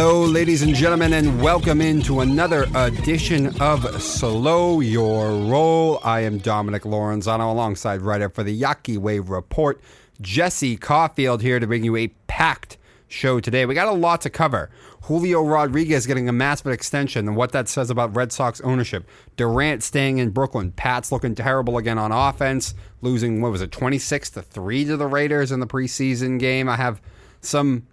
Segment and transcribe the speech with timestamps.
[0.00, 5.98] Hello, ladies and gentlemen, and welcome into another edition of Slow Your Roll.
[6.04, 9.80] I am Dominic Lorenzano alongside writer for the Yaki Wave Report,
[10.20, 12.76] Jesse Caulfield, here to bring you a packed
[13.08, 13.66] show today.
[13.66, 14.70] We got a lot to cover.
[15.02, 19.04] Julio Rodriguez getting a massive extension and what that says about Red Sox ownership.
[19.36, 20.70] Durant staying in Brooklyn.
[20.70, 25.08] Pat's looking terrible again on offense, losing, what was it, 26 to 3 to the
[25.08, 26.68] Raiders in the preseason game.
[26.68, 27.02] I have
[27.40, 27.88] some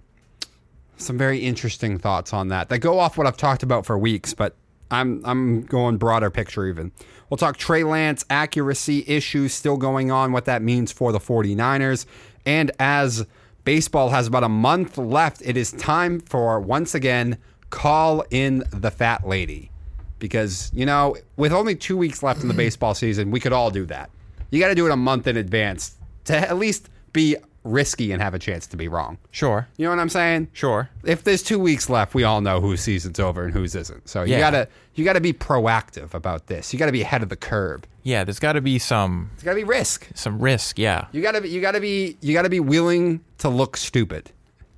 [0.97, 4.33] some very interesting thoughts on that that go off what I've talked about for weeks,
[4.33, 4.55] but
[4.91, 6.91] I'm I'm going broader picture even.
[7.29, 12.05] We'll talk Trey Lance accuracy issues still going on, what that means for the 49ers.
[12.45, 13.25] And as
[13.63, 17.37] baseball has about a month left, it is time for once again
[17.71, 19.71] call in the fat lady.
[20.19, 23.69] Because, you know, with only two weeks left in the baseball season, we could all
[23.69, 24.09] do that.
[24.49, 27.35] You got to do it a month in advance to at least be
[27.65, 29.17] risky and have a chance to be wrong.
[29.31, 29.67] Sure.
[29.77, 30.47] You know what I'm saying?
[30.53, 30.89] Sure.
[31.03, 34.07] If there's two weeks left, we all know whose season's over and whose isn't.
[34.07, 34.39] So you Yeah.
[34.39, 36.71] gotta you gotta be proactive about this.
[36.71, 37.81] You gotta be ahead of the curve.
[38.03, 40.07] Yeah, there's got to be some It's gotta be risk.
[40.13, 40.77] some risk.
[40.77, 41.07] Yeah.
[41.11, 44.31] You gotta be you gotta be you gotta be willing to look stupid.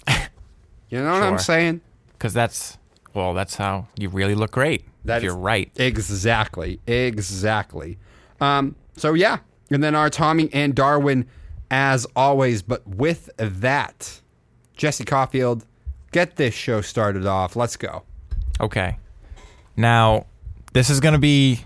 [0.89, 1.39] You know what I'm Sure.
[1.39, 1.81] saying?
[2.13, 2.77] Because that's
[3.13, 4.85] well, that's how you really look great.
[5.05, 5.71] That if you're is- right.
[5.75, 6.79] Exactly.
[6.87, 7.97] Exactly.
[8.39, 9.39] Um, so yeah.
[9.69, 11.25] And then our Tommy and Darwin
[11.69, 12.61] as always.
[12.61, 14.21] But with that,
[14.75, 15.65] Jesse Caulfield,
[16.11, 17.55] get this show started off.
[17.55, 18.03] Let's go.
[18.59, 18.97] Okay.
[19.75, 20.25] Now,
[20.73, 21.61] this is going to be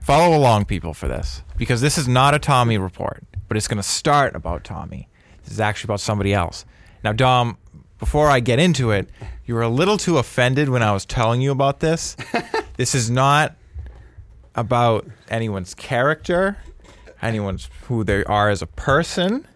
[0.00, 3.78] follow along, people, for this because this is not a Tommy report, but it's going
[3.78, 5.08] to start about Tommy.
[5.44, 6.64] This is actually about somebody else.
[7.02, 7.58] Now, Dom,
[7.98, 9.08] before I get into it,
[9.46, 12.16] you were a little too offended when I was telling you about this.
[12.76, 13.56] this is not
[14.54, 16.56] about anyone's character,
[17.20, 19.46] anyone's who they are as a person,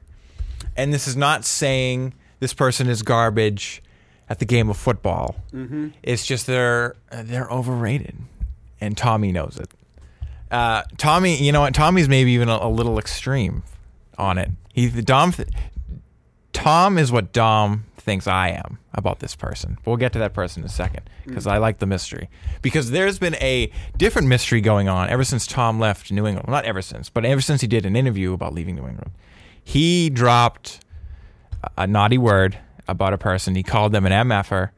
[0.78, 3.82] and this is not saying this person is garbage
[4.30, 5.36] at the game of football.
[6.02, 8.16] It's just they're they're overrated,
[8.80, 9.68] and Tommy knows it.
[10.50, 11.74] Uh, Tommy, you know what?
[11.74, 13.62] Tommy's maybe even a, a little extreme
[14.16, 14.50] on it.
[14.72, 15.32] He the Dom.
[15.32, 15.48] Th-
[16.52, 19.76] Tom is what Dom thinks I am about this person.
[19.84, 22.28] We'll get to that person in a second because I like the mystery.
[22.62, 26.48] Because there's been a different mystery going on ever since Tom left New England.
[26.48, 29.12] Well, not ever since, but ever since he did an interview about leaving New England.
[29.68, 30.80] He dropped
[31.76, 32.56] a naughty word
[32.88, 33.54] about a person.
[33.54, 34.70] He called them an MFer,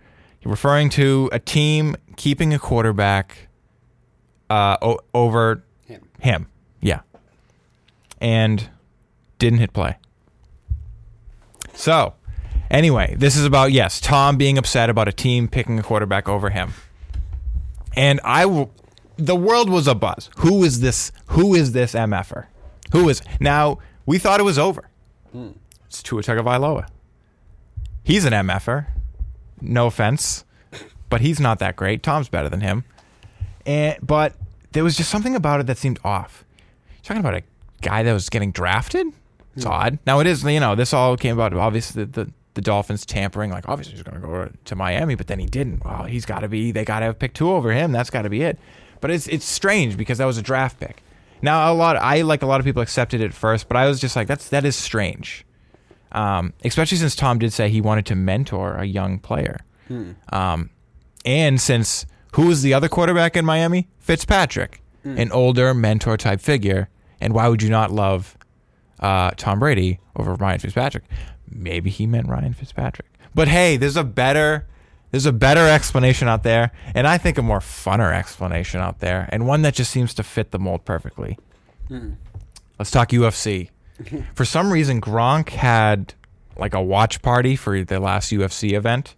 [0.45, 3.47] referring to a team keeping a quarterback
[4.51, 6.09] uh, o- over Him.
[6.19, 6.47] him.
[6.81, 7.03] Yeah.
[8.21, 8.69] And
[9.39, 9.97] didn't hit play.
[11.73, 12.15] So,
[12.69, 16.51] anyway, this is about, yes, Tom being upset about a team picking a quarterback over
[16.51, 16.73] him.
[17.95, 18.73] And I will,
[19.17, 20.31] the world was a buzz.
[20.39, 21.13] Who is this?
[21.27, 22.47] Who is this MFer?
[22.93, 23.79] Who is, now,
[24.11, 24.89] we thought it was over.
[25.31, 25.51] Hmm.
[25.87, 26.89] It's Tua Tagovailoa.
[28.03, 28.87] He's an MFer.
[29.61, 30.45] No offense,
[31.09, 32.03] but he's not that great.
[32.03, 32.83] Tom's better than him.
[33.65, 34.35] And but
[34.73, 36.45] there was just something about it that seemed off.
[36.89, 37.43] You're talking about a
[37.83, 39.07] guy that was getting drafted.
[39.55, 39.71] It's hmm.
[39.71, 39.99] odd.
[40.09, 43.53] Now it is, you know, this all came about obviously the the, the Dolphins tampering.
[43.53, 45.85] Like obviously he's going to go to Miami, but then he didn't.
[45.85, 46.73] Well, he's got to be.
[46.73, 47.93] They got to have pick two over him.
[47.93, 48.59] That's got to be it.
[49.01, 51.01] But it's it's strange because that was a draft pick.
[51.43, 51.97] Now a lot.
[51.97, 54.49] I like a lot of people accepted it first, but I was just like, that's
[54.51, 55.45] that is strange.
[56.13, 59.61] Um, especially since Tom did say he wanted to mentor a young player.
[60.33, 60.71] Um,
[61.25, 63.89] and since who was the other quarterback in Miami?
[63.99, 66.89] Fitzpatrick, an older mentor type figure.
[67.21, 68.37] And why would you not love
[69.01, 71.05] uh, Tom Brady over Ryan Fitzpatrick?
[71.49, 73.09] Maybe he meant Ryan Fitzpatrick.
[73.35, 74.67] But hey, there's a better
[75.11, 79.29] there's a better explanation out there, and I think a more funner explanation out there,
[79.33, 81.39] and one that just seems to fit the mold perfectly.
[82.79, 83.71] Let's talk UFC.
[84.35, 86.15] For some reason, Gronk had
[86.57, 89.15] like a watch party for the last UFC event,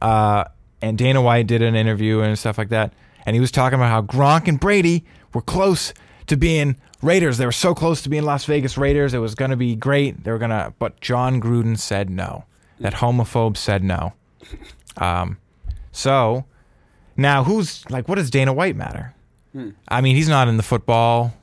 [0.00, 0.44] uh,
[0.82, 2.92] and Dana White did an interview and stuff like that,
[3.26, 5.04] and he was talking about how Gronk and Brady
[5.34, 5.92] were close
[6.26, 7.38] to being Raiders.
[7.38, 9.14] They were so close to being Las Vegas Raiders.
[9.14, 10.24] It was going to be great.
[10.24, 12.44] They were going to, but Jon Gruden said no.
[12.78, 14.14] That homophobe said no.
[15.00, 15.38] Um,
[15.90, 16.44] so
[17.16, 19.14] now who's like, what does Dana White matter?
[19.88, 21.34] I mean, he's not in the football.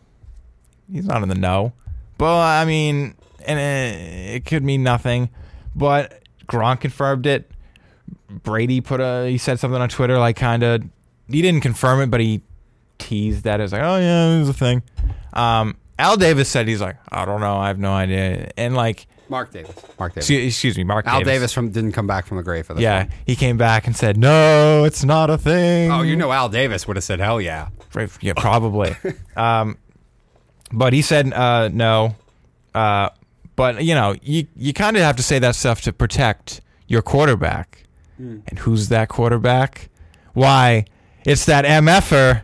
[0.89, 1.73] He's not in the know.
[2.17, 3.15] But I mean,
[3.45, 5.29] and uh, it could mean nothing.
[5.75, 7.51] But Gronk confirmed it.
[8.29, 10.83] Brady put a he said something on Twitter like kind of
[11.29, 12.41] he didn't confirm it, but he
[12.97, 14.83] teased that as like, oh yeah, it was a thing.
[15.33, 19.07] Um, Al Davis said he's like, I don't know, I have no idea, and like,
[19.29, 19.75] Mark Davis.
[19.99, 20.25] Mark Davis.
[20.25, 21.33] excuse, excuse me, Mark Al Davis.
[21.33, 22.81] Davis from didn't come back from the grave for this.
[22.81, 23.13] Yeah, one.
[23.25, 25.91] he came back and said, no, it's not a thing.
[25.91, 27.69] Oh, you know Al Davis would have said hell yeah.
[27.93, 28.95] Right, Yeah, probably.
[29.35, 29.77] um,
[30.71, 32.15] but he said uh, no.
[32.75, 33.09] Uh,
[33.55, 37.01] but you know, you you kind of have to say that stuff to protect your
[37.01, 37.83] quarterback.
[38.19, 39.89] And who's that quarterback?
[40.33, 40.85] Why,
[41.23, 42.41] it's that MFer,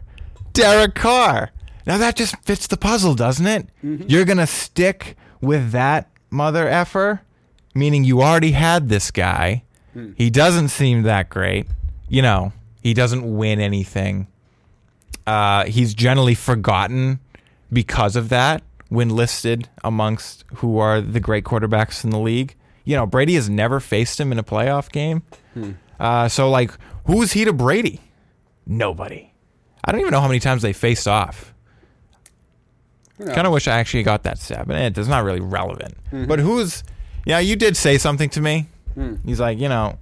[0.54, 1.50] Derek Carr.
[1.88, 3.70] Now that just fits the puzzle, doesn't it?
[3.82, 7.22] You're going to stick with that mother effer,
[7.74, 9.64] meaning you already had this guy.
[10.18, 11.68] He doesn't seem that great.
[12.10, 12.52] You know,
[12.82, 14.28] he doesn't win anything.
[15.28, 17.20] Uh, he's generally forgotten
[17.72, 22.56] because of that when listed amongst who are the great quarterbacks in the league.
[22.86, 25.22] You know, Brady has never faced him in a playoff game.
[26.00, 26.72] Uh, so, like,
[27.06, 28.02] who is he to Brady?
[28.66, 29.32] Nobody.
[29.86, 31.53] I don't even know how many times they faced off.
[33.20, 35.96] Kind of wish I actually got that stat, but eh, it's not really relevant.
[36.08, 36.26] Mm-hmm.
[36.26, 36.84] But who's,
[37.26, 38.68] yeah, you did say something to me.
[38.96, 39.16] Hmm.
[39.24, 39.98] He's like, you know,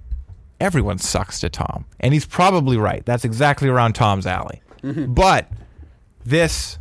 [0.60, 1.84] everyone sucks to Tom.
[2.00, 3.04] And he's probably right.
[3.04, 4.62] That's exactly around Tom's alley.
[4.82, 5.12] Mm-hmm.
[5.12, 5.48] But
[6.24, 6.78] this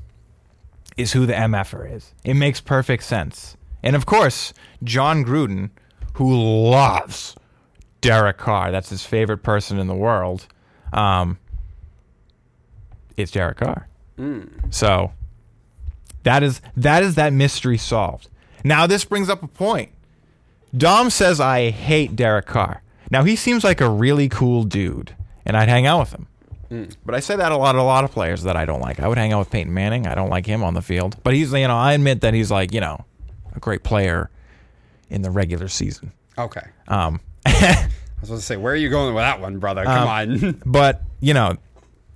[0.98, 2.14] is who the MFer is.
[2.24, 3.58] It makes perfect sense.
[3.84, 4.54] And of course,
[4.84, 5.72] Jon Gruden,
[6.14, 6.34] who
[6.70, 7.36] loves
[8.00, 10.48] Derek Carr, that's his favorite person in the world,
[10.94, 11.38] um,
[13.18, 13.88] it's Derek Carr.
[14.18, 14.44] Hmm.
[14.70, 15.12] So
[16.24, 18.30] that is that is that mystery solved.
[18.64, 19.92] Now this brings up a point.
[20.76, 22.82] Dom says I hate Derek Carr.
[23.10, 25.16] Now he seems like a really cool dude,
[25.46, 26.28] and I'd hang out with him.
[27.06, 29.02] But I say that a lot a lot of players that I don't like.
[29.02, 30.08] I would hang out with Peyton Manning.
[30.08, 31.18] I don't like him on the field.
[31.22, 33.04] But he's you know, I admit that he's like, you know,
[33.54, 34.30] a great player
[35.10, 36.14] in the regular season.
[36.38, 36.66] Okay.
[36.88, 37.90] Um I
[38.22, 39.84] was going to say, where are you going with that one, brother?
[39.84, 40.62] Come on.
[40.66, 41.58] but you know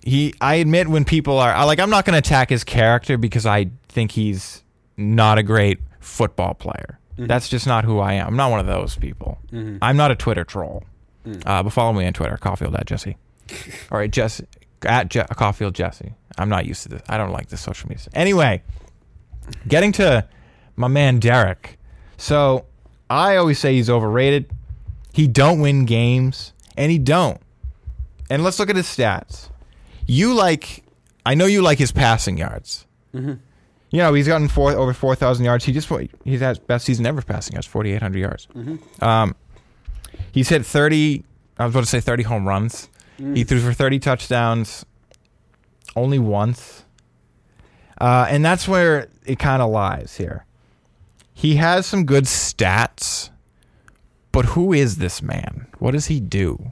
[0.06, 3.18] he i admit when people are I- like i'm not going to attack his character
[3.18, 4.64] because i think he's
[4.98, 7.00] not a great football player.
[7.14, 7.26] Mm-hmm.
[7.28, 8.28] That's just not who i am.
[8.28, 9.40] I'm not one of those people.
[9.52, 9.78] Mm-hmm.
[9.82, 10.84] I'm not a twitter troll.
[11.26, 11.42] Mm.
[11.46, 13.18] Uh, but follow me on twitter caulfield at jesse.
[13.92, 14.46] All right jesse
[14.84, 16.14] at Je- caulfield jesse.
[16.38, 17.02] I'm not used to this.
[17.10, 18.06] I don't like this social media.
[18.14, 18.62] Anyway
[19.68, 20.28] getting to
[20.76, 21.78] my man derek.
[22.18, 22.66] So
[23.10, 24.50] i always say he's overrated.
[25.14, 27.42] He don't win games and he don't.
[28.30, 29.50] And let's look at his stats.
[30.08, 30.84] You like,
[31.26, 32.86] I know you like his passing yards.
[33.92, 35.64] You know, he's gotten four over four thousand yards.
[35.66, 35.90] He just
[36.26, 38.48] he's had best season ever passing yards, forty eight hundred yards.
[39.02, 39.36] Um,
[40.34, 41.24] he's hit thirty.
[41.58, 42.90] I was about to say thirty home runs.
[43.18, 44.86] He threw for thirty touchdowns,
[45.96, 46.84] only once,
[48.02, 50.46] uh, and that's where it kind of lies here.
[51.34, 53.30] He has some good stats,
[54.34, 55.68] but who is this man?
[55.80, 56.72] What does he do?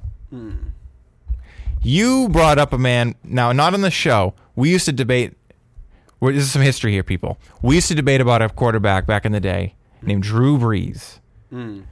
[1.83, 4.33] You brought up a man now, not on the show.
[4.55, 5.33] We used to debate.
[6.19, 7.37] well, This is some history here, people.
[7.61, 11.19] We used to debate about a quarterback back in the day named Drew Brees,
[11.51, 11.83] mm.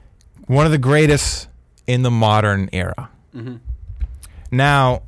[0.46, 1.48] one of the greatest
[1.86, 3.10] in the modern era.
[3.34, 3.56] Mm-hmm.
[4.50, 5.02] Now,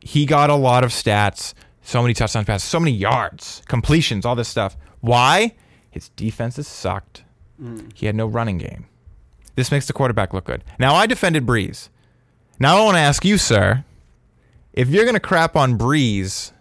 [0.00, 4.34] he got a lot of stats, so many touchdown passes, so many yards, completions, all
[4.34, 4.76] this stuff.
[5.00, 5.54] Why?
[5.90, 7.24] His defenses sucked.
[7.62, 7.92] Mm.
[7.94, 8.86] He had no running game.
[9.54, 10.64] This makes the quarterback look good.
[10.80, 11.88] Now, I defended Brees.
[12.58, 13.84] Now I want to ask you, sir,
[14.72, 16.52] if you're going to crap on Brees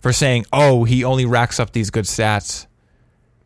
[0.00, 2.66] for saying, "Oh, he only racks up these good stats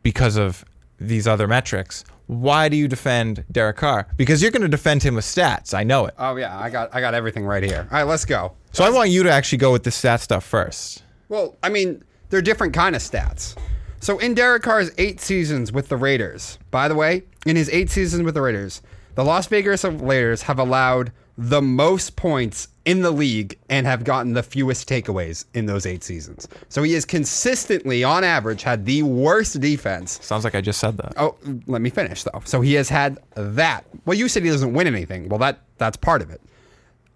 [0.02, 0.64] because of
[0.98, 4.06] these other metrics," why do you defend Derek Carr?
[4.16, 5.72] Because you're going to defend him with stats.
[5.72, 6.14] I know it.
[6.18, 6.58] oh, yeah.
[6.58, 7.88] I got, I got everything right here.
[7.90, 8.52] All right, let's go.
[8.72, 11.02] So I want you to actually go with the stat stuff first.
[11.30, 13.56] Well, I mean, they're different kind of stats.
[14.00, 17.88] So in Derek Carr's eight seasons with the Raiders, by the way, in his eight
[17.88, 18.82] seasons with the Raiders,
[19.14, 24.32] the Las Vegas Raiders have allowed the most points in the league and have gotten
[24.32, 26.48] the fewest takeaways in those eight seasons.
[26.68, 30.18] So he has consistently, on average, had the worst defense.
[30.20, 31.14] Sounds like I just said that.
[31.16, 31.36] Oh,
[31.68, 32.42] let me finish though.
[32.44, 33.84] So he has had that.
[34.04, 35.28] Well, you said he doesn't win anything.
[35.28, 36.42] Well, that that's part of it.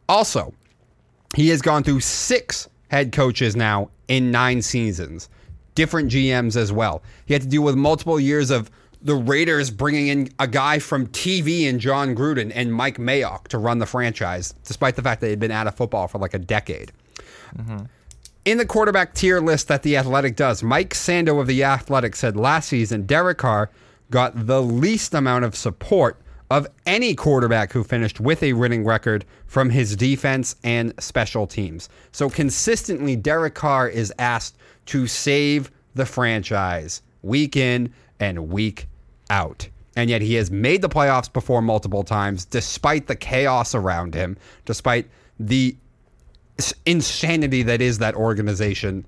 [0.08, 0.54] Also,
[1.34, 5.28] he has gone through six head coaches now in nine seasons,
[5.74, 7.02] different GMs as well.
[7.26, 8.70] He had to deal with multiple years of
[9.02, 13.58] the Raiders bringing in a guy from TV and Jon Gruden and Mike Mayock to
[13.58, 16.34] run the franchise, despite the fact that they had been out of football for like
[16.34, 16.92] a decade.
[17.56, 17.84] Mm-hmm.
[18.44, 22.36] In the quarterback tier list that The Athletic does, Mike Sando of The Athletic said
[22.36, 23.70] last season Derek Carr
[24.10, 29.24] got the least amount of support of any quarterback who finished with a winning record
[29.46, 31.88] from his defense and special teams.
[32.12, 34.56] So consistently, Derek Carr is asked
[34.86, 38.86] to save the franchise week in and week
[39.32, 39.68] out.
[39.96, 44.36] And yet he has made the playoffs before multiple times, despite the chaos around him,
[44.64, 45.08] despite
[45.40, 45.76] the
[46.86, 49.04] insanity that is that organization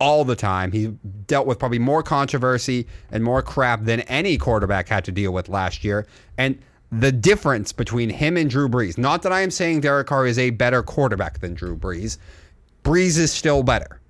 [0.00, 0.72] all the time.
[0.72, 0.88] He
[1.26, 5.48] dealt with probably more controversy and more crap than any quarterback had to deal with
[5.48, 6.06] last year.
[6.36, 6.58] And
[6.90, 10.38] the difference between him and Drew Brees, not that I am saying Derek Carr is
[10.38, 12.18] a better quarterback than Drew Brees,
[12.82, 14.00] Brees is still better.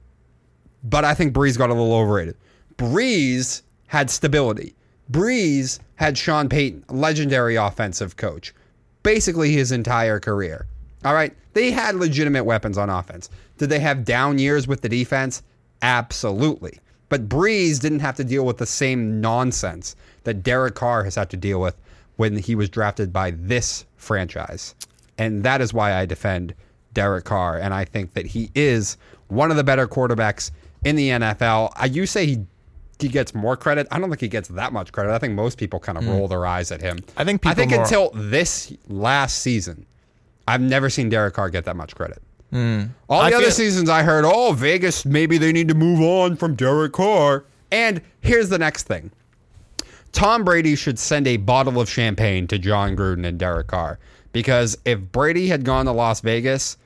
[0.83, 2.37] But I think Brees got a little overrated.
[2.77, 4.75] Brees had stability.
[5.11, 8.54] Brees had Sean Payton, legendary offensive coach.
[9.02, 10.66] basically his entire career.
[11.04, 11.32] All right.
[11.52, 13.28] They had legitimate weapons on offense.
[13.58, 15.42] Did they have down years with the defense?
[15.82, 16.80] Absolutely.
[17.11, 19.94] But Brees didn't have to deal with the same nonsense
[20.25, 21.76] that Derek Carr has had to deal with
[22.16, 24.75] when he was drafted by this franchise.
[25.18, 26.54] And that is why I defend
[26.94, 27.58] Derek Carr.
[27.58, 28.96] And I think that he is
[29.28, 30.50] one of the better quarterbacks
[30.84, 31.70] in the NFL.
[31.94, 32.46] You say he
[33.01, 33.87] he gets more credit.
[33.91, 35.13] I don't think he gets that much credit.
[35.13, 36.99] I think most people kind of roll their eyes at him.
[37.17, 39.87] I think I think more- until this last season,
[40.47, 42.23] I've never seen Derek Carr get that much credit.
[42.53, 42.83] All Hmm.
[43.11, 46.37] I the other feel- seasons, I heard, oh, Vegas, maybe they need to move on
[46.37, 47.45] from Derek Carr.
[47.73, 49.11] And here's the next thing
[50.13, 53.99] Tom Brady should send a bottle of champagne to Jon Gruden and Derek Carr.
[54.33, 56.77] Because if Brady had gone to Las Vegas,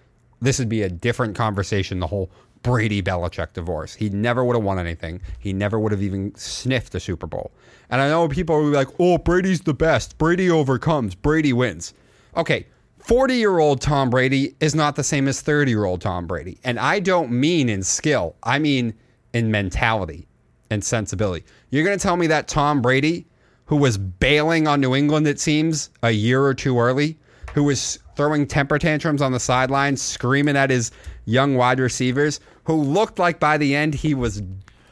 [0.41, 2.31] this would be a different conversation, the whole
[2.63, 3.95] Brady Belichick divorce.
[3.95, 5.21] He never would have won anything.
[5.39, 7.53] He never would have even sniffed a Super Bowl.
[7.91, 10.19] And I know people be like, oh, Brady's the best.
[10.19, 11.15] Brady overcomes.
[11.15, 11.95] Brady wins.
[12.37, 12.67] Okay,
[12.99, 16.59] 40 year old Tom Brady is not the same as 30 year old Tom Brady.
[16.65, 18.95] And I don't mean in skill, I mean
[19.33, 20.29] in mentality
[20.71, 21.45] and sensibility.
[21.71, 23.27] You're going to tell me that Tom Brady,
[23.67, 27.19] who was bailing on New England, it seems, a year or two early,
[27.55, 30.91] who was throwing temper tantrums on the sidelines, screaming at his
[31.29, 34.43] young wide receivers, who looked like by the end he was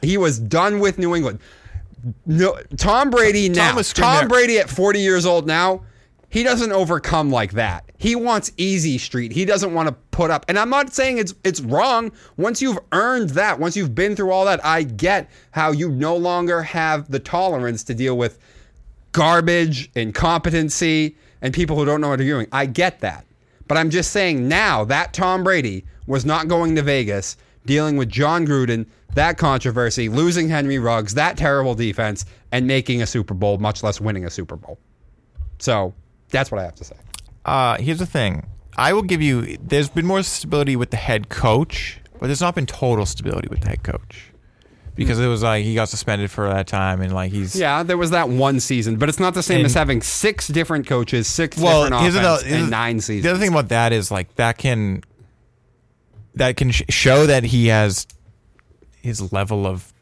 [0.01, 1.39] he was done with New England.
[2.25, 3.73] No, Tom Brady now.
[3.81, 5.81] Tom Brady at 40 years old now,
[6.29, 7.83] he doesn't overcome like that.
[7.97, 9.31] He wants easy street.
[9.31, 10.45] He doesn't want to put up.
[10.47, 12.11] And I'm not saying it's it's wrong.
[12.37, 16.15] Once you've earned that, once you've been through all that, I get how you no
[16.15, 18.37] longer have the tolerance to deal with
[19.11, 22.47] garbage, incompetency, and people who don't know what they're doing.
[22.51, 23.25] I get that.
[23.67, 28.09] But I'm just saying now that Tom Brady was not going to Vegas, dealing with
[28.09, 33.57] Jon Gruden, that controversy, losing Henry Ruggs, that terrible defense, and making a Super Bowl,
[33.57, 34.79] much less winning a Super Bowl.
[35.59, 35.93] So
[36.29, 36.95] that's what I have to say.
[37.45, 38.45] Uh, here's the thing.
[38.77, 39.57] I will give you.
[39.61, 43.61] There's been more stability with the head coach, but there's not been total stability with
[43.61, 44.31] the head coach
[44.93, 47.97] because it was like he got suspended for that time, and like he's Yeah, there
[47.97, 51.27] was that one season, but it's not the same And- as having six different coaches,
[51.27, 51.83] six well.
[51.85, 55.03] different Here's offense, the, and nine The other thing about that is like that can
[56.37, 58.07] that can sh- show that he has
[59.01, 59.93] his level of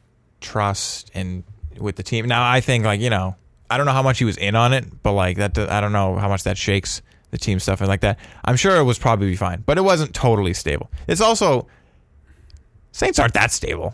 [0.41, 1.43] trust and
[1.77, 2.27] with the team.
[2.27, 3.35] Now I think like you know
[3.69, 5.91] I don't know how much he was in on it, but like that I don't
[5.91, 7.01] know how much that shakes
[7.31, 8.19] the team stuff and like that.
[8.43, 10.89] I'm sure it was probably fine, but it wasn't totally stable.
[11.07, 11.67] It's also
[12.91, 13.93] Saints aren't that stable.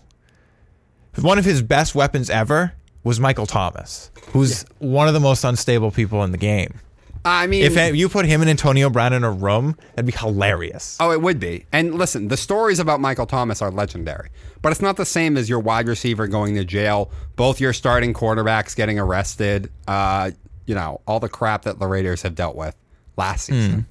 [1.19, 5.89] One of his best weapons ever was Michael Thomas, who's one of the most unstable
[5.89, 6.79] people in the game.
[7.23, 10.97] I mean, If you put him and Antonio Brown in a room, that'd be hilarious.
[10.99, 11.65] Oh, it would be.
[11.71, 14.29] And listen, the stories about Michael Thomas are legendary,
[14.63, 18.13] but it's not the same as your wide receiver going to jail, both your starting
[18.13, 20.31] quarterbacks getting arrested, uh,
[20.65, 22.75] you know, all the crap that the Raiders have dealt with
[23.17, 23.85] last season.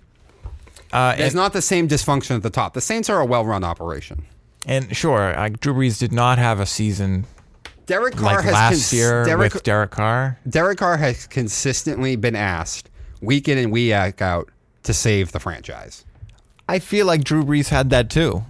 [0.93, 2.75] Uh, There's not the same dysfunction at the top.
[2.75, 4.25] The Saints are a well run operation.
[4.67, 7.27] and sure, like Drew Brees did not have a season
[7.87, 10.39] Derek Carr like has last cons- year Derek, with Derek Carr.
[10.49, 12.90] Derek Carr has consistently been asked
[13.21, 14.49] week in and week out
[14.85, 16.05] to save the franchise.
[16.69, 18.45] I feel like Drew Brees had that too.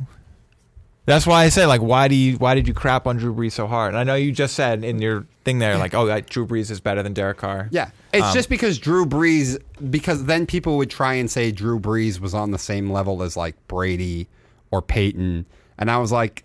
[1.06, 3.52] That's why I say like, why do you why did you crap on Drew Brees
[3.52, 3.88] so hard?
[3.94, 6.70] And I know you just said in your thing there like, oh, that Drew Brees
[6.70, 7.68] is better than Derek Carr.
[7.72, 7.90] Yeah.
[8.12, 9.60] It's Um, just because Drew Brees,
[9.90, 13.36] because then people would try and say Drew Brees was on the same level as
[13.36, 14.28] like Brady
[14.70, 15.46] or Peyton.
[15.78, 16.44] And I was like,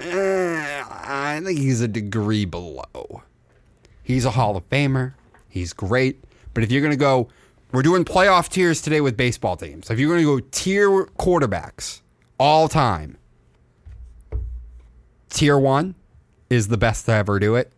[0.00, 3.22] eh, I think he's a degree below.
[4.02, 5.14] He's a Hall of Famer.
[5.48, 6.22] He's great.
[6.52, 7.28] But if you're going to go,
[7.72, 9.90] we're doing playoff tiers today with baseball teams.
[9.90, 12.00] If you're going to go tier quarterbacks
[12.38, 13.16] all time,
[15.30, 15.94] tier one
[16.50, 17.72] is the best to ever do it.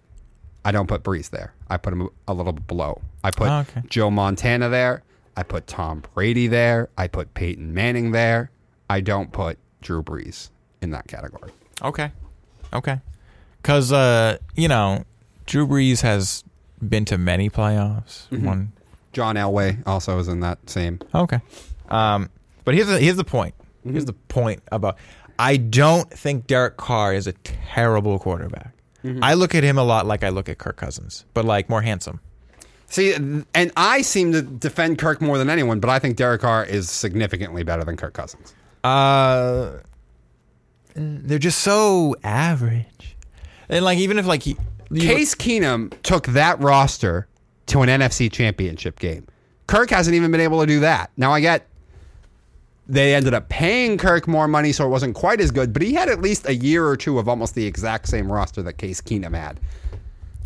[0.64, 1.54] I don't put Brees there.
[1.68, 3.00] I put him a little below.
[3.24, 3.82] I put Oh, okay.
[3.88, 5.02] Joe Montana there.
[5.36, 6.88] I put Tom Brady there.
[6.98, 8.50] I put Peyton Manning there.
[8.88, 10.50] I don't put Drew Brees
[10.82, 11.52] in that category.
[11.82, 12.12] Okay.
[12.72, 13.00] Okay.
[13.62, 15.04] Because, uh, you know,
[15.46, 16.44] Drew Brees has
[16.86, 18.28] been to many playoffs.
[18.28, 18.44] Mm-hmm.
[18.44, 18.72] One.
[19.12, 21.00] John Elway also is in that same.
[21.14, 21.40] Okay.
[21.88, 22.30] Um,
[22.64, 23.54] but here's the, here's the point.
[23.80, 23.92] Mm-hmm.
[23.92, 24.96] Here's the point about
[25.38, 28.74] I don't think Derek Carr is a terrible quarterback.
[29.02, 29.24] Mm-hmm.
[29.24, 31.82] I look at him a lot like I look at Kirk Cousins, but like more
[31.82, 32.20] handsome.
[32.88, 36.64] See, and I seem to defend Kirk more than anyone, but I think Derek Carr
[36.64, 38.52] is significantly better than Kirk Cousins.
[38.82, 39.78] Uh,
[40.94, 43.16] they're just so average.
[43.68, 44.56] And like even if like he
[44.94, 47.28] Case Keenum took that roster
[47.70, 49.26] to an NFC championship game.
[49.66, 51.10] Kirk hasn't even been able to do that.
[51.16, 51.66] Now I get
[52.90, 55.94] they ended up paying Kirk more money, so it wasn't quite as good, but he
[55.94, 59.00] had at least a year or two of almost the exact same roster that Case
[59.00, 59.60] Keenum had.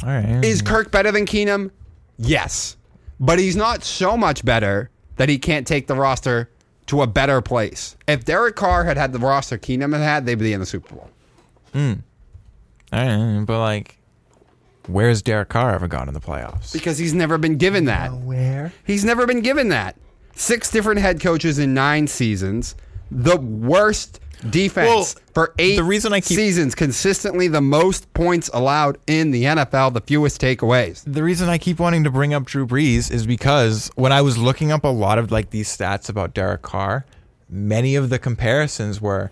[0.02, 0.44] all right.
[0.44, 1.70] Is Kirk better than Keenum?
[2.18, 2.76] Yes.
[3.18, 6.50] But he's not so much better that he can't take the roster
[6.86, 7.96] to a better place.
[8.06, 10.94] If Derek Carr had had the roster Keenum had had, they'd be in the Super
[10.94, 11.10] Bowl.
[11.72, 11.94] Hmm.
[12.92, 13.96] I don't but like,
[14.86, 16.72] where's Derek Carr ever gone in the playoffs?
[16.72, 18.12] Because he's never been given that.
[18.12, 18.72] Where?
[18.86, 19.96] He's never been given that.
[20.36, 22.74] Six different head coaches in nine seasons.
[23.10, 28.50] The worst defense Well, for eight the reason I keep- seasons, consistently the most points
[28.52, 31.02] allowed in the NFL, the fewest takeaways.
[31.06, 34.36] The reason I keep wanting to bring up Drew Brees is because when I was
[34.36, 37.06] looking up a lot of like these stats about Derek Carr,
[37.48, 39.30] many of the comparisons were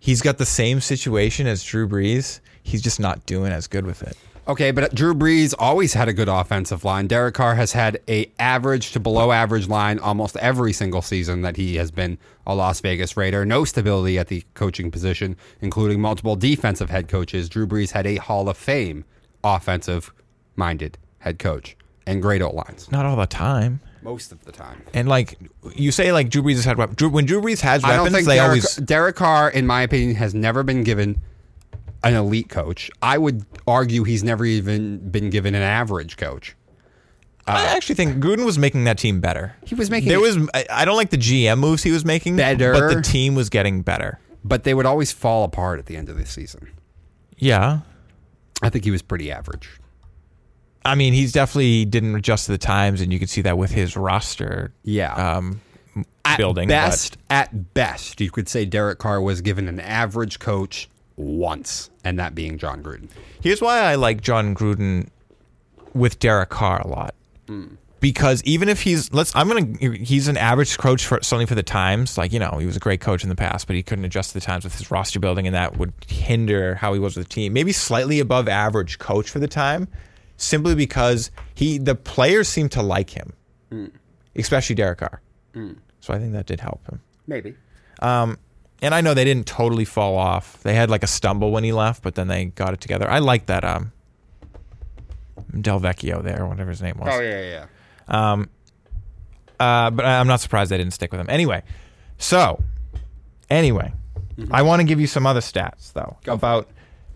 [0.00, 2.40] he's got the same situation as Drew Brees.
[2.62, 4.16] He's just not doing as good with it.
[4.46, 7.06] Okay, but Drew Brees always had a good offensive line.
[7.06, 11.56] Derek Carr has had a average to below average line almost every single season that
[11.56, 13.46] he has been a Las Vegas Raider.
[13.46, 17.48] No stability at the coaching position, including multiple defensive head coaches.
[17.48, 19.04] Drew Brees had a Hall of Fame
[19.42, 20.12] offensive
[20.56, 21.74] minded head coach
[22.06, 23.80] and great O lines Not all the time.
[24.02, 24.82] most of the time.
[24.92, 25.38] And like
[25.74, 26.96] you say, like Drew Brees has had weapons.
[26.98, 29.66] Drew, when Drew Brees has weapons, I don't think they Derek, always Derek Carr, in
[29.66, 31.22] my opinion, has never been given
[32.04, 32.90] an elite coach.
[33.02, 36.54] I would argue he's never even been given an average coach.
[37.46, 39.54] I actually think Gruden was making that team better.
[39.66, 40.38] He was making There was
[40.70, 42.72] I, don't like the GM moves he was making, Better.
[42.72, 44.18] but the team was getting better.
[44.42, 46.70] but they would always fall apart at the end of the season.
[47.36, 47.80] Yeah,
[48.62, 49.68] I think he was pretty average.
[50.86, 53.72] I mean he's definitely didn't adjust to the times, and you can see that with
[53.72, 54.72] his roster.
[54.82, 55.12] Yeah.
[55.14, 55.60] um,
[56.24, 60.88] at building, best, at best, you could say Derek Carr was given an average coach
[61.16, 63.08] once, and that being Jon Gruden.
[63.40, 65.08] Here's why I like Jon Gruden
[65.94, 67.14] with Derek Carr a lot.
[68.00, 71.62] Because even if he's let's I'm gonna he's an average coach for certainly for the
[71.62, 74.04] times like you know he was a great coach in the past but he couldn't
[74.04, 77.16] adjust to the times with his roster building and that would hinder how he was
[77.16, 79.88] with the team maybe slightly above average coach for the time
[80.36, 83.32] simply because he the players seem to like him
[83.70, 83.86] hmm.
[84.36, 85.22] especially Derek Carr
[86.00, 87.54] so I think that did help him Maybe.
[88.00, 88.38] Um,
[88.84, 90.62] and I know they didn't totally fall off.
[90.62, 93.10] They had like a stumble when he left, but then they got it together.
[93.10, 93.92] I like that um
[95.60, 97.08] Del Vecchio there, whatever his name was.
[97.12, 97.66] Oh yeah,
[98.08, 98.44] yeah.
[99.60, 101.30] Uh, but I'm not surprised they didn't stick with him.
[101.30, 101.62] Anyway,
[102.18, 102.62] so
[103.48, 103.92] anyway,
[104.50, 106.68] I want to give you some other stats though Go about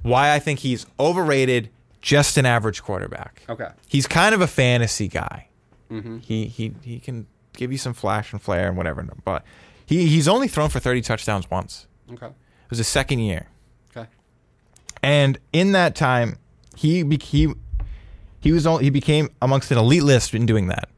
[0.02, 3.42] why I think he's overrated, just an average quarterback.
[3.48, 3.68] Okay.
[3.88, 5.48] He's kind of a fantasy guy.
[6.22, 9.42] He he he can give you some flash and flare and whatever, but
[9.88, 11.86] he he's only thrown for 30 touchdowns once.
[12.12, 12.26] Okay.
[12.26, 13.48] It was his second year.
[13.96, 14.06] Okay.
[15.02, 16.36] And in that time,
[16.76, 17.54] he he
[18.40, 20.90] he was only, he became amongst an elite list in doing that.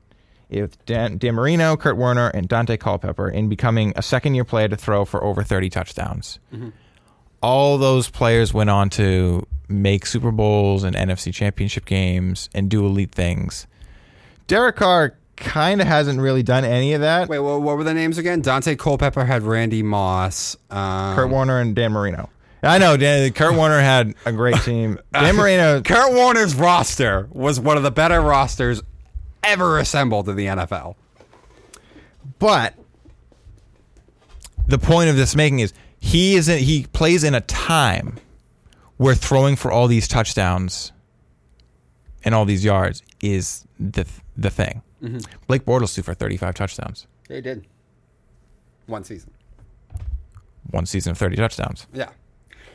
[0.50, 4.66] With Dan, Dan Marino, Kurt Warner, and Daunte Culpepper in becoming a second year player
[4.66, 6.40] to throw for over 30 touchdowns.
[6.52, 6.70] Mm-hmm.
[7.40, 12.84] All those players went on to make Super Bowls and NFC championship games and do
[12.84, 13.68] elite things.
[14.48, 17.28] Derek Carr kind of hasn't really done any of that.
[17.28, 18.42] Wait, what, what were the names again?
[18.42, 20.56] Daunte Culpepper had Randy Moss.
[20.70, 22.30] Um, Kurt Warner and Dan Marino.
[22.62, 25.00] I know Dan, Kurt Warner had a great team.
[25.12, 28.82] Dan Marino Kurt Warner's roster was one of the better rosters
[29.42, 30.94] ever assembled in the NFL.
[32.38, 32.74] But
[34.66, 38.18] the point of this making is he isn't he plays in a time
[38.98, 40.92] where throwing for all these touchdowns
[42.22, 44.82] and all these yards is the the thing.
[45.02, 45.18] Mm-hmm.
[45.46, 47.66] Blake Bortles threw for 35 touchdowns, They did.
[48.86, 49.30] One season.
[50.70, 51.86] one season of 30 touchdowns.
[51.92, 52.10] Yeah.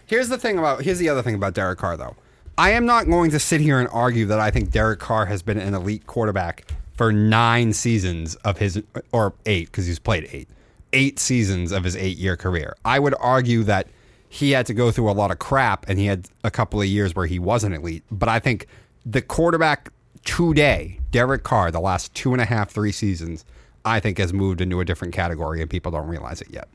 [0.05, 2.15] Here's the thing about here's the other thing about Derek Carr though.
[2.57, 5.41] I am not going to sit here and argue that I think Derek Carr has
[5.41, 10.47] been an elite quarterback for nine seasons of his or eight because he's played eight.
[10.93, 12.75] Eight seasons of his eight year career.
[12.85, 13.87] I would argue that
[14.29, 16.87] he had to go through a lot of crap and he had a couple of
[16.87, 18.03] years where he wasn't elite.
[18.11, 18.67] But I think
[19.05, 19.89] the quarterback
[20.25, 23.45] today, Derek Carr, the last two and a half, three seasons,
[23.85, 26.67] I think has moved into a different category and people don't realize it yet.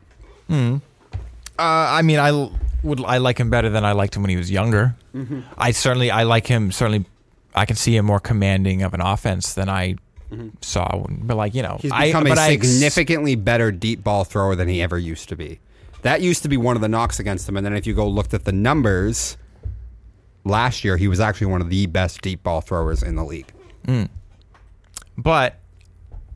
[0.48, 0.76] Hmm.
[1.12, 1.18] Uh,
[1.58, 2.50] I mean, I
[2.82, 4.94] would I like him better than I liked him when he was younger.
[5.14, 5.40] Mm-hmm.
[5.58, 6.72] I certainly I like him.
[6.72, 7.04] Certainly,
[7.54, 9.96] I can see him more commanding of an offense than I
[10.30, 10.48] mm-hmm.
[10.62, 11.04] saw.
[11.08, 14.68] But like you know, He's become a I ex- significantly better deep ball thrower than
[14.68, 15.60] he ever used to be.
[16.00, 17.58] That used to be one of the knocks against him.
[17.58, 19.36] And then if you go looked at the numbers
[20.44, 23.52] last year, he was actually one of the best deep ball throwers in the league.
[23.86, 24.04] Hmm.
[25.16, 25.56] But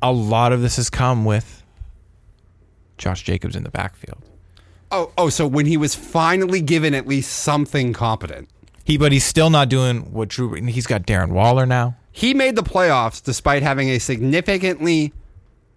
[0.03, 1.63] a lot of this has come with
[2.99, 4.23] Josh Jacobs in the backfield.
[4.91, 8.49] Oh, oh, so when he was finally given at least something competent,
[8.85, 10.55] He, but he's still not doing what Drew.
[10.55, 11.97] He's got Darren Waller now.
[12.13, 15.13] he made the playoffs despite having a significantly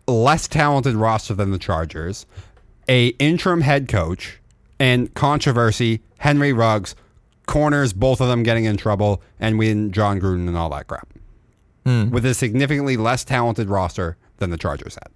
[0.08, 2.26] less talented roster than the Chargers,
[2.88, 4.38] a interim head coach,
[4.80, 6.96] and controversy, Henry Ruggs,
[7.48, 11.08] corners, both of them getting in trouble, and win Jon Gruden and all that crap.
[11.86, 15.10] With a significantly less talented roster than the Chargers had.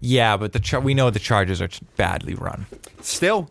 [0.00, 2.66] Yeah, but the Char- we know the Chargers are badly run,
[3.00, 3.48] Still,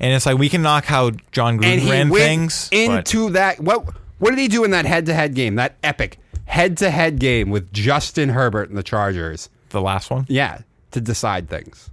[0.00, 2.70] and it's like we can knock how John Gruden ran things.
[2.70, 3.60] but into that.
[3.60, 3.84] What
[4.18, 5.56] what did he do in that head-to-head game?
[5.56, 9.50] That epic head-to-head game with Justin Herbert and the Chargers.
[9.68, 10.24] the last one.
[10.30, 10.60] Yeah,
[10.92, 11.90] to decide things.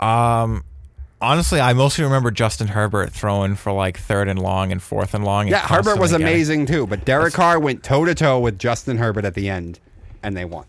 [0.00, 0.64] Um,
[1.22, 5.24] honestly, I mostly remember Justin Herbert throwing for like third and long and fourth and
[5.24, 5.42] long.
[5.42, 8.58] and Yeah, Herbert was getting- amazing too, but Derek Carr went toe to toe with
[8.58, 9.78] Justin Herbert at the end,
[10.22, 10.64] and they won.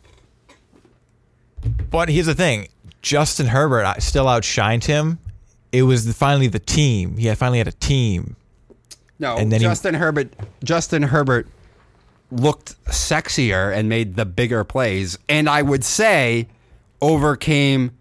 [1.90, 2.68] But here's the thing:
[3.02, 5.20] Justin Herbert still outshined him.
[5.72, 7.18] It was finally the team.
[7.18, 8.36] He had finally had a team.
[9.20, 10.34] No, And then he- Justin Herbert.
[10.64, 11.48] Justin Herbert
[12.32, 16.48] looked sexier and made the bigger plays, and I would say
[17.02, 17.92] overcame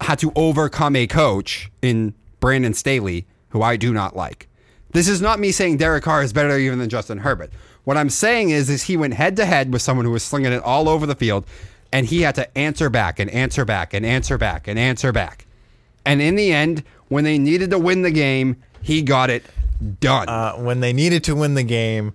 [0.00, 4.48] had to overcome a coach in Brandon Staley, who I do not like.
[4.92, 7.50] This is not me saying Derek Carr is better even than Justin Herbert.
[7.84, 10.52] What I'm saying is, is he went head to head with someone who was slinging
[10.52, 11.46] it all over the field,
[11.92, 15.46] and he had to answer back and answer back and answer back and answer back.
[16.04, 19.44] And in the end, when they needed to win the game, he got it
[20.00, 20.28] done.
[20.28, 22.12] Uh, when they needed to win the game,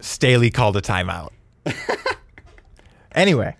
[0.00, 1.30] Staley called a timeout.
[3.14, 3.56] anyway,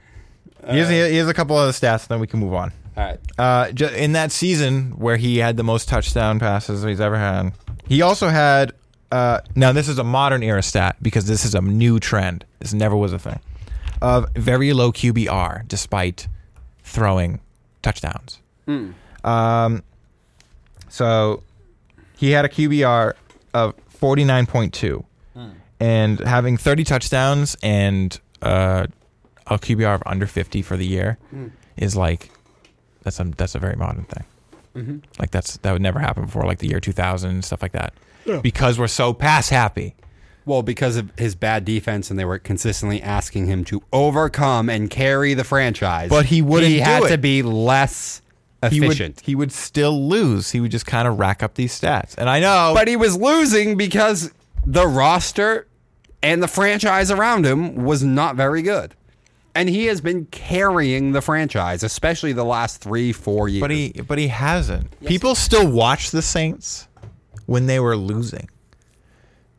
[0.67, 2.73] here's, here's a couple of other stats, then we can move on.
[2.97, 3.19] All right.
[3.39, 7.53] Uh, ju- in that season where he had the most touchdown passes he's ever had,
[7.89, 8.73] he also had.
[9.13, 12.45] Uh, now this is a modern era stat because this is a new trend.
[12.59, 13.39] This never was a thing.
[14.03, 16.27] Of very low QBR despite
[16.83, 17.41] throwing
[17.83, 18.41] touchdowns.
[19.23, 19.83] Um,
[20.89, 21.43] so
[22.17, 23.15] he had a QBR
[23.53, 25.05] of forty nine point two,
[25.81, 28.87] and having thirty touchdowns and uh,
[29.47, 31.19] a QBR of under fifty for the year
[31.77, 32.31] is like
[33.05, 34.25] that's a that's a very modern thing.
[34.75, 34.99] Mm-hmm.
[35.21, 37.73] Like that's that would never happen before, like the year two thousand and stuff like
[37.73, 37.95] that.
[38.43, 39.95] Because we're so pass happy.
[40.47, 44.91] Well, because of his bad defense, and they were consistently asking him to overcome and
[44.91, 46.11] carry the franchise.
[46.11, 47.09] But he wouldn't He had it.
[47.11, 48.21] to be less
[48.71, 49.17] He efficient.
[49.17, 50.51] would he would still lose.
[50.51, 52.15] He would just kind of rack up these stats.
[52.19, 54.33] And I know, but he was losing because
[54.67, 55.67] the roster
[56.23, 58.95] and the franchise around him was not very good.
[59.55, 63.61] And he has been carrying the franchise, especially the last three, four years.
[63.61, 64.99] but he but he hasn't.
[65.05, 66.89] People still watch the Saints
[67.47, 68.49] when they were losing.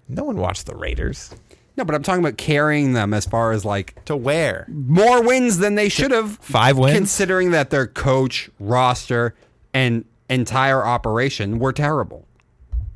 [0.09, 1.33] No one watched the Raiders.
[1.77, 4.65] no, but I'm talking about carrying them as far as like To where?
[4.69, 6.37] more wins than they should have.
[6.39, 6.95] Five wins?
[6.95, 9.33] considering that their coach, roster,
[9.73, 12.27] and entire operation were terrible.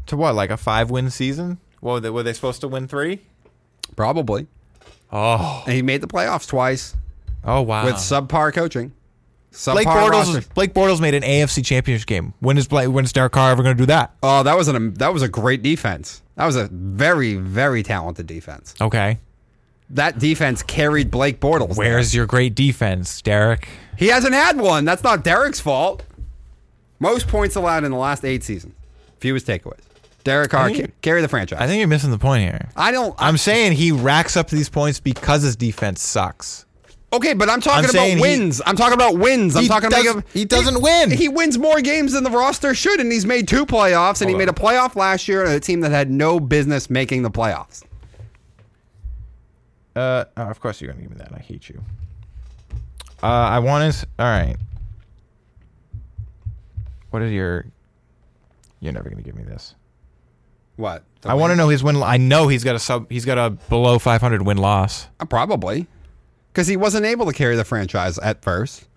[0.07, 0.35] To what?
[0.35, 1.59] Like a five win season?
[1.79, 3.21] What were they, were they supposed to win three?
[3.95, 4.47] Probably.
[5.11, 6.95] Oh, And he made the playoffs twice
[7.43, 7.85] oh wow.
[7.85, 8.93] with subpar coaching.
[9.51, 10.39] Subpar Blake roster.
[10.41, 10.53] Bortles.
[10.53, 12.33] Blake Bortles made an AFC Championship game.
[12.39, 14.13] When is Blake, when is Derek Carr ever going to do that?
[14.21, 16.21] Oh, that was an that was a great defense.
[16.35, 18.75] That was a very very talented defense.
[18.79, 19.17] Okay.
[19.89, 21.69] That defense carried Blake Bortles.
[21.75, 21.93] there.
[21.93, 23.67] Where's your great defense, Derek?
[23.97, 24.85] he hasn't had one?
[24.85, 26.03] That's not Derek's fault.
[26.99, 28.75] Most points allowed in the last eight seasons.
[29.19, 29.79] Fewest takeaways.
[30.29, 31.59] Derek Carr ca- carry the franchise.
[31.59, 32.69] I think you're missing the point here.
[32.75, 33.15] I don't.
[33.17, 36.65] I'm saying he racks up these points because his defense sucks.
[37.11, 38.61] Okay, but I'm talking I'm saying about he- wins.
[38.65, 39.55] I'm talking about wins.
[39.55, 41.09] I'm He talking does- about he doesn't win.
[41.09, 44.33] He wins more games than the roster should, and he's made two playoffs, and he
[44.35, 47.31] Hold made a playoff last year on a team that had no business making the
[47.31, 47.81] playoffs.
[49.95, 51.31] Uh, oh, of course you're gonna give me that.
[51.33, 51.81] I hate you.
[53.23, 54.07] Uh, I want to.
[54.19, 54.55] All right.
[57.09, 57.65] What is your?
[58.81, 59.73] You're never gonna give me this.
[60.79, 61.03] What?
[61.25, 61.97] I want to know his win.
[62.01, 63.11] I know he's got a sub.
[63.11, 65.07] He's got a below 500 win loss.
[65.19, 65.87] Uh, Probably.
[66.53, 68.87] Because he wasn't able to carry the franchise at first.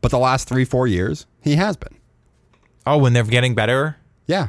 [0.00, 1.96] But the last three, four years, he has been.
[2.84, 4.48] Oh, when they're getting better Yeah.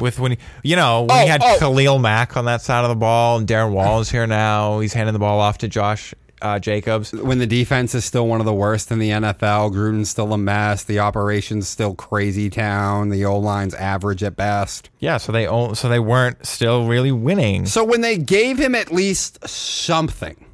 [0.00, 1.56] with when he, you know when Oh, he had oh.
[1.60, 4.80] Khalil Mack on that side of the ball and Darren Wall is here now.
[4.80, 6.12] He's handing the ball off to Josh
[6.44, 7.12] uh, Jacobs.
[7.12, 10.38] When the defense is still one of the worst in the NFL, Gruden's still a
[10.38, 10.84] mess.
[10.84, 13.08] The operation's still crazy town.
[13.08, 14.90] The O line's average at best.
[15.00, 17.64] Yeah, so they own, so they weren't still really winning.
[17.66, 20.44] So when they gave him at least something,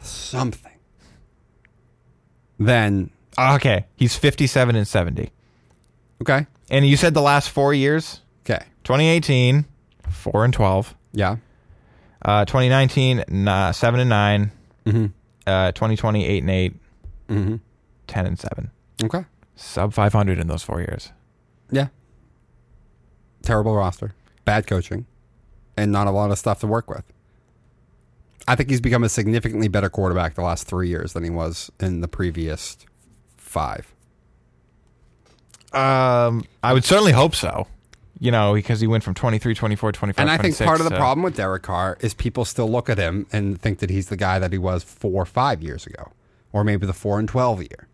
[0.00, 0.72] something,
[2.58, 5.30] then, Okay, he's 57 and 70.
[6.22, 9.64] okay, And you said the last four years, okay, 2018,
[10.10, 10.94] four and 12.
[11.12, 11.36] yeah,
[12.22, 14.50] Uh, 2019, nah, seven and 9
[14.86, 15.06] Mm-hmm.
[15.46, 16.74] Uh, 2020, eight and 8
[17.28, 18.70] 10 and seven.
[19.04, 19.24] okay,
[19.56, 21.12] Sub 500 in those four years.
[21.70, 21.88] yeah.
[23.42, 24.14] Terrible roster,
[24.44, 25.06] bad coaching,
[25.76, 27.04] and not a lot of stuff to work with.
[28.46, 31.70] I think he's become a significantly better quarterback the last three years than he was
[31.80, 32.76] in the previous
[33.36, 33.94] five.
[35.72, 37.66] Um, I would certainly hope so.
[38.22, 40.90] You know, because he went from 23, 24, 25, And I think part of the
[40.90, 44.08] to- problem with Derek Carr is people still look at him and think that he's
[44.10, 46.12] the guy that he was four or five years ago.
[46.52, 47.86] or maybe the four and twelve year.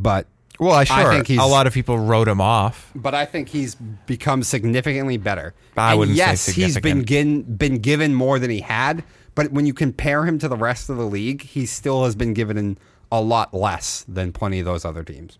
[0.00, 0.26] But
[0.58, 1.12] Well, I sure.
[1.12, 2.90] think he's- a lot of people wrote him off.
[2.94, 5.54] but I think he's become significantly better.
[5.76, 9.04] I And wouldn't say yes, he's been given been given more than he had.
[9.36, 12.34] But when you compare him to the rest of the league, he still has been
[12.34, 12.76] given
[13.12, 15.38] a lot less than plenty of those other teams.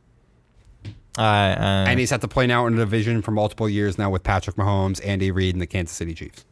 [1.18, 4.08] Uh, uh, And he's had to play now in a division for multiple years now
[4.10, 6.44] with Patrick Mahomes, Andy Reid, and the Kansas City Chiefs.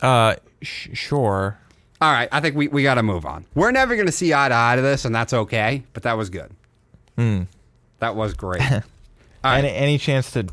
[0.00, 1.58] uh, sh- sure.
[2.00, 3.44] All right, I think we, we got to move on.
[3.54, 5.84] We're never going to see eye to eye to this, and that's okay.
[5.92, 6.50] But that was good.
[7.16, 8.62] That was great.
[9.44, 9.58] Right.
[9.58, 10.46] Any, any chance to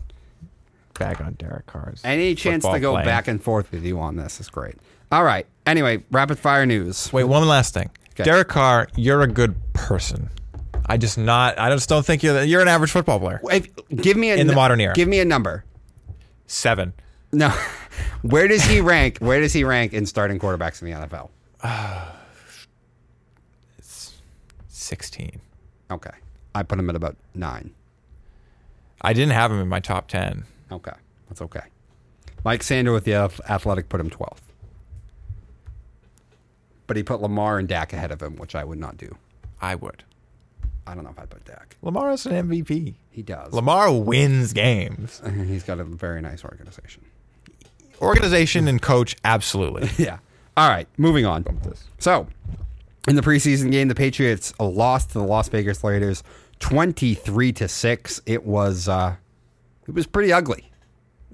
[0.98, 2.02] back on Derek Carr's?
[2.04, 3.06] Any chance to go playing?
[3.06, 4.78] back and forth with you on this is great.
[5.12, 5.46] All right.
[5.68, 7.13] Anyway, rapid fire news.
[7.13, 7.92] Wait, one last thing.
[8.13, 8.24] Okay.
[8.24, 10.32] Derek Carr, you're a good person.
[10.89, 11.60] I just not.
[11.60, 12.43] I just don't think you're.
[12.43, 13.39] You're an average football player.
[13.52, 14.93] If, give me a In the modern era.
[14.95, 15.63] Give me a number.
[16.47, 16.93] Seven.
[17.32, 17.49] No.
[18.23, 19.19] Where does he rank?
[19.19, 21.30] Where does he rank in starting quarterbacks in the NFL?
[23.78, 24.17] It's
[24.67, 25.39] Sixteen.
[25.91, 26.12] Okay.
[26.56, 27.73] I put him at about nine.
[29.02, 30.45] I didn't have him in my top ten.
[30.71, 30.91] Okay.
[31.30, 31.62] That's okay.
[32.43, 34.39] Mike Sando with the Athletic put him 12th.
[36.88, 39.15] But he put Lamar and Dak ahead of him, which I would not do.
[39.62, 40.04] I would.
[40.89, 41.75] I don't know if I'd put Dak.
[41.84, 42.95] Lamar is an MVP.
[43.12, 43.54] He does.
[43.54, 45.21] Lamar wins games.
[45.45, 47.06] He's got a very nice organization.
[48.02, 49.89] Organization and coach, absolutely.
[50.04, 50.19] Yeah.
[50.58, 50.88] All right.
[50.97, 51.45] Moving on.
[51.99, 52.28] So,
[53.08, 56.23] in the preseason game, the Patriots lost to the Las Vegas Raiders
[56.60, 58.21] 23 to 6.
[58.25, 59.15] It was uh
[59.88, 60.65] it was pretty ugly.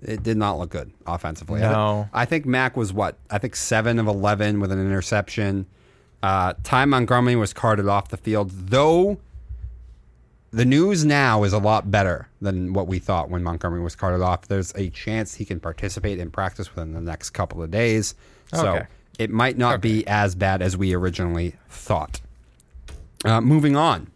[0.02, 1.64] It did not look good offensively.
[1.64, 2.10] I No.
[2.14, 3.18] I think Mac was what?
[3.32, 5.66] I think 7 of 11 with an interception.
[6.22, 9.18] Uh Ty Montgomery was carted off the field, though
[10.56, 14.22] the news now is a lot better than what we thought when Montgomery was carted
[14.22, 14.48] off.
[14.48, 18.16] There's a chance he can participate in practice within the next couple of days.
[18.54, 18.86] So Okay.
[19.20, 22.22] it might not be as bad as we originally thought.
[23.24, 24.08] Uh, moving on.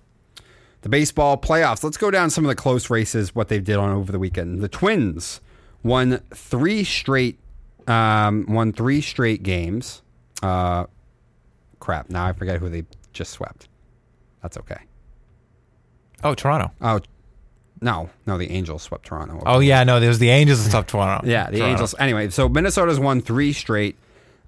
[0.82, 1.84] The baseball playoffs.
[1.84, 4.62] Let's go down some of the close races, what they did on over the weekend.
[4.62, 5.42] The Twins
[5.84, 7.38] won three straight
[7.88, 10.04] um, won three straight games.
[10.44, 10.86] Uh,
[11.80, 13.68] crap, now I forget who they just swept.
[14.44, 14.78] That's okay.
[16.24, 16.72] Oh, Toronto.
[16.82, 17.00] Oh,
[17.82, 19.42] no, no, the Angels swept Toronto.
[19.46, 20.88] Oh yeah, no, there was the Angels and stuff.
[20.88, 21.26] Toronto.
[21.26, 21.72] Yeah, the Toronto.
[21.72, 21.96] Angels.
[21.98, 23.96] Anyway, so Minnesota's won three straight.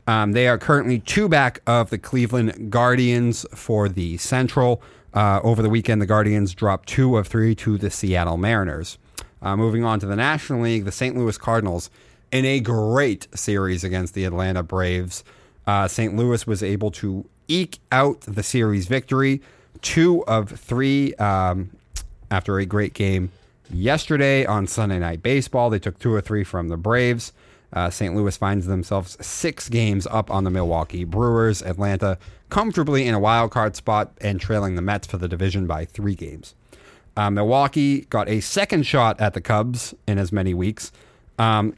[0.07, 4.81] Um, they are currently two back of the Cleveland Guardians for the Central.
[5.13, 8.97] Uh, over the weekend, the Guardians dropped two of three to the Seattle Mariners.
[9.41, 11.17] Uh, moving on to the National League, the St.
[11.17, 11.89] Louis Cardinals,
[12.31, 15.23] in a great series against the Atlanta Braves,
[15.67, 16.15] uh, St.
[16.15, 19.41] Louis was able to eke out the series victory.
[19.81, 21.71] Two of three um,
[22.29, 23.31] after a great game
[23.69, 25.69] yesterday on Sunday Night Baseball.
[25.69, 27.33] They took two or three from the Braves.
[27.73, 28.13] Uh, St.
[28.13, 31.61] Louis finds themselves six games up on the Milwaukee Brewers.
[31.61, 32.17] Atlanta
[32.49, 36.15] comfortably in a wild card spot and trailing the Mets for the division by three
[36.15, 36.53] games.
[37.15, 40.91] Uh, Milwaukee got a second shot at the Cubs in as many weeks.
[41.39, 41.75] Um,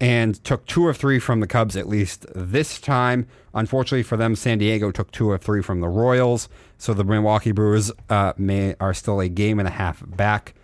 [0.00, 3.26] and took two of three from the Cubs at least this time.
[3.54, 6.48] Unfortunately for them, San Diego took two of three from the Royals.
[6.78, 10.54] So the Milwaukee Brewers uh, may are still a game and a half back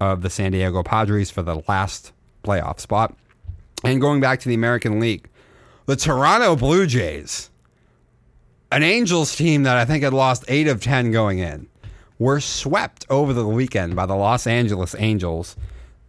[0.00, 3.16] of the San Diego Padres for the last playoff spot.
[3.84, 5.28] And going back to the American League,
[5.86, 7.50] the Toronto Blue Jays,
[8.72, 11.68] an Angels team that I think had lost eight of 10 going in,
[12.18, 15.56] were swept over the weekend by the Los Angeles Angels.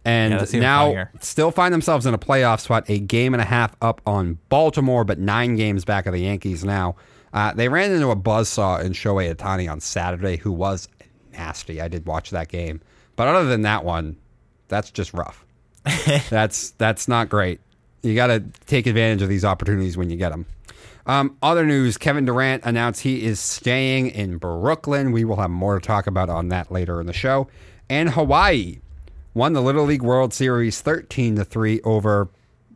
[0.04, 1.10] And Yeah, now funnier.
[1.20, 5.04] still find themselves in a playoff spot, a game and a half up on Baltimore,
[5.04, 6.96] but nine games back of the Yankees now.
[7.32, 10.88] Uh, they ran into a buzzsaw in Shohei Ohtani on Saturday, who was
[11.32, 11.80] nasty.
[11.80, 12.80] I did watch that game.
[13.16, 14.16] But other than that one,
[14.68, 15.44] that's just rough.
[16.30, 17.60] that's that's not great.
[18.02, 20.46] You got to take advantage of these opportunities when you get them.
[21.06, 25.10] Um, other news: Kevin Durant announced he is staying in Brooklyn.
[25.12, 27.48] We will have more to talk about on that later in the show.
[27.88, 28.78] And Hawaii
[29.34, 32.28] won the Little League World Series thirteen to three over.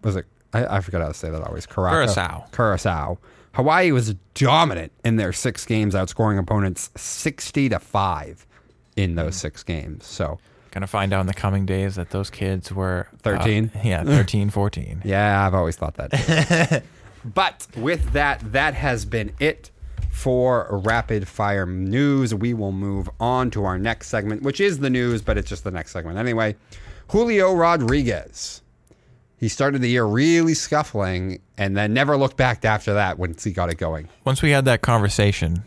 [0.03, 0.27] Was it?
[0.53, 1.67] I, I forgot how to say that always.
[1.67, 2.05] Curacao.
[2.05, 2.47] Curacao.
[2.53, 3.19] Curacao.
[3.55, 8.47] Hawaii was dominant in their six games, outscoring opponents sixty to five
[8.97, 10.07] in those six games.
[10.07, 10.39] So
[10.77, 13.71] Gonna find out in the coming days that those kids were uh, 13?
[13.83, 15.01] yeah, 13, 14.
[15.07, 16.83] Yeah, I've always thought that.
[17.25, 19.71] but with that, that has been it
[20.17, 22.35] for rapid fire news.
[22.35, 25.63] We will move on to our next segment, which is the news, but it's just
[25.63, 26.57] the next segment anyway.
[27.09, 28.63] Julio Rodriguez.
[29.39, 33.53] He started the year really scuffling and then never looked back after that once he
[33.53, 34.09] got it going.
[34.25, 35.63] Once we had that conversation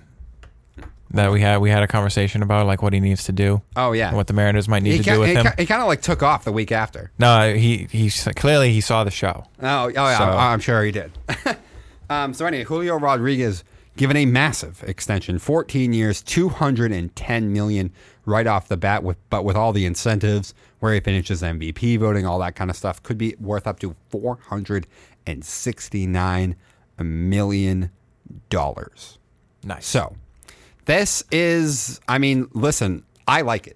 [1.12, 3.62] that we had, we had a conversation about like what he needs to do.
[3.76, 4.16] Oh, yeah.
[4.16, 5.46] what the Mariners might need He, to do with he, him.
[5.46, 7.12] ki- he kind of like took off the week after.
[7.20, 9.46] no, he he clearly he saw the show.
[9.62, 11.12] Oh, oh yeah, So- I'm, I'm sure he did.
[12.10, 13.64] um, so anyway, Julio Rodriguez
[14.00, 17.92] given a massive extension, 14 years, 210 million
[18.26, 19.04] right off the bat.
[19.04, 22.78] With but with all the incentives, where he finishes MVP voting, all that kind of
[22.78, 26.56] stuff, could be worth up to 469
[26.98, 27.92] million
[28.50, 29.20] dollars.
[29.64, 29.86] Nice.
[29.86, 30.16] So,
[30.86, 33.76] this is, I mean, listen, I like it.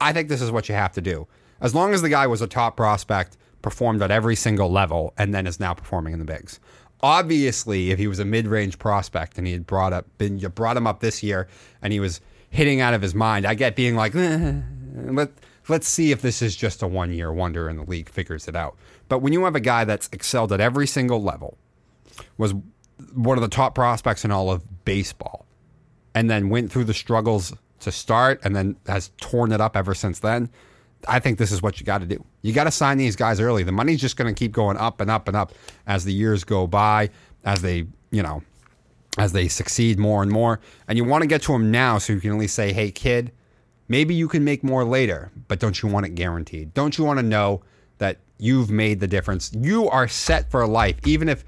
[0.00, 1.26] I think this is what you have to do.
[1.60, 5.34] As long as the guy was a top prospect, performed at every single level, and
[5.34, 6.60] then is now performing in the bigs.
[7.02, 10.76] Obviously, if he was a mid-range prospect and he had brought up, been you brought
[10.76, 11.48] him up this year,
[11.80, 14.60] and he was hitting out of his mind, I get being like, eh,
[14.94, 15.30] let
[15.68, 18.76] let's see if this is just a one-year wonder and the league figures it out.
[19.08, 21.56] But when you have a guy that's excelled at every single level,
[22.36, 22.54] was
[23.14, 25.46] one of the top prospects in all of baseball,
[26.14, 29.94] and then went through the struggles to start and then has torn it up ever
[29.94, 30.50] since then.
[31.08, 32.24] I think this is what you got to do.
[32.42, 33.62] You got to sign these guys early.
[33.62, 35.52] The money's just going to keep going up and up and up
[35.86, 37.10] as the years go by,
[37.44, 38.42] as they, you know,
[39.18, 40.60] as they succeed more and more.
[40.88, 42.90] And you want to get to them now so you can at least say, hey,
[42.90, 43.32] kid,
[43.88, 46.74] maybe you can make more later, but don't you want it guaranteed?
[46.74, 47.62] Don't you want to know
[47.98, 49.52] that you've made the difference?
[49.54, 51.44] You are set for life, even if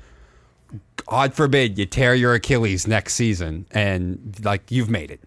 [1.07, 5.21] God forbid you tear your Achilles next season and like you've made it.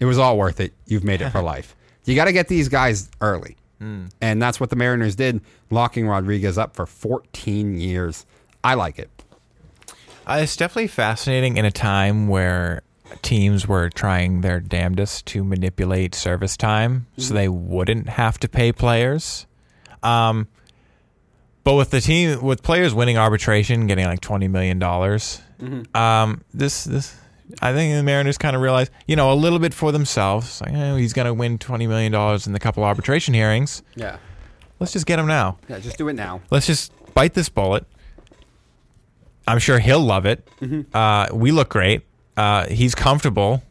[0.00, 0.72] It was all worth it.
[0.86, 1.74] You've made it for life.
[2.08, 3.56] You got to get these guys early.
[4.20, 5.40] And that's what the Mariners did,
[5.70, 8.26] locking Rodriguez up for 14 years.
[8.64, 9.10] I like it.
[10.26, 12.82] Uh, it's definitely fascinating in a time where
[13.22, 18.72] teams were trying their damnedest to manipulate service time so they wouldn't have to pay
[18.72, 19.46] players.
[20.02, 20.48] Um,
[21.64, 25.40] but with the team, with players winning arbitration, getting like twenty million dollars,
[25.94, 27.14] um, this this
[27.62, 30.60] I think the Mariners kind of realized, you know, a little bit for themselves.
[30.60, 33.82] Like, eh, he's going to win twenty million dollars in the couple arbitration hearings.
[33.94, 34.18] Yeah.
[34.80, 35.58] Let's just get him now.
[35.68, 36.40] Yeah, just do it now.
[36.50, 37.84] Let's just bite this bullet.
[39.46, 40.46] I'm sure he'll love it.
[40.94, 42.02] Uh, we look great.
[42.36, 43.62] Uh, he's comfortable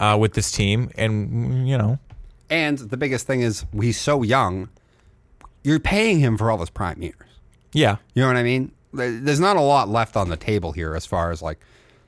[0.00, 1.98] uh, with this team, and you know,
[2.50, 4.70] And the biggest thing is he's so young.
[5.62, 7.14] You're paying him for all his prime years.
[7.72, 8.72] yeah, You know what I mean?
[8.92, 11.60] There's not a lot left on the table here as far as like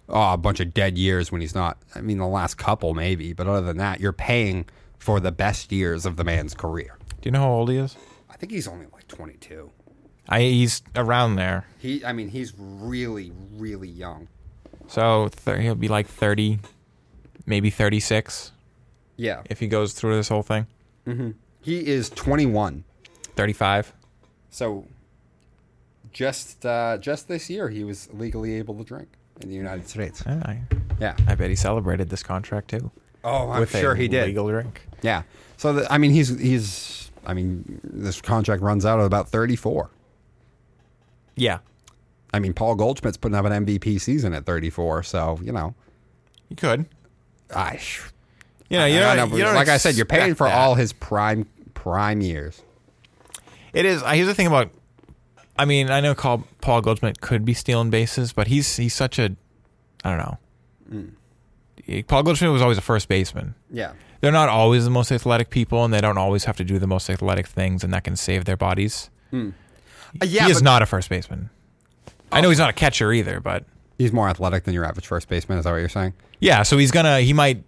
[0.08, 1.78] oh, a bunch of dead years when he's not.
[1.94, 4.66] I mean, the last couple maybe, but other than that, you're paying
[4.98, 6.96] for the best years of the man's career.
[7.20, 7.96] do you know how old he is?
[8.30, 9.70] I think he's only like 22.
[10.28, 14.28] I, he's around there, He, I mean, he's really, really young.
[14.88, 16.58] so th- he'll be like thirty,
[17.46, 18.52] maybe thirty-six
[19.16, 20.66] Yeah, if he goes through this whole thing.
[21.62, 22.84] he is 21.
[23.36, 23.92] Thirty-five.
[24.50, 24.86] So,
[26.12, 29.08] just uh, just this year, he was legally able to drink
[29.40, 30.22] in the United States.
[30.26, 30.60] Eh, I,
[31.00, 31.16] Yeah.
[31.26, 32.90] I bet he celebrated this contract too.
[33.24, 34.26] Oh, I'm sure he did.
[34.28, 34.82] Legal drink.
[35.02, 35.22] Yeah.
[35.56, 37.10] So the, I mean, he's he's.
[37.26, 39.90] I mean, this contract runs out at about 34.
[41.34, 41.58] Yeah,
[42.32, 45.02] I mean, Paul Goldschmidt's putting up an MVP season at 34.
[45.02, 45.74] So you know,
[46.48, 46.86] you could.
[47.54, 47.78] I.
[48.70, 50.56] You know, you I don't, know, you like I said, you're paying for that.
[50.56, 52.62] all his prime prime years.
[53.72, 54.02] It is.
[54.02, 54.70] uh, Here's the thing about.
[55.58, 59.18] I mean, I know Paul, Paul Goldschmidt could be stealing bases, but he's he's such
[59.18, 59.34] a.
[60.04, 61.08] I don't know.
[61.84, 63.54] He- Paul Goldschmidt was always a first baseman.
[63.70, 63.92] Yeah.
[64.20, 66.86] They're not always the most athletic people, and they don't always have to do the
[66.86, 69.10] most athletic things, and that can save their bodies.
[69.32, 69.50] Uh,
[70.24, 71.50] yeah, he is not a first baseman.
[72.32, 73.64] I know he's not a catcher either, but
[73.98, 75.58] he's more athletic than your average first baseman.
[75.58, 76.14] Is that what you're saying?
[76.40, 76.62] yeah.
[76.62, 77.20] So he's gonna.
[77.20, 77.62] He might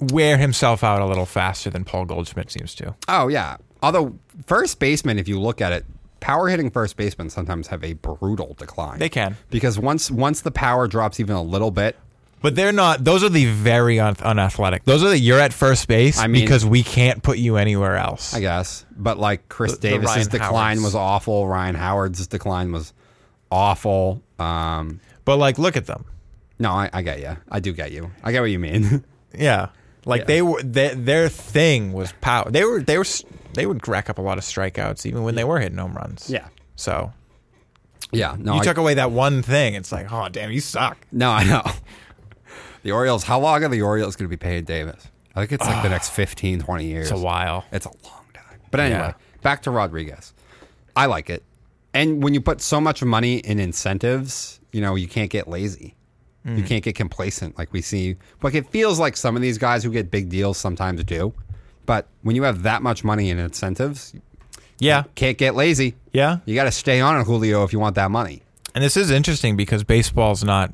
[0.00, 2.94] wear himself out a little faster than Paul Goldschmidt seems to.
[3.08, 3.56] Oh yeah.
[3.82, 5.84] Although first baseman, if you look at it,
[6.24, 8.98] power hitting first basemen sometimes have a brutal decline.
[8.98, 9.36] They can.
[9.50, 11.96] because once once the power drops even a little bit,
[12.40, 13.04] But they're not.
[13.04, 14.84] Those are the very un- unathletic.
[14.84, 17.96] Those are the you're at first base I mean- because we can't put you anywhere
[17.96, 18.34] else.
[18.34, 18.84] I guess.
[18.96, 20.82] But like Chris The- the Davis's Ryan decline Howards.
[20.84, 21.46] was awful.
[21.48, 22.92] Ryan Howard's decline was
[23.50, 24.22] awful.
[24.38, 26.04] Um, but like, look at them.
[26.58, 27.36] no, I, I get you.
[27.50, 28.10] I do get you.
[28.22, 29.04] I get what you mean.
[29.36, 29.70] Yeah,
[30.04, 30.26] like Yeah.
[30.26, 30.62] they were.
[30.62, 32.48] They, their thing was power.
[32.52, 32.80] They were.
[32.80, 33.04] They were.
[33.54, 36.28] They would rack up a lot of strikeouts even when they were hitting home runs.
[36.30, 36.48] yeah.
[36.76, 37.12] So
[38.12, 38.36] Yeah.
[38.38, 39.74] No, you I, took away that one thing.
[39.74, 40.98] It's like, oh damn, you suck.
[41.12, 41.62] no, I know.
[42.82, 45.08] The Orioles, how long are the Orioles going to be paying Davis?
[45.34, 47.10] I think it's like the next 15, 20 years.
[47.10, 47.64] It's a while.
[47.72, 48.60] It's a long time.
[48.70, 49.12] But anyway, Yeah.
[49.42, 50.32] back to Rodriguez.
[50.94, 51.42] I like it.
[51.94, 55.94] And when you put so much money in incentives, you know, you can't get lazy.
[56.44, 56.66] You Mm.
[56.66, 58.16] can't get complacent like we see.
[58.42, 61.32] Like it feels like some of these guys who get big deals sometimes do.
[61.86, 64.14] But when you have that much money in incentives,
[64.78, 65.94] Yeah, can't get lazy.
[66.12, 66.38] yeah.
[66.46, 68.42] You got to stay on it, Julio, if you want that money.
[68.74, 70.72] And this is interesting because baseball's not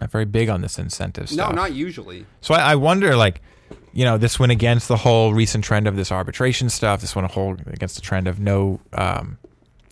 [0.00, 1.50] not very big on this incentive stuff.
[1.50, 2.26] No, not usually.
[2.40, 3.40] So I, I wonder, like,
[3.92, 7.00] you know, this went against the whole recent trend of this arbitration stuff.
[7.02, 9.38] This went a whole against the trend of no um,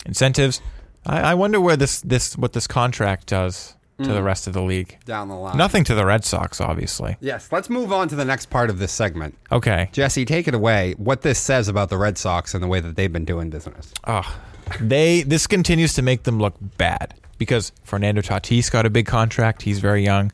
[0.07, 0.61] incentives.
[1.07, 4.63] I, I wonder where this this what this contract does to the rest of the
[4.63, 4.99] league.
[5.05, 5.57] down the line.
[5.57, 7.17] Nothing to the Red Sox, obviously.
[7.21, 9.37] Yes, let's move on to the next part of this segment.
[9.53, 9.89] Okay.
[9.93, 10.95] Jesse, take it away.
[10.97, 13.93] What this says about the Red Sox and the way that they've been doing business.
[14.07, 14.39] Oh,
[14.81, 19.63] they this continues to make them look bad because Fernando Tatis got a big contract.
[19.63, 20.31] He's very young,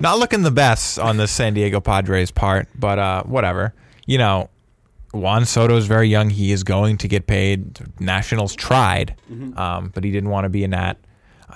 [0.00, 3.74] not looking the best on the San Diego Padres part, but uh, whatever.
[4.06, 4.50] You know,
[5.12, 6.30] Juan Soto is very young.
[6.30, 7.78] He is going to get paid.
[8.00, 9.14] Nationals tried,
[9.56, 10.94] um, but he didn't want to be a Nat.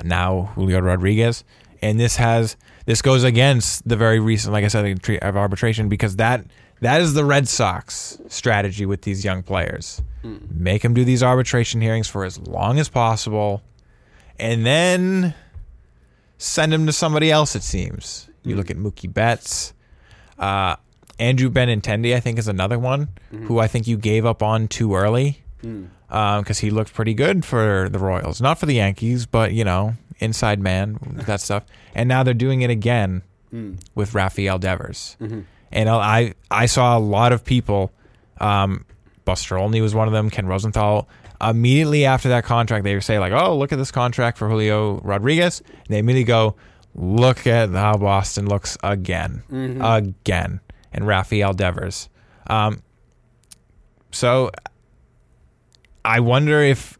[0.05, 1.45] Now Julio Rodriguez,
[1.83, 6.17] and this has this goes against the very recent, like I said, of arbitration because
[6.17, 6.45] that
[6.81, 10.03] that is the Red Sox strategy with these young players.
[10.23, 10.37] Hmm.
[10.51, 13.63] Make them do these arbitration hearings for as long as possible,
[14.39, 15.35] and then
[16.39, 17.57] send them to somebody else.
[17.57, 18.59] It seems you hmm.
[18.59, 19.73] look at Mookie Betts.
[20.39, 20.77] Uh,
[21.19, 23.47] Andrew Benintendi, I think, is another one hmm.
[23.47, 25.43] who I think you gave up on too early
[26.09, 29.95] because he looked pretty good for the Royals, not for the Yankees, but you know,
[30.19, 31.65] inside man, that stuff.
[31.95, 33.23] And now they're doing it again
[33.95, 35.17] with Rafael Devers.
[35.73, 37.91] And I I saw a lot of people.
[38.39, 38.85] Um,
[39.25, 40.31] Buster Olney was one of them.
[40.31, 41.09] Ken Rosenthal.
[41.41, 45.61] Immediately after that contract, they say like, "Oh, look at this contract for Julio Rodriguez."
[45.61, 46.55] And they immediately go,
[46.95, 49.43] "Look at how Boston looks again,
[49.83, 50.61] again."
[50.93, 52.09] And Rafael Devers.
[52.47, 52.83] Um,
[54.13, 54.51] so
[56.07, 56.99] I wonder if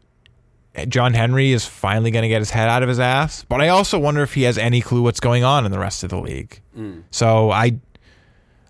[0.89, 3.69] John Henry is finally going to get his head out of his ass, but I
[3.69, 6.19] also wonder if he has any clue what's going on in the rest of the
[6.19, 6.61] league.
[6.77, 7.03] Mm.
[7.09, 7.79] So I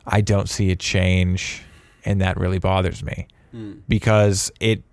[0.06, 1.64] I don't see a change,
[2.06, 3.82] and that really bothers me mm.
[3.90, 4.84] because it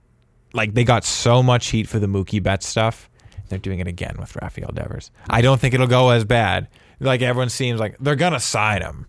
[0.55, 3.11] like they got so much heat for the Mookie Betts stuff.
[3.51, 5.11] They're doing it again with Rafael Devers.
[5.29, 6.69] I don't think it'll go as bad.
[7.01, 9.07] Like everyone seems like they're gonna sign him,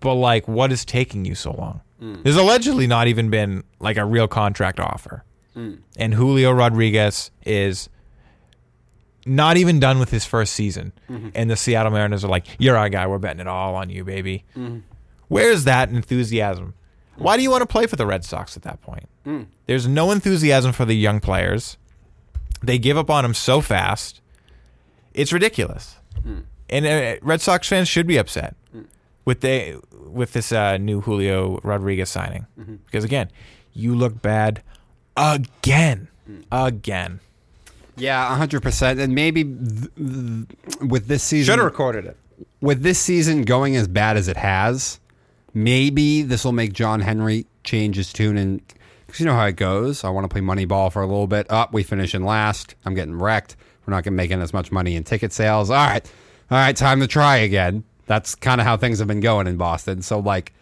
[0.00, 1.80] but like, what is taking you so long?
[2.02, 2.22] Mm.
[2.22, 5.24] There's allegedly not even been like a real contract offer,
[5.58, 5.80] Mm.
[5.96, 7.88] and Julio Rodriguez is
[9.26, 11.30] not even done with his first season, mm-hmm.
[11.34, 13.08] and the Seattle Mariners are like, "You're our guy.
[13.08, 14.78] We're betting it all on you, baby." Mm-hmm.
[15.26, 16.74] Where's that enthusiasm?
[17.16, 19.08] Why do you want to play for the Red Sox at that point?
[19.26, 19.46] Mm.
[19.66, 21.76] There's no enthusiasm for the young players.
[22.62, 24.20] They give up on him so fast.
[25.12, 25.96] It's ridiculous.
[26.20, 26.44] Mm.
[26.70, 28.54] And uh, Red Sox fans should be upset
[29.24, 32.76] with the with this uh, new Julio Rodriguez signing mm-hmm.
[32.86, 33.30] because again,
[33.74, 34.62] you look bad
[35.18, 36.08] again,
[36.52, 37.20] again.
[37.96, 39.00] Yeah, hundred percent.
[39.00, 42.16] And maybe th- th- with this season, Should have recorded it.
[42.60, 45.00] with this season going as bad as it has,
[45.52, 48.62] maybe this will make John Henry change his tune and
[49.06, 50.04] because you know how it goes.
[50.04, 51.50] I want to play money ball for a little bit.
[51.50, 52.74] Up, we finish in last.
[52.84, 53.56] I'm getting wrecked.
[53.86, 55.70] We're not going to making as much money in ticket sales.
[55.70, 56.04] All right,
[56.50, 57.84] all right, time to try again.
[58.06, 60.02] That's kind of how things have been going in Boston.
[60.02, 60.52] So like,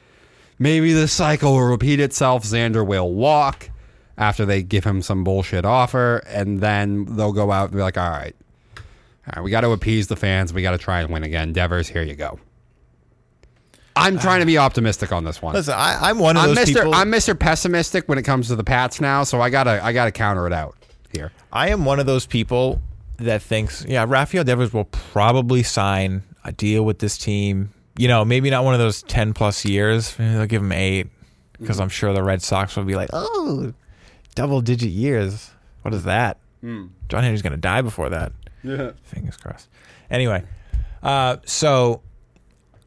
[0.60, 2.44] maybe the cycle will repeat itself.
[2.44, 3.68] Xander will walk
[4.18, 7.98] after they give him some bullshit offer, and then they'll go out and be like,
[7.98, 8.34] all right.
[8.76, 10.52] All right, we got to appease the fans.
[10.52, 11.52] We got to try and win again.
[11.52, 12.38] Devers, here you go.
[13.96, 15.54] I'm uh, trying to be optimistic on this one.
[15.54, 16.74] Listen, I, I'm one of I'm those Mr.
[16.74, 16.94] people.
[16.94, 17.38] I'm Mr.
[17.38, 20.52] Pessimistic when it comes to the Pats now, so I gotta I gotta counter it
[20.52, 20.76] out
[21.12, 21.32] here.
[21.52, 22.80] I am one of those people
[23.18, 27.70] that thinks, yeah, Rafael Devers will probably sign a deal with this team.
[27.96, 30.16] You know, maybe not one of those 10 plus years.
[30.18, 31.08] Maybe they'll give him eight
[31.58, 33.72] because I'm sure the Red Sox will be like, oh,
[34.36, 35.50] double digit years.
[35.82, 36.38] What is that?
[36.62, 36.90] John
[37.22, 38.32] Henry's going to die before that.
[38.64, 38.92] Yeah.
[39.02, 39.68] Fingers crossed.
[40.10, 40.42] Anyway,
[41.02, 42.00] uh, so,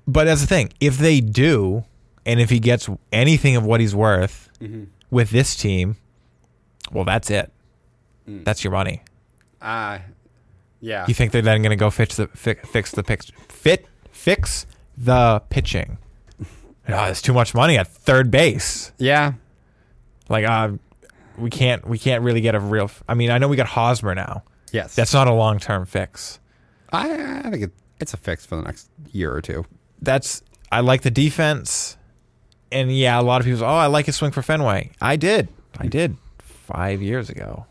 [0.08, 0.72] but that's the thing.
[0.82, 1.86] If they do,
[2.26, 4.50] and if he gets anything of what he's worth
[5.12, 5.95] with this team,
[6.91, 7.52] well, that's it.
[8.28, 9.02] That's your money.
[9.62, 10.00] Uh
[10.82, 11.06] yeah.
[11.08, 14.66] You think they're then going to go fix the fi- fix the pitch, fit fix
[14.97, 15.97] the pitching?
[16.91, 18.91] Oh, it's too much money at third base.
[18.97, 19.34] yeah.
[20.28, 20.72] Like, uh,
[21.40, 22.86] we can't we can't really get a real.
[22.86, 24.44] f- I mean, I know we got Hosmer now.
[24.72, 24.96] Yes.
[24.96, 26.40] That's not a long term fix.
[26.92, 29.66] I, I think it, it's a fix for the next year or two.
[30.02, 31.98] That's I like the defense,
[32.72, 33.60] and yeah, a lot of people.
[33.60, 34.92] say, Oh, I like his swing for Fenway.
[35.02, 35.50] I did.
[35.80, 37.66] I did five years ago.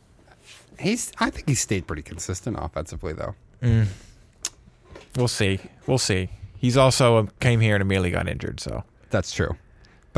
[0.78, 3.34] He's I think he stayed pretty consistent offensively though.
[5.16, 5.58] We'll see.
[5.86, 6.30] We'll see.
[6.58, 8.60] He's also um, came here and immediately got injured.
[8.60, 9.56] So That's true.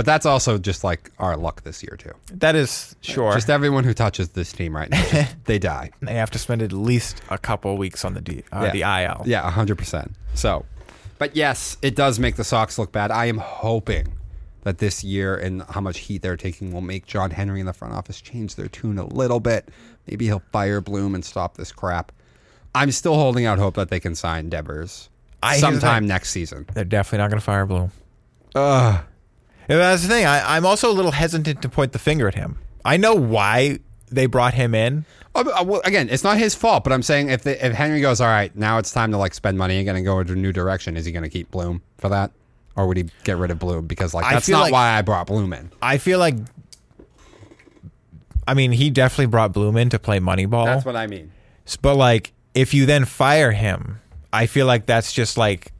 [0.01, 2.13] But that's also just like our luck this year too.
[2.39, 3.35] that is sure.
[3.35, 5.91] Just everyone who touches this team right now, just- they die.
[6.01, 9.25] they have to spend at least a couple weeks on the D, uh, the IL.
[9.27, 10.13] Yeah, hundred percent.
[10.33, 10.65] So,
[11.19, 13.11] but yes, it does make the Sox look bad.
[13.11, 14.15] I am hoping
[14.63, 17.75] that this year and how much heat they're taking will make John Henry in the
[17.75, 19.69] front office change their tune a little bit.
[20.07, 22.11] Maybe he'll fire Bloom and stop this crap.
[22.75, 25.11] I'm still holding out hope that they can sign Devers
[25.43, 26.65] I- sometime next season.
[26.73, 27.91] They're definitely not going to fire Bloom.
[28.55, 29.05] Ugh.
[29.71, 30.27] And that's the thing.
[30.27, 32.59] I, I'm also a little hesitant to point the finger at him.
[32.85, 33.79] I know why
[34.11, 35.05] they brought him in.
[35.35, 38.01] Oh, uh, well, again, it's not his fault, but I'm saying if the, if Henry
[38.01, 40.33] goes, all right, now it's time to like spend money and going to go into
[40.33, 42.33] a new direction, is he going to keep Bloom for that,
[42.75, 44.99] or would he get rid of Bloom because like I that's feel not like- why
[44.99, 45.71] I brought Bloom in.
[45.81, 46.35] I feel like,
[48.49, 50.65] I mean, he definitely brought Bloom in to play Moneyball.
[50.67, 51.31] That's what I mean.
[51.81, 54.01] But like, if you then fire him,
[54.33, 55.71] I feel like that's just like,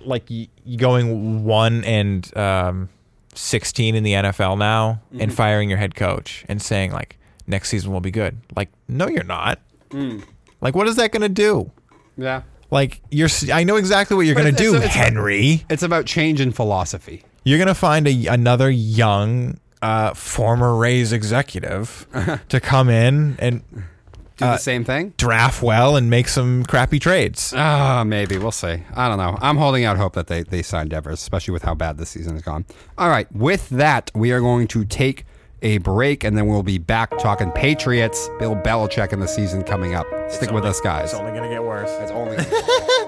[0.00, 2.88] like y- going one and um,
[3.34, 7.92] sixteen in the NFL now, and firing your head coach and saying like next season
[7.92, 8.38] will be good.
[8.56, 9.60] Like, no, you're not.
[10.60, 11.70] Like, what is that going to do?
[12.16, 13.28] Yeah, Like, you're.
[13.52, 15.64] I know exactly what you're going to do, it's- Henry.
[15.70, 17.22] it's about change in philosophy.
[17.44, 22.06] You're going to find a, another young, uh, former Rays executive
[22.48, 23.62] to come in and
[24.36, 25.14] Do the same thing.
[25.16, 27.54] draft well and make some crappy trades.
[27.56, 28.82] Ah, maybe we'll see.
[28.94, 29.38] I don't know.
[29.40, 32.34] I'm holding out hope that they they sign Devers, especially with how bad this season
[32.34, 32.66] has gone.
[32.98, 35.24] All right, with that, we are going to take
[35.62, 39.94] a break, and then we'll be back talking Patriots, Bill Belichick, and the season coming
[39.94, 40.06] up.
[40.30, 41.12] Stick with us, guys.
[41.12, 41.90] It's only going to get worse.
[42.00, 42.36] It's only.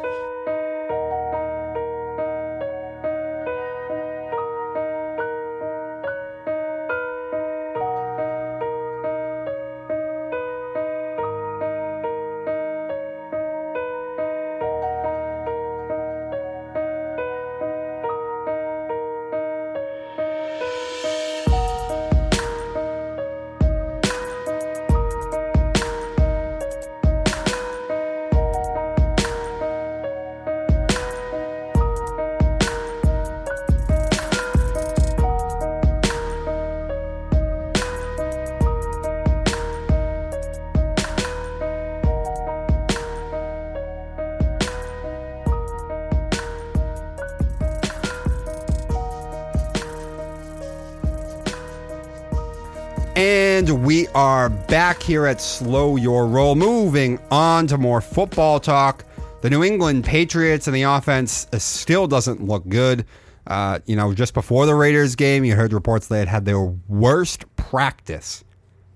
[53.69, 56.55] And we are back here at Slow Your Roll.
[56.55, 59.05] Moving on to more football talk.
[59.43, 63.05] The New England Patriots and the offense uh, still doesn't look good.
[63.47, 66.63] Uh, you know, just before the Raiders game, you heard reports they had had their
[66.63, 68.43] worst practice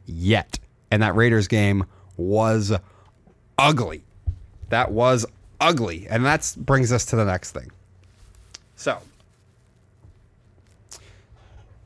[0.07, 0.59] yet.
[0.91, 1.85] And that Raiders game
[2.17, 2.73] was
[3.59, 4.05] ugly.
[4.71, 5.27] That was
[5.61, 6.07] ugly.
[6.09, 7.71] And that brings us to the next thing.
[8.77, 8.99] So,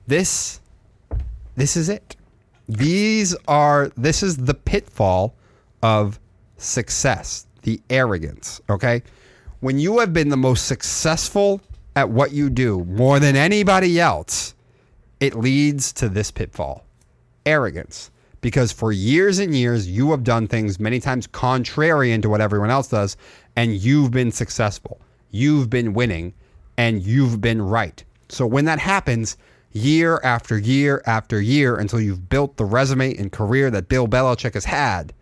[0.07, 0.61] this
[1.57, 2.17] this is it.
[2.69, 5.35] These are this is the pitfall
[5.83, 6.19] of
[6.57, 9.03] success, the arrogance, okay?
[9.61, 11.61] When you have been the most successful
[11.95, 14.55] at what you do more than anybody else,
[15.21, 16.85] it leads to this pitfall.
[17.47, 18.11] Arrogance.
[18.41, 22.71] Because for years and years you have done things many times contrarian to what everyone
[22.71, 23.17] else does
[23.57, 25.01] and you've been successful.
[25.31, 26.35] You've been winning
[26.77, 28.05] and you've been right.
[28.29, 29.37] So when that happens,
[29.77, 34.55] year after year after year until you've built the resume and career that Bill Belichick
[34.55, 35.13] has had,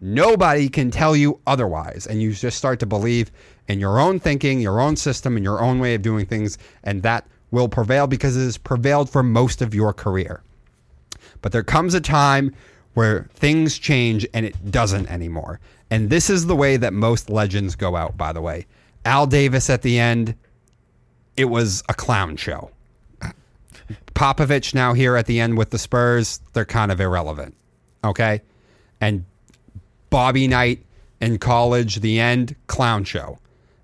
[0.00, 2.06] nobody can tell you otherwise.
[2.06, 3.30] And you just start to believe
[3.68, 6.56] in your own thinking, your own system, and your own way of doing things.
[6.84, 10.42] And that will prevail because it has prevailed for most of your career.
[11.42, 12.54] But there comes a time
[12.94, 15.60] where things change and it doesn't anymore.
[15.90, 18.66] And this is the way that most legends go out, by the way.
[19.04, 20.34] Al Davis at the end,
[21.36, 22.70] it was a clown show.
[24.14, 27.54] Popovich now here at the end with the Spurs, they're kind of irrelevant.
[28.04, 28.42] Okay?
[29.00, 29.24] And
[30.10, 30.84] Bobby Knight
[31.20, 33.38] in college, the end, clown show.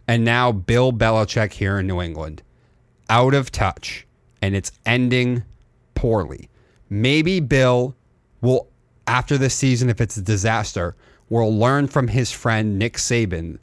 [0.09, 2.42] And now Bill Belichick here in New England.
[3.09, 4.07] Out of touch.
[4.40, 5.44] And it's ending
[5.94, 6.48] poorly.
[6.90, 7.94] Maybe Bill
[8.40, 8.68] will,
[9.07, 10.94] after this season, if it's a disaster,
[11.28, 13.59] will learn from his friend Nick Saban,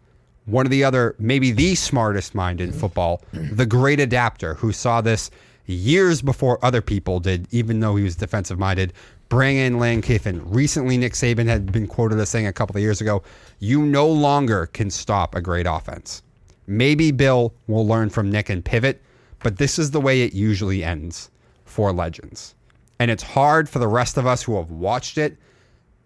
[0.45, 5.01] one of the other, maybe the smartest mind in football, the great adapter who saw
[5.01, 5.29] this
[5.69, 8.93] years before other people did, even though he was defensive minded.
[9.29, 10.41] Bring in Lane Kiffin.
[10.49, 13.21] Recently, Nick Saban had been quoted as saying a couple of years ago,
[13.59, 16.23] You no longer can stop a great offense.
[16.65, 19.01] Maybe Bill will learn from Nick and pivot,
[19.43, 21.29] but this is the way it usually ends
[21.65, 22.55] for legends.
[22.99, 25.37] And it's hard for the rest of us who have watched it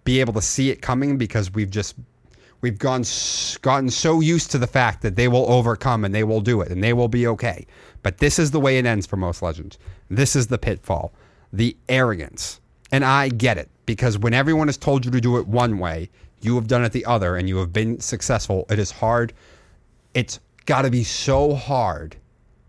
[0.03, 1.95] be able to see it coming because we've just
[2.61, 3.03] we've gone
[3.61, 6.71] gotten so used to the fact that they will overcome and they will do it
[6.71, 7.65] and they will be okay.
[8.03, 9.79] But this is the way it ends for most legends.
[10.09, 11.13] This is the pitfall,
[11.51, 12.59] the arrogance.
[12.91, 16.09] And I get it because when everyone has told you to do it one way,
[16.41, 18.65] you have done it the other and you have been successful.
[18.69, 19.33] It is hard.
[20.13, 22.17] It's got to be so hard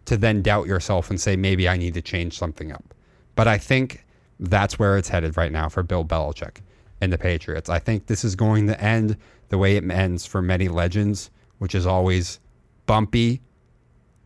[0.07, 2.95] to then doubt yourself and say maybe I need to change something up.
[3.35, 4.05] But I think
[4.39, 6.59] that's where it's headed right now for Bill Belichick
[7.01, 7.69] and the Patriots.
[7.69, 9.17] I think this is going to end
[9.49, 12.39] the way it ends for many legends, which is always
[12.87, 13.41] bumpy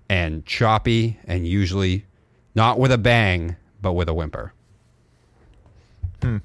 [0.08, 2.04] and choppy and usually
[2.54, 4.52] not with a bang, but with a whimper.
[6.22, 6.38] Hmm.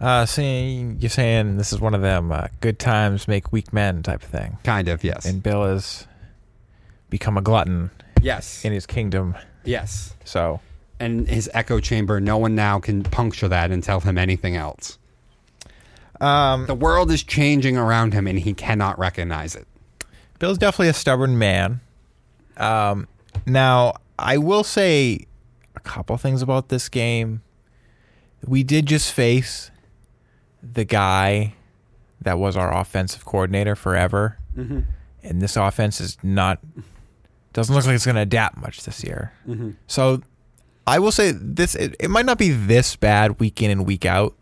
[0.00, 4.02] Uh, see, you're saying this is one of them uh, good times make weak men
[4.02, 5.24] type of thing, Kind of, yes.
[5.24, 6.06] and Bill has
[7.08, 7.90] become a glutton
[8.20, 8.64] yes.
[8.64, 9.34] in his kingdom.
[9.64, 10.14] yes.
[10.24, 10.60] So
[11.00, 14.98] And his echo chamber, no one now can puncture that and tell him anything else.
[16.20, 19.66] um, The world is changing around him and he cannot recognize it.
[20.38, 21.80] Bill's definitely a stubborn man.
[22.56, 23.08] Um,
[23.46, 25.26] now, I will say
[25.74, 27.42] a couple things about this game.
[28.46, 29.70] We did just face
[30.62, 31.54] the guy
[32.22, 34.38] that was our offensive coordinator forever,
[35.22, 36.58] and this offense is not
[37.52, 39.32] doesn't look like it's going to adapt much this year.
[39.86, 40.22] So,
[40.86, 44.04] I will say this: it, it might not be this bad week in and week
[44.06, 44.34] out.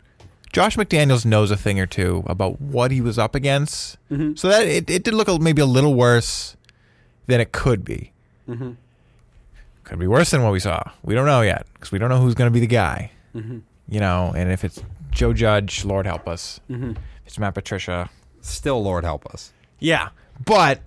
[0.55, 4.35] Josh McDaniels knows a thing or two about what he was up against, mm-hmm.
[4.35, 6.55] so that it, it did look maybe a little worse
[7.25, 8.13] than it could be.
[8.47, 8.71] Mm-hmm.
[9.83, 10.81] Could be worse than what we saw.
[11.03, 13.11] We don't know yet because we don't know who's going to be the guy.
[13.35, 13.59] Mm-hmm.
[13.89, 14.81] You know, and if it's
[15.11, 16.61] Joe Judge, Lord help us.
[16.69, 16.95] If
[17.25, 19.51] it's Matt Patricia, Still, Lord help us.
[19.79, 20.07] yeah.
[20.45, 20.79] But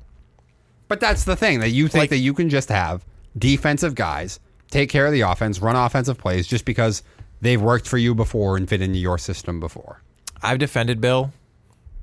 [0.89, 3.05] But that's the thing that you think Like- that you can just have
[3.37, 4.41] defensive guys
[4.71, 7.03] take care of the offense, run offensive plays just because
[7.41, 10.03] they've worked for you before and fit into your system before.
[10.43, 11.32] I've defended Bill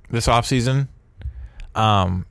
[0.09, 0.87] this offseason.
[1.73, 2.25] Um,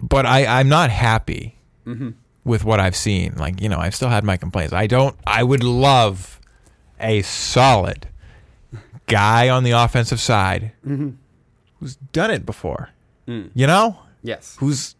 [0.00, 1.56] but I, I'm not happy
[1.86, 2.10] mm-hmm.
[2.44, 3.34] with what I've seen.
[3.36, 4.72] Like, you know, I've still had my complaints.
[4.72, 6.40] I don't, I would love
[7.00, 8.08] a solid
[9.06, 11.10] guy on the offensive side mm-hmm.
[11.78, 12.90] who's done it before,
[13.26, 13.50] mm.
[13.54, 14.56] you know, Yes.
[14.58, 14.94] who's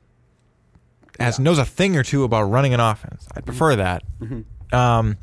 [1.18, 3.26] has knows a thing or two about running an offense.
[3.32, 3.44] I'd mm-hmm.
[3.46, 4.02] prefer that.
[4.72, 5.16] Um,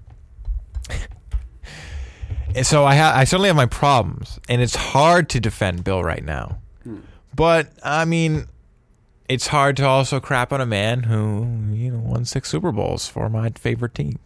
[2.55, 6.03] and so I ha- I certainly have my problems, and it's hard to defend Bill
[6.03, 6.59] right now.
[7.35, 8.47] But I mean,
[9.27, 13.07] it's hard to also crap on a man who you know won six Super Bowls
[13.07, 14.19] for my favorite team.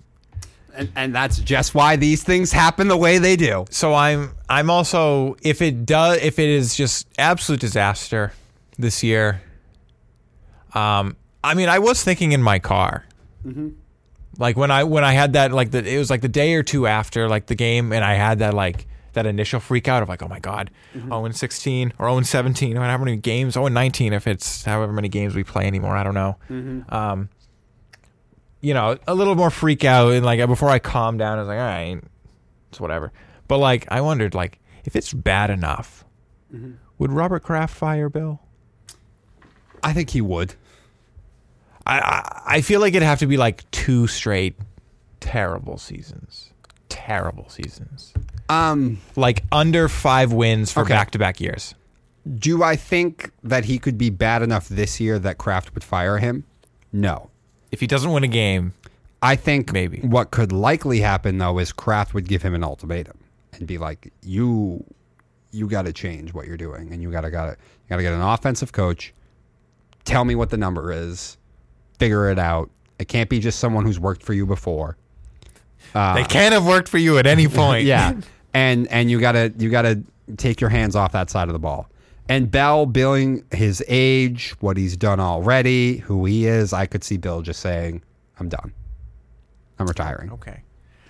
[0.76, 3.66] And, and that's just why these things happen the way they do.
[3.70, 8.32] So I'm I'm also if it does if it is just absolute disaster
[8.78, 9.42] this year.
[10.76, 13.06] Um, I mean, I was thinking in my car,
[14.38, 16.64] like when I when I had that like the it was like the day or
[16.64, 20.10] two after like the game, and I had that like that initial freak out of
[20.10, 21.12] like, oh my god, mm-hmm.
[21.12, 24.28] oh and sixteen or oh and seventeen, or however many games, oh and nineteen if
[24.28, 26.38] it's however many games we play anymore, I don't know.
[26.50, 26.94] Mm-hmm.
[26.94, 27.30] Um,
[28.62, 31.48] you know, a little more freak out and like before I calmed down, I was
[31.48, 32.02] like, all right,
[32.70, 33.12] it's whatever.
[33.48, 36.06] But like, I wondered like if it's bad enough,
[36.54, 36.74] mm-hmm.
[36.98, 38.42] would Robert Kraft fire Bill?
[39.82, 40.56] I think he would.
[41.98, 44.56] I, I feel like it'd have to be like two straight
[45.20, 46.52] terrible seasons,
[46.90, 48.14] terrible seasons,
[48.50, 50.94] Um, like under five wins for Okay.
[50.94, 51.76] back to back years.
[52.38, 56.18] do I think that he could be bad enough this year that Kraft would fire
[56.20, 56.44] him?
[56.94, 57.30] No.
[57.72, 58.74] If he doesn't win a game,
[59.22, 60.00] I think Maybe.
[60.02, 63.18] what could likely happen though is Kraft would give him an ultimatum
[63.54, 64.84] and be like, "You,
[65.52, 67.58] you got to change what you're doing, and you got to got to
[67.90, 69.14] got to get an offensive coach.
[70.06, 71.38] Tell me what the number is.
[72.00, 72.70] Figure it out.
[72.98, 74.98] It can't be just someone who's worked for you before.
[75.94, 77.86] they can't have worked for you at any point.
[77.86, 78.14] Yeah,
[78.54, 80.02] and and you gotta you gotta
[80.38, 81.88] take your hands off that side of the ball.
[82.28, 87.18] And Bell, billing his age, what he's done already, who he is, I could see
[87.18, 88.04] Bill just saying,
[88.40, 88.72] "I'm done.
[89.80, 90.62] I'm retiring." Okay.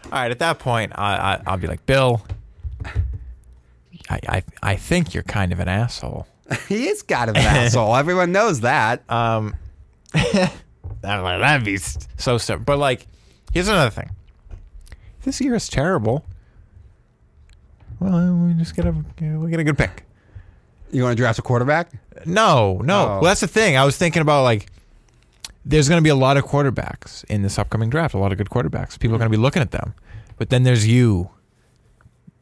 [0.06, 0.32] All right.
[0.32, 2.22] At that point, I, I I'll be like Bill.
[4.10, 6.26] I, I I think you're kind of an asshole.
[6.70, 7.96] he is kind of an asshole.
[7.98, 9.04] Everyone knows that.
[9.12, 9.56] Um,
[10.14, 10.54] that-
[11.02, 12.66] that'd be so stupid.
[12.66, 13.08] But like,
[13.54, 14.12] here's another thing.
[15.24, 16.26] This year is terrible.
[18.00, 20.06] Well, we just get a we get a good pick.
[20.92, 21.92] You want to draft a quarterback?
[22.26, 23.04] No, no.
[23.04, 23.08] Oh.
[23.08, 23.78] Well, that's the thing.
[23.78, 24.68] I was thinking about like,
[25.66, 28.14] there's going to be a lot of quarterbacks in this upcoming draft.
[28.14, 28.98] A lot of good quarterbacks.
[28.98, 29.94] People are going to be looking at them.
[30.38, 31.30] But then there's you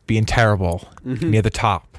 [0.05, 1.31] being terrible mm-hmm.
[1.31, 1.97] near the top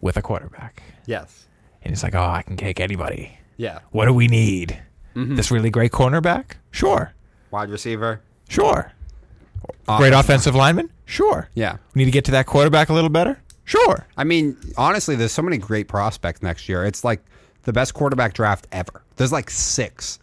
[0.00, 1.46] with a quarterback, Yes.
[1.82, 3.38] and it's like, oh, I can take anybody.
[3.56, 3.80] Yeah.
[3.90, 4.80] What do we need?
[5.14, 6.52] This really great cornerback?
[6.70, 7.12] Sure.
[7.50, 8.20] Wide receiver.
[8.48, 8.92] Sure.
[9.86, 10.90] Great offensive lineman?
[11.04, 11.48] Sure.
[11.54, 11.76] Yeah.
[11.94, 13.40] We need to get to that quarterback a little better?
[13.64, 14.06] Sure.
[14.16, 16.84] I mean, honestly, there's so many great prospects next year.
[16.84, 17.20] It's like
[17.64, 19.02] the best quarterback draft ever.
[19.16, 20.18] There's like six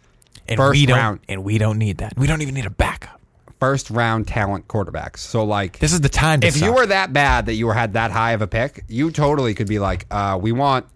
[0.48, 1.20] And First we don't round.
[1.28, 2.14] and we don't need that.
[2.16, 3.20] We don't even need a backup.
[3.60, 5.18] first round talent quarterbacks.
[5.18, 7.74] So like This is the time to if you were that bad that you were
[7.74, 10.86] had that high of a pick, you totally could be like, uh, we want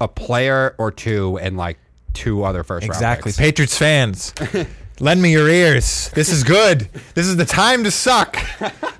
[0.00, 1.78] a player or two and like
[2.14, 3.30] two other first Exactly.
[3.30, 3.36] round picks.
[3.38, 4.34] Patriots fans,
[5.00, 6.10] lend me your ears.
[6.14, 6.88] This is good.
[7.14, 8.36] This is the time to suck.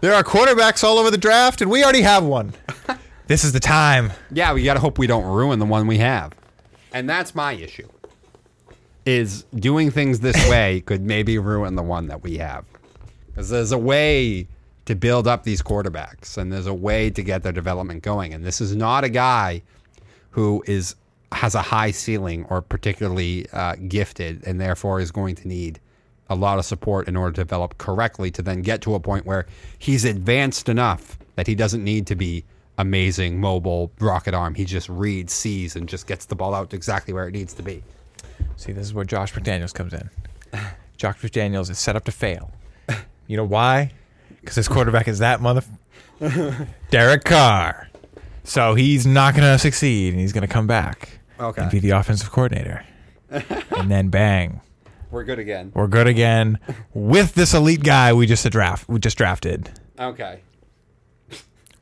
[0.01, 2.53] There are quarterbacks all over the draft, and we already have one.
[3.27, 4.13] This is the time.
[4.31, 6.33] Yeah, we got to hope we don't ruin the one we have.
[6.93, 7.89] And that's my issue.
[9.05, 12.65] Is doing things this way could maybe ruin the one that we have.
[13.27, 14.47] Because there's a way
[14.87, 18.33] to build up these quarterbacks, and there's a way to get their development going.
[18.35, 19.63] And this is not a guy
[20.31, 20.95] who is
[21.33, 25.81] has a high ceiling or particularly uh, gifted, and therefore is going to need
[26.31, 29.27] a lot of support in order to develop correctly to then get to a point
[29.27, 29.47] where
[29.79, 32.45] he's advanced enough that he doesn't need to be
[32.77, 34.55] amazing mobile rocket arm.
[34.55, 37.63] He just reads, sees, and just gets the ball out exactly where it needs to
[37.63, 37.83] be.
[38.57, 40.11] See, this is where Josh McDaniels comes in.
[40.97, 42.51] Josh McDaniels is set up to fail.
[43.27, 43.93] You know why?
[44.41, 45.63] Because his quarterback is that mother,
[46.91, 47.89] Derek Carr.
[48.45, 51.63] So he's not going to succeed, and he's going to come back Okay.
[51.63, 52.85] and be the offensive coordinator.
[53.31, 54.61] and then bang,
[55.11, 55.71] We're good again.
[55.75, 56.59] we're good again
[56.95, 59.71] with this elite guy we just draft we just drafted.
[59.99, 60.41] Okay.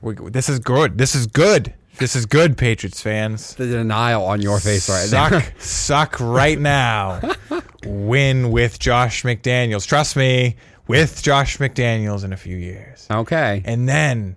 [0.01, 0.99] we this is good.
[0.99, 1.75] This is good.
[1.99, 3.55] This is good, Patriots fans.
[3.55, 5.43] The denial on your face right suck, now.
[5.59, 7.23] suck right now.
[7.87, 9.87] Win with Josh McDaniels.
[9.87, 10.57] Trust me,
[10.89, 13.07] with Josh McDaniels in a few years.
[13.11, 13.63] okay.
[13.65, 14.37] And then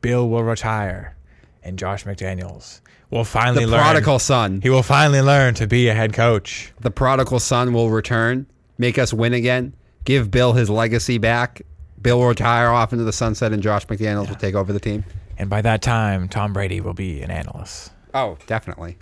[0.00, 1.16] Bill will retire
[1.64, 2.80] and Josh McDaniels
[3.12, 3.80] will finally The learn.
[3.82, 4.60] prodigal son.
[4.62, 6.72] He will finally learn to be a head coach.
[6.80, 8.46] The prodigal son will return,
[8.78, 11.62] make us win again, give Bill his legacy back.
[12.00, 15.04] Bill will retire off into the sunset, and Josh McDaniels will take over the team.
[15.38, 17.92] And by that time, Tom Brady will be an analyst.
[18.14, 18.96] Oh, definitely.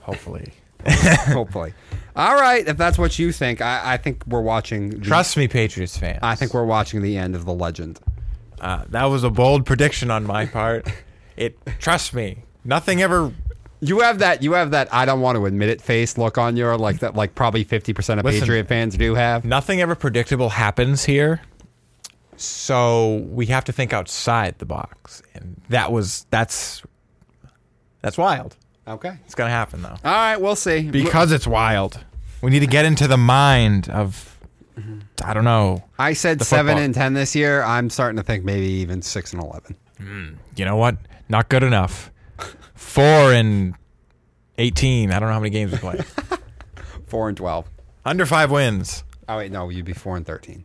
[0.00, 0.52] Hopefully.
[0.86, 1.72] Hopefully.
[2.16, 2.66] All right.
[2.66, 4.90] If that's what you think, I, I think we're watching.
[4.90, 6.18] The, Trust me, Patriots fans.
[6.22, 8.00] I think we're watching the end of the legend.
[8.60, 10.86] uh, that was a bold prediction on my part.
[11.36, 11.58] It.
[11.78, 13.32] Trust me, nothing ever
[13.80, 14.42] You have that.
[14.42, 14.92] You have that.
[14.92, 17.14] I don't want to admit it face look on your like that.
[17.14, 18.40] Like probably fifty percent of Listen.
[18.40, 19.44] Patriot fans do have.
[19.44, 21.40] nothing ever predictable happens here.
[22.36, 26.82] So we have to think outside the box, and that was that's
[28.00, 28.56] that's wild.
[28.88, 29.12] Okay.
[29.26, 30.36] It's gonna happen though All right.
[30.36, 30.90] We'll see.
[30.90, 32.02] because it's wild.
[32.42, 34.38] We need to get into the mind of
[34.78, 35.00] mm-hmm.
[35.22, 35.84] I don't know.
[35.98, 36.84] I said seven football.
[36.84, 37.62] and ten this year.
[37.62, 39.76] I'm starting to think maybe even six and eleven.
[39.98, 40.28] Hmm.
[40.56, 40.96] You know what?
[41.28, 42.09] Not good enough.
[42.90, 43.74] Four and
[44.58, 45.12] eighteen.
[45.12, 46.04] I don't know how many games we played.
[47.06, 47.66] Four and twelve.
[48.04, 49.04] Under five wins.
[49.28, 50.64] Oh wait, no, you'd be four and thirteen.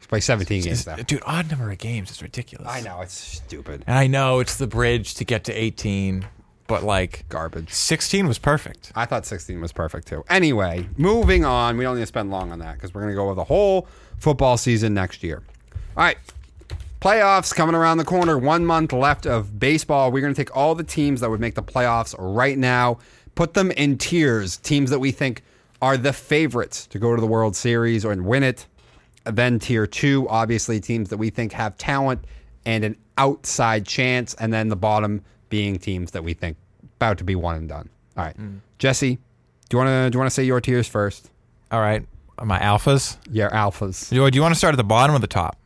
[0.00, 0.96] You play seventeen games now.
[0.96, 2.66] Dude, odd number of games is ridiculous.
[2.68, 6.26] I know it's stupid, And I know it's the bridge to get to 18,
[6.66, 7.70] but like garbage.
[7.72, 8.90] 16 was perfect.
[8.96, 10.24] I thought sixteen was perfect too.
[10.28, 11.76] Anyway, moving on.
[11.76, 13.86] We don't need to spend long on that because we're gonna go over the whole
[14.18, 15.42] football season next year.
[15.96, 16.18] All right.
[17.00, 18.36] Playoffs coming around the corner.
[18.36, 20.12] One month left of baseball.
[20.12, 22.98] We're going to take all the teams that would make the playoffs right now,
[23.34, 24.58] put them in tiers.
[24.58, 25.42] Teams that we think
[25.80, 28.66] are the favorites to go to the World Series or and win it.
[29.24, 32.24] Then tier two, obviously teams that we think have talent
[32.66, 36.58] and an outside chance, and then the bottom being teams that we think
[36.96, 37.88] about to be one and done.
[38.16, 38.60] All right, mm.
[38.78, 39.18] Jesse,
[39.68, 41.30] do you want to do you want to say your tiers first?
[41.70, 42.04] All right.
[42.42, 43.18] My alphas.
[43.30, 44.08] Your alphas.
[44.08, 45.59] Do do you want to start at the bottom or the top?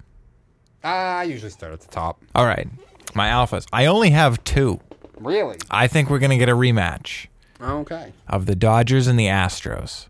[0.85, 2.23] I usually start at the top.
[2.35, 2.69] All right.
[3.15, 3.67] My alphas.
[3.73, 4.81] I only have two.
[5.19, 5.57] Really?
[5.71, 7.27] I think we're going to get a rematch
[7.61, 8.13] Okay.
[8.29, 10.09] of the Dodgers and the Astros.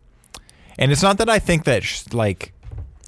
[0.78, 2.52] And it's not that I think that, sh- like,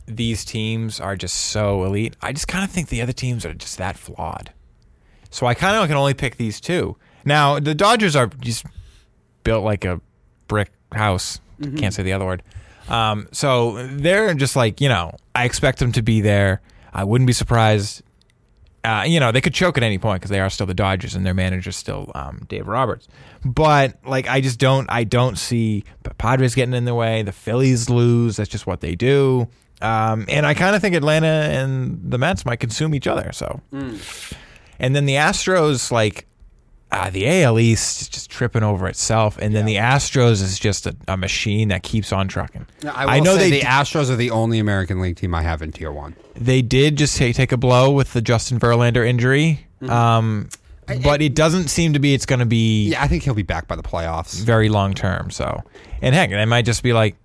[0.07, 2.15] these teams are just so elite.
[2.23, 4.53] I just kind of think the other teams are just that flawed.
[5.31, 6.97] So I kind of can only pick these two.
[7.25, 8.65] Now, the Dodgers are just
[9.43, 10.01] built like a
[10.47, 11.41] brick house.
[11.77, 12.43] Can't say the other word.
[12.89, 16.61] Um, so they're just like, you know, I expect them to be there.
[16.93, 18.03] I wouldn't be surprised.
[18.85, 21.17] Uh, you know, they could choke at any point because they are still the Dodgers
[21.17, 23.09] and their manager's still um, Dave Roberts.
[23.45, 27.23] But like, I just don't, I don't see the Padres getting in the way.
[27.23, 28.37] The Phillies lose.
[28.37, 29.49] That's just what they do.
[29.83, 33.33] Um, and I kind of think Atlanta and the Mets might consume each other.
[33.33, 33.61] So,
[34.79, 36.27] and then the Astros, like,
[36.93, 40.87] uh, the AL East is just tripping over itself, and then the Astros is just
[40.87, 42.67] a, a machine that keeps on trucking.
[42.89, 45.63] I, will know say they the Astros are the only American League team I have
[45.63, 46.15] in Tier One.
[46.37, 50.49] they did just take, take a blow with the Justin Verlander injury, um,
[51.03, 53.43] but it doesn't seem to be it's going to be Yeah, I think he'll be
[53.43, 54.41] back by the playoffs.
[54.43, 55.31] very long term.
[55.31, 55.65] So,
[56.01, 57.17] and heck, they might just be like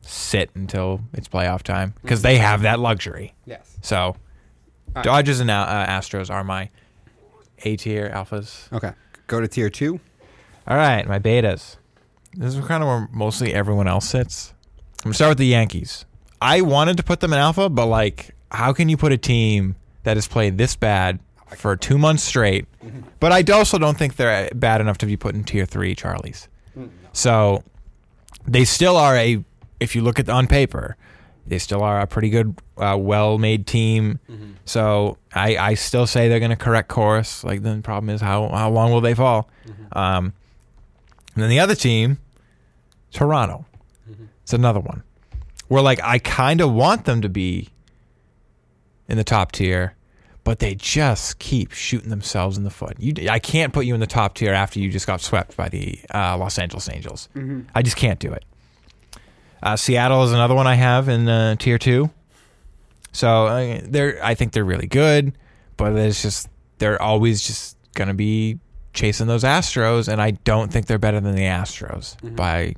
[0.00, 3.34] sit until it's playoff time because they have that luxury.
[3.44, 3.76] Yes.
[3.82, 4.16] So,
[5.02, 6.70] Dodgers and uh, Astros are my
[7.64, 8.72] A tier alphas.
[8.72, 8.92] Okay.
[9.26, 10.00] Go to Tier Two.
[10.66, 11.76] All right, my betas.
[12.34, 14.54] This is kind of where mostly everyone else sits.
[15.00, 16.04] I'm gonna start with the Yankees.
[16.40, 19.76] I wanted to put them in alpha, but like, how can you put a team
[20.02, 21.20] that has played this bad
[21.56, 22.66] for two months straight?
[22.84, 23.00] Mm-hmm.
[23.20, 25.94] But I also don't think they're uh, bad enough to be put in tier three
[25.94, 26.48] Charlies.
[26.76, 26.90] Mm.
[27.12, 27.62] So
[28.46, 29.44] they still are a.
[29.78, 30.96] If you look at on paper,
[31.46, 34.18] they still are a pretty good, uh, well-made team.
[34.64, 37.42] So I, I still say they're going to correct course.
[37.44, 39.48] Like the problem is how how long will they fall?
[39.92, 40.32] Um,
[41.34, 42.18] and then the other team,
[43.12, 43.64] Toronto.
[44.42, 45.02] It's another one
[45.68, 47.68] where like I kind of want them to be
[49.08, 49.94] in the top tier,
[50.44, 52.96] but they just keep shooting themselves in the foot.
[52.98, 55.68] You, I can't put you in the top tier after you just got swept by
[55.68, 57.28] the uh, Los Angeles Angels.
[57.74, 58.44] I just can't do it.
[59.62, 62.10] Uh, Seattle is another one I have in uh, tier two.
[63.12, 65.32] So uh, they're, I think they're really good,
[65.76, 66.48] but it's just
[66.78, 68.58] they're always just gonna be
[68.94, 72.74] chasing those Astros, and I don't think they're better than the Astros by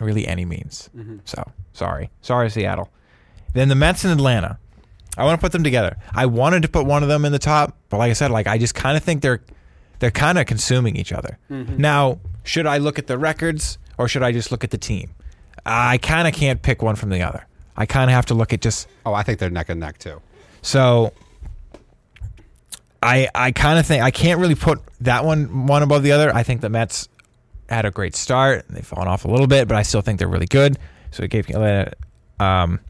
[0.00, 0.88] really any means.
[1.24, 1.42] So
[1.72, 2.90] sorry, sorry, Seattle.
[3.52, 4.58] Then the Mets in Atlanta.
[5.18, 5.96] I want to put them together.
[6.14, 8.46] I wanted to put one of them in the top, but like I said, like
[8.46, 9.42] I just kind of think they're
[9.98, 11.36] they're kind of consuming each other.
[11.78, 15.10] Now, should I look at the records or should I just look at the team?
[15.66, 17.46] I kind of can't pick one from the other.
[17.76, 19.98] I kind of have to look at just Oh, I think they're neck and neck
[19.98, 20.20] too.
[20.62, 21.12] so
[23.02, 26.34] I I kind of think I can't really put that one one above the other.
[26.34, 27.08] I think the Mets
[27.68, 28.66] had a great start.
[28.68, 30.78] They've fallen off a little bit, but I still think they're really good.
[31.12, 31.92] So it gave Atlanta
[32.38, 32.80] um,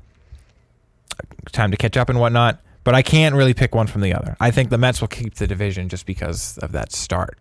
[1.52, 2.60] time to catch up and whatnot.
[2.82, 4.36] But I can't really pick one from the other.
[4.40, 7.38] I think the Mets will keep the division just because of that start.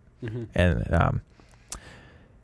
[0.54, 1.22] And um,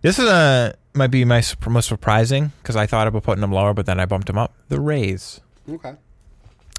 [0.01, 3.73] this is a might be my most surprising because I thought about putting them lower,
[3.73, 4.53] but then I bumped them up.
[4.69, 5.95] The Rays Okay.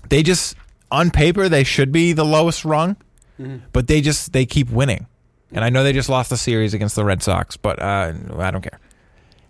[0.09, 0.57] they just
[0.91, 2.97] on paper they should be the lowest rung,
[3.73, 5.07] but they just they keep winning.
[5.53, 8.51] And I know they just lost the series against the Red Sox, but uh, I
[8.51, 8.81] don't care.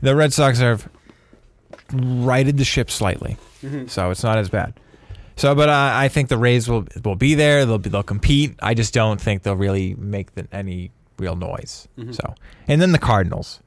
[0.03, 0.89] The Red Sox have
[1.93, 3.37] righted the ship slightly,
[3.87, 4.75] so it's not as bad.
[5.37, 7.64] So, but uh, I think the Rays will will be there.
[7.67, 8.55] They'll be, they'll compete.
[8.62, 11.89] I just don't think they'll really make the, any real noise.
[12.11, 12.35] So,
[12.69, 13.61] and then the Cardinals.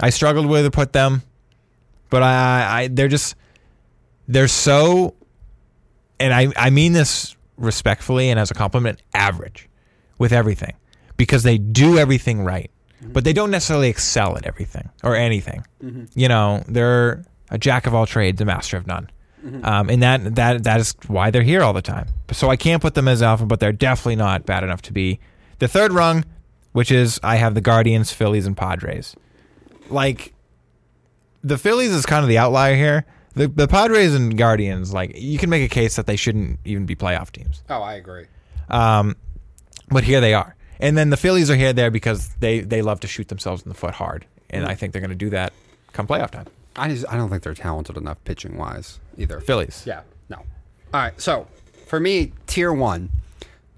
[0.00, 1.22] I struggled with to put them,
[2.10, 3.36] but I, I they're just
[4.28, 5.14] they're so
[6.18, 9.68] and I, I mean this respectfully and as a compliment, average
[10.18, 10.74] with everything
[11.16, 12.70] because they do everything right,
[13.00, 13.12] mm-hmm.
[13.12, 15.64] but they don't necessarily excel at everything or anything.
[15.82, 16.18] Mm-hmm.
[16.18, 19.10] You know, they're a jack of all trades, a master of none.
[19.44, 19.64] Mm-hmm.
[19.64, 22.08] Um, and that that that is why they're here all the time.
[22.32, 25.20] So I can't put them as alpha, but they're definitely not bad enough to be
[25.58, 26.24] the third rung,
[26.72, 29.14] which is I have the Guardians, Phillies, and Padres.
[29.90, 30.34] Like
[31.42, 33.06] the Phillies is kind of the outlier here.
[33.34, 36.86] The, the Padres and Guardians, like you can make a case that they shouldn't even
[36.86, 37.62] be playoff teams.
[37.68, 38.26] Oh, I agree.
[38.68, 39.16] Um,
[39.88, 40.54] but here they are.
[40.78, 43.68] And then the Phillies are here there because they, they love to shoot themselves in
[43.68, 44.26] the foot hard.
[44.50, 45.52] And I think they're going to do that
[45.92, 46.46] come playoff time.
[46.76, 49.40] I just I don't think they're talented enough pitching wise either.
[49.40, 49.84] Phillies.
[49.86, 50.02] Yeah.
[50.28, 50.36] No.
[50.36, 50.44] All
[51.00, 51.20] right.
[51.20, 51.46] So
[51.86, 53.10] for me, tier one,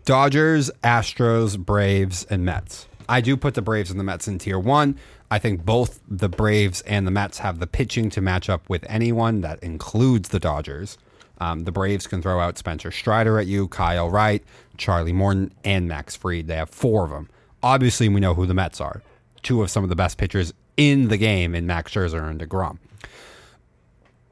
[0.05, 2.87] Dodgers, Astros, Braves, and Mets.
[3.09, 4.99] I do put the Braves and the Mets in tier one.
[5.31, 8.85] I think both the Braves and the Mets have the pitching to match up with
[8.89, 9.41] anyone.
[9.41, 10.99] That includes the Dodgers.
[11.39, 14.43] Um, the Braves can throw out Spencer Strider at you, Kyle Wright,
[14.79, 16.47] Charlie Morton, and Max Fried.
[16.47, 17.29] They have four of them.
[17.63, 19.03] Obviously, we know who the Mets are.
[19.43, 22.79] Two of some of the best pitchers in the game in Max Scherzer and DeGrom.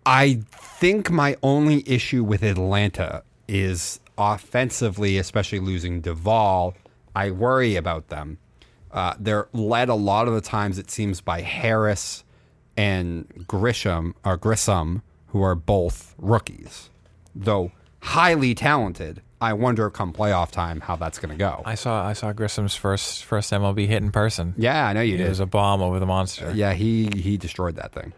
[0.07, 6.75] I think my only issue with Atlanta is offensively, especially losing Duvall.
[7.17, 8.39] I worry about them.
[8.95, 12.25] Uh, they're led a lot of the times, it seems, by Harris
[12.77, 16.89] and Grisham or Grissom, who are both rookies,
[17.35, 19.21] though highly talented.
[19.41, 21.61] I wonder come playoff time how that's going to go.
[21.67, 24.55] I saw I saw Grissom's first first MLB hit in person.
[24.57, 25.29] yeah, I know you It did.
[25.29, 26.53] was a bomb over the monster.
[26.55, 28.13] Yeah, he he destroyed that thing.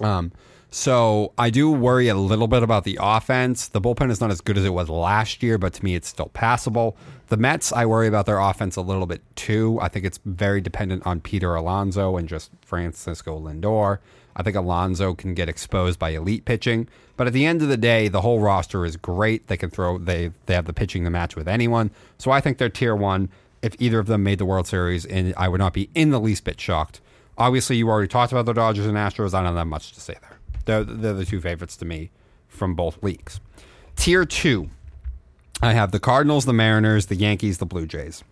[0.00, 0.32] Um,
[0.74, 3.68] so I do worry a little bit about the offense.
[3.68, 6.08] The bullpen is not as good as it was last year, but to me, it's
[6.08, 6.96] still passable.
[7.28, 9.78] The Mets, I worry about their offense a little bit too.
[9.80, 13.98] I think it's very dependent on Peter Alonso and just Francisco Lindor.
[14.34, 17.76] I think Alonso can get exposed by elite pitching, but at the end of the
[17.76, 19.46] day, the whole roster is great.
[19.46, 21.92] They can throw they they have the pitching to match with anyone.
[22.18, 23.28] So I think they're tier one.
[23.62, 26.18] If either of them made the World Series, and I would not be in the
[26.18, 27.00] least bit shocked.
[27.38, 29.34] Obviously, you already talked about the Dodgers and Astros.
[29.34, 30.38] I don't have much to say there.
[30.64, 32.10] They're, they're the two favorites to me
[32.48, 33.40] from both leagues.
[33.96, 34.70] Tier two,
[35.62, 38.24] I have the Cardinals, the Mariners, the Yankees, the Blue Jays.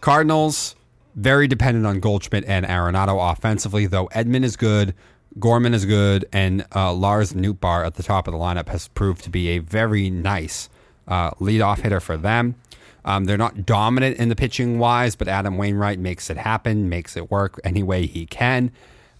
[0.00, 0.76] Cardinals,
[1.14, 4.94] very dependent on Goldschmidt and Arenado offensively, though Edman is good,
[5.38, 9.24] Gorman is good, and uh, Lars Nootbaar at the top of the lineup has proved
[9.24, 10.68] to be a very nice
[11.08, 12.54] uh, leadoff hitter for them.
[13.04, 17.16] Um, they're not dominant in the pitching wise, but Adam Wainwright makes it happen, makes
[17.16, 18.70] it work any way he can.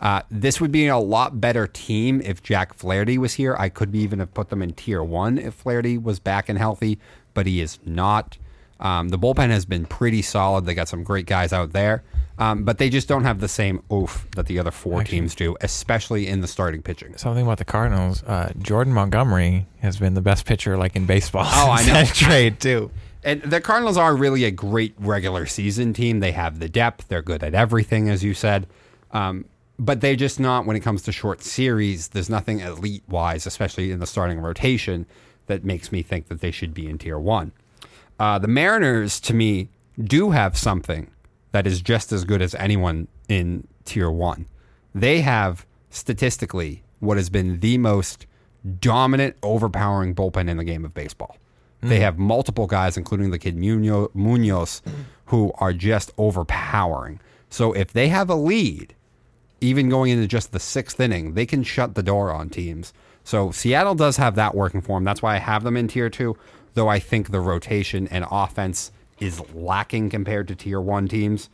[0.05, 3.57] Uh, this would be a lot better team if Jack Flaherty was here.
[3.59, 6.99] I could even have put them in tier one if Flaherty was back and healthy,
[7.33, 8.37] but he is not.
[8.81, 10.67] Um, the bullpen has been pretty solid.
[10.67, 12.03] They got some great guys out there,
[12.39, 15.35] um, but they just don't have the same oof that the other four Actually- teams
[15.35, 17.17] do, especially in the starting pitching.
[17.17, 18.23] Something about the Cardinals.
[18.25, 21.45] Uh, Jordan Montgomery has been the best pitcher like in baseball.
[21.47, 21.95] Oh, I know.
[21.95, 22.91] that trade too.
[23.23, 26.21] And the Cardinals are really a great regular season team.
[26.21, 27.09] They have the depth.
[27.09, 28.67] They're good at everything, as you said.
[29.13, 29.47] Um,
[29.79, 32.09] but they're just not when it comes to short series.
[32.09, 35.07] There's nothing elite wise, especially in the starting rotation,
[35.47, 37.53] that makes me think that they should be in tier one.
[38.18, 39.68] Uh, the Mariners, to me,
[40.03, 41.11] do have something
[41.53, 44.47] that is just as good as anyone in Tier 1.
[44.95, 48.27] They have, statistically, what has been the most
[48.81, 51.37] dominant, overpowering bullpen in the game of baseball.
[51.81, 54.83] They have multiple guys, including the kid Munoz,
[55.27, 57.20] who are just overpowering.
[57.51, 58.95] So if they have a lead,
[59.65, 62.93] even going into just the sixth inning, they can shut the door on teams.
[63.25, 65.05] So Seattle does have that working for them.
[65.05, 66.37] That's why I have them in tier two,
[66.75, 71.49] though I think the rotation and offense is lacking compared to tier one teams.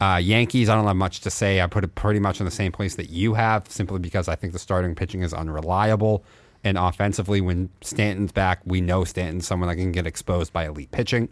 [0.00, 1.60] Uh, Yankees, I don't have much to say.
[1.60, 4.34] I put it pretty much in the same place that you have, simply because I
[4.34, 6.24] think the starting pitching is unreliable.
[6.64, 10.90] And offensively, when Stanton's back, we know Stanton's someone that can get exposed by elite
[10.90, 11.28] pitching.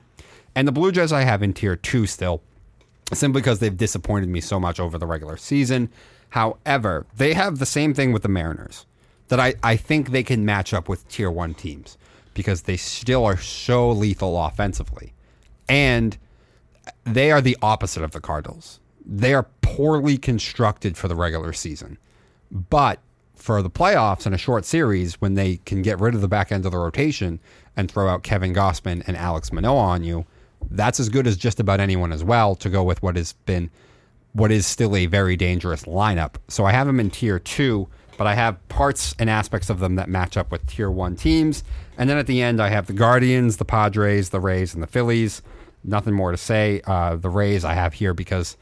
[0.55, 2.43] And the Blue Jays I have in tier two still
[3.13, 5.91] simply because they've disappointed me so much over the regular season.
[6.31, 8.87] However, they have the same thing with the Mariners
[9.29, 11.97] that I, I think they can match up with tier one teams
[12.35, 15.13] because they still are so lethal offensively.
[15.69, 16.17] And
[17.05, 18.81] they are the opposite of the Cardinals.
[19.05, 21.99] They are poorly constructed for the regular season.
[22.51, 23.01] But
[23.35, 26.53] for the playoffs in a short series, when they can get rid of the back
[26.53, 27.41] end of the rotation
[27.77, 30.27] and throw out Kevin Gausman and Alex Manoah on you,
[30.71, 33.71] that's as good as just about anyone as well to go with what has been
[34.33, 36.37] what is still a very dangerous lineup.
[36.49, 39.97] So I have them in tier two, but I have parts and aspects of them
[39.97, 41.65] that match up with tier one teams.
[41.99, 44.87] And then at the end, I have the Guardians, the Padres, the Rays, and the
[44.87, 45.43] Phillies.
[45.83, 46.83] Nothing more to say.
[46.87, 48.57] Uh, the Rays I have here because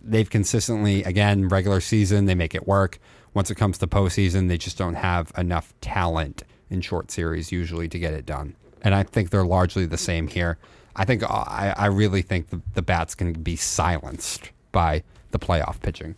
[0.00, 2.98] they've consistently, again, regular season, they make it work.
[3.34, 7.88] Once it comes to postseason, they just don't have enough talent in short series usually
[7.88, 8.56] to get it done.
[8.82, 10.58] And I think they're largely the same here.
[10.94, 15.38] I think uh, I, I really think the, the bats can be silenced by the
[15.38, 16.14] playoff pitching.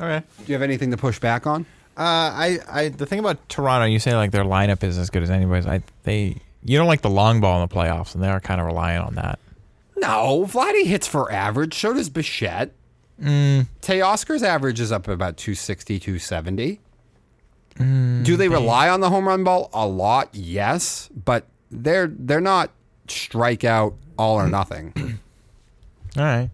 [0.00, 0.24] Okay.
[0.38, 1.62] Do you have anything to push back on?
[1.96, 5.22] Uh, I, I, the thing about Toronto, you say like their lineup is as good
[5.22, 5.66] as anybody's.
[5.66, 8.60] I, they, you don't like the long ball in the playoffs, and they are kind
[8.60, 9.38] of relying on that.
[9.96, 11.78] No, Vladdy hits for average.
[11.78, 12.72] So does Bichette.
[13.20, 13.66] Mm.
[13.82, 16.80] Teoscar's average is up about 260, 270.
[17.78, 20.28] Do they rely on the home run ball a lot?
[20.32, 22.70] Yes, but they're they're not
[23.08, 24.92] strikeout all or nothing.
[26.16, 26.50] All right.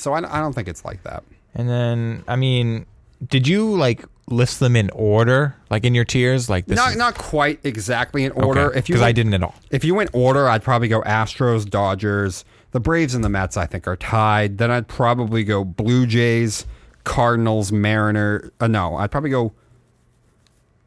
[0.00, 1.22] So I, I don't think it's like that.
[1.54, 2.86] And then, I mean,
[3.28, 6.48] did you like list them in order, like in your tiers?
[6.48, 8.66] Like this Not is- not quite exactly in order.
[8.70, 9.54] Okay, If you 'cause I didn't at all.
[9.70, 13.56] If you went order, I'd probably go Astros, Dodgers, the Braves, and the Mets.
[13.56, 14.58] I think are tied.
[14.58, 16.64] Then I'd probably go Blue Jays,
[17.04, 18.52] Cardinals, Mariner.
[18.60, 19.52] Uh, no, I'd probably go.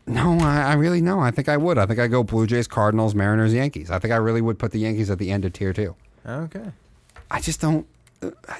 [0.05, 1.19] No, I, I really no.
[1.19, 1.77] I think I would.
[1.77, 3.89] I think I go Blue Jays, Cardinals, Mariners, Yankees.
[3.89, 5.95] I think I really would put the Yankees at the end of tier two.
[6.27, 6.71] Okay.
[7.31, 7.85] I just don't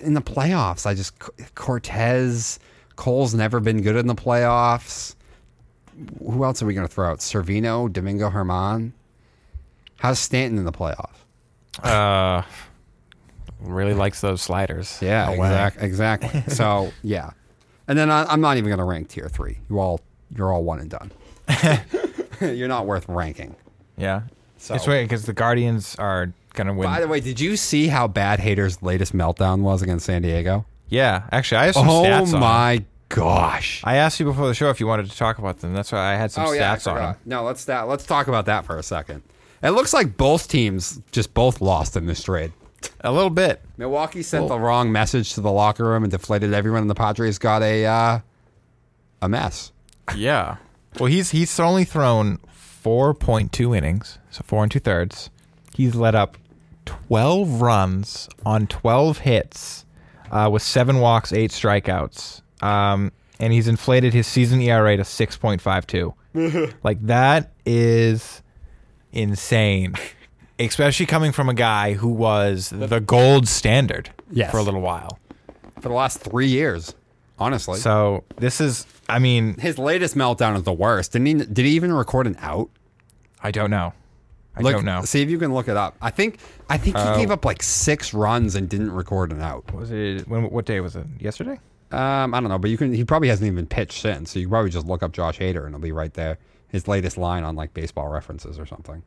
[0.01, 0.86] in the playoffs.
[0.86, 1.18] I just
[1.55, 2.59] Cortes,
[2.95, 5.16] Cole's never been good in the playoffs.
[6.20, 7.22] Who else are we going to throw out?
[7.22, 8.91] Severino, Domingo Germán.
[9.97, 11.09] How's Stanton in the playoffs?
[11.84, 12.43] Uh,
[13.61, 14.97] really likes those sliders.
[15.01, 15.47] Yeah, Away.
[15.47, 16.43] exact, exactly.
[16.53, 17.32] so yeah,
[17.88, 19.59] and then I, I'm not even going to rank tier three.
[19.70, 20.01] You all,
[20.36, 21.11] you're all one and done.
[22.41, 23.55] you're not worth ranking.
[23.97, 24.24] Yeah.
[24.57, 26.88] So- it's weird because the Guardians are gonna win.
[26.88, 30.66] By the way, did you see how bad Hader's latest meltdown was against San Diego?
[30.89, 32.32] yeah, actually, I have some Oh stats on.
[32.32, 32.39] them.
[32.41, 33.82] my gosh!
[33.84, 35.74] I asked you before the show if you wanted to talk about them.
[35.74, 37.16] That's why I had some oh yeah, stats on them.
[37.26, 39.24] No, let's sta- let's talk about that for a second.
[39.62, 42.51] It looks like both teams just both lost in this trade.
[42.99, 43.62] A little bit.
[43.78, 47.38] Milwaukee sent the wrong message to the locker room and deflated everyone, and the Padres
[47.39, 48.20] got a uh,
[49.22, 49.72] a mess.
[50.16, 50.58] Yeah.
[50.99, 55.30] Well, he's he's only thrown four point two innings, so four and two thirds.
[55.76, 56.38] He's let up
[56.86, 59.86] twelve runs on twelve hits,
[60.32, 62.42] uh, with seven walks, eight strikeouts.
[62.62, 66.14] Um, and he's inflated his season ERA to six point five two.
[66.84, 68.42] like that is
[69.12, 69.94] insane,
[70.60, 74.52] especially coming from a guy who was the gold standard Yes.
[74.52, 75.20] for a little while.
[75.82, 76.96] for the last three years.
[77.40, 81.12] Honestly, So this is, I mean, his latest meltdown is the worst.
[81.14, 81.34] Didn't he?
[81.34, 82.70] Did he even record an out?
[83.42, 83.94] I don't know.
[84.56, 85.01] I Look, don't know.
[85.04, 85.95] See if you can look it up.
[86.01, 86.38] I think
[86.70, 89.74] I think he Uh, gave up like six runs and didn't record an out.
[89.74, 90.49] Was it when?
[90.51, 91.06] What day was it?
[91.20, 91.60] Yesterday?
[91.91, 92.93] Um, I don't know, but you can.
[92.93, 95.70] He probably hasn't even pitched since, so you probably just look up Josh Hader and
[95.70, 96.38] it'll be right there.
[96.68, 99.04] His latest line on like baseball references or something.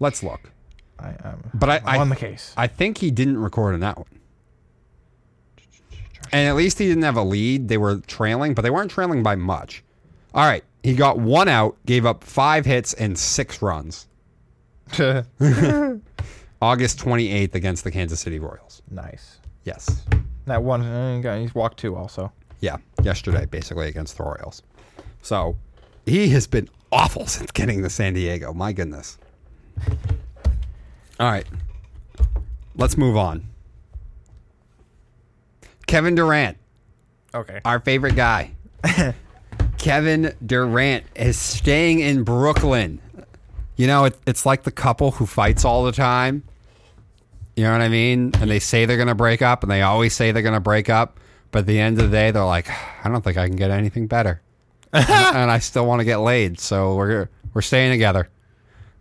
[0.00, 0.52] Let's look.
[0.98, 1.50] I am.
[1.54, 2.52] But I, I'm I on the case.
[2.56, 4.06] I think he didn't record an out.
[6.32, 7.68] And at least he didn't have a lead.
[7.68, 9.82] They were trailing, but they weren't trailing by much.
[10.34, 10.64] All right.
[10.82, 14.06] He got one out, gave up five hits and six runs.
[16.62, 18.82] August 28th against the Kansas City Royals.
[18.90, 19.38] nice.
[19.64, 20.02] Yes.
[20.46, 20.80] That one.
[20.82, 22.32] Uh, he he's walked two also.
[22.60, 22.78] Yeah.
[23.02, 24.62] Yesterday, basically, against the Royals.
[25.20, 25.56] So
[26.06, 28.54] he has been awful since getting to San Diego.
[28.54, 29.18] My goodness.
[31.20, 31.46] All right.
[32.76, 33.44] Let's move on.
[35.86, 36.56] Kevin Durant,
[37.34, 37.60] Okay.
[37.64, 38.52] our favorite guy.
[39.88, 43.00] Kevin Durant is staying in Brooklyn.
[43.76, 46.42] You know, it, it's like the couple who fights all the time.
[47.56, 48.32] You know what I mean?
[48.34, 50.60] And they say they're going to break up, and they always say they're going to
[50.60, 51.18] break up.
[51.52, 52.68] But at the end of the day, they're like,
[53.02, 54.42] I don't think I can get anything better.
[54.92, 58.28] and I still want to get laid, so we're we're staying together.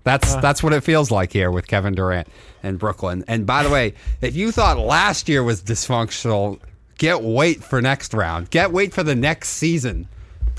[0.06, 0.40] That's uh.
[0.40, 2.30] that's what it feels like here with Kevin Durant
[2.64, 3.26] and Brooklyn.
[3.28, 6.62] And by the way, if you thought last year was dysfunctional,
[6.98, 8.52] get wait for next round.
[8.52, 10.08] Get wait for the next season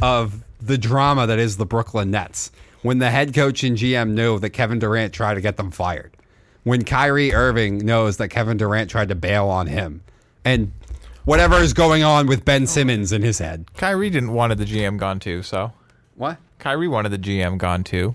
[0.03, 2.51] of the drama that is the Brooklyn Nets.
[2.83, 6.17] When the head coach and GM knew that Kevin Durant tried to get them fired.
[6.65, 10.03] When Kyrie Irving knows that Kevin Durant tried to bail on him.
[10.45, 10.73] And
[11.25, 13.67] whatever is going on with Ben Simmons in his head.
[13.77, 15.73] Kyrie didn't wanted the GM gone too, so
[16.17, 16.39] What?
[16.59, 18.15] Kyrie wanted the GM gone too,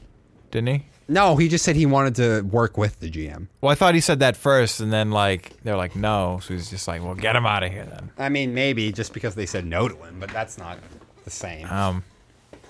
[0.51, 0.85] didn't he?
[1.07, 3.47] No, he just said he wanted to work with the GM.
[3.59, 6.69] Well, I thought he said that first, and then like they're like, no, so he's
[6.69, 8.11] just like, well, get him out of here then.
[8.17, 10.77] I mean, maybe just because they said no to him, but that's not
[11.23, 11.67] the same.
[11.69, 12.03] Um,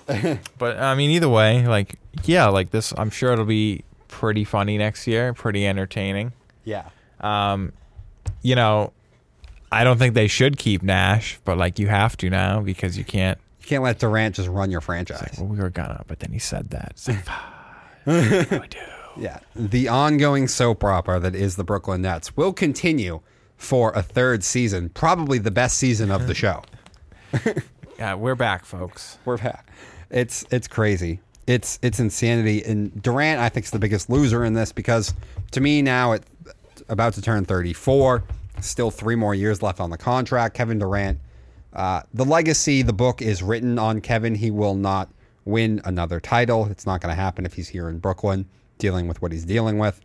[0.58, 4.78] but I mean, either way, like, yeah, like this, I'm sure it'll be pretty funny
[4.78, 6.34] next year, pretty entertaining.
[6.64, 6.90] yeah.
[7.22, 7.72] Um,
[8.42, 8.92] you know,
[9.72, 13.06] I don't think they should keep Nash, but like you have to now because you
[13.06, 13.40] can't.
[13.62, 15.38] You can't let Durant just run your franchise.
[15.40, 17.02] Well, we were gonna, but then he said that.
[17.08, 17.28] Like,
[18.52, 18.78] what do I do?
[19.22, 19.40] Yeah.
[19.56, 23.22] The ongoing soap opera that is the Brooklyn Nets will continue
[23.56, 26.62] for a third season, probably the best season of the show.
[28.04, 29.18] Yeah, we're back, folks.
[29.24, 29.72] We're back.
[30.10, 31.22] It's it's crazy.
[31.48, 32.62] It's it's insanity.
[32.62, 35.14] And Durant, I think, is the biggest loser in this because
[35.52, 36.24] to me now, it
[36.90, 38.22] about to turn 34,
[38.60, 40.54] still three more years left on the contract.
[40.54, 41.18] Kevin Durant,
[41.72, 44.36] uh, the legacy, the book is written on Kevin.
[44.36, 45.10] He will not
[45.46, 46.66] win another title.
[46.66, 48.50] It's not going to happen if he's here in Brooklyn
[48.80, 50.02] dealing with what he's dealing with.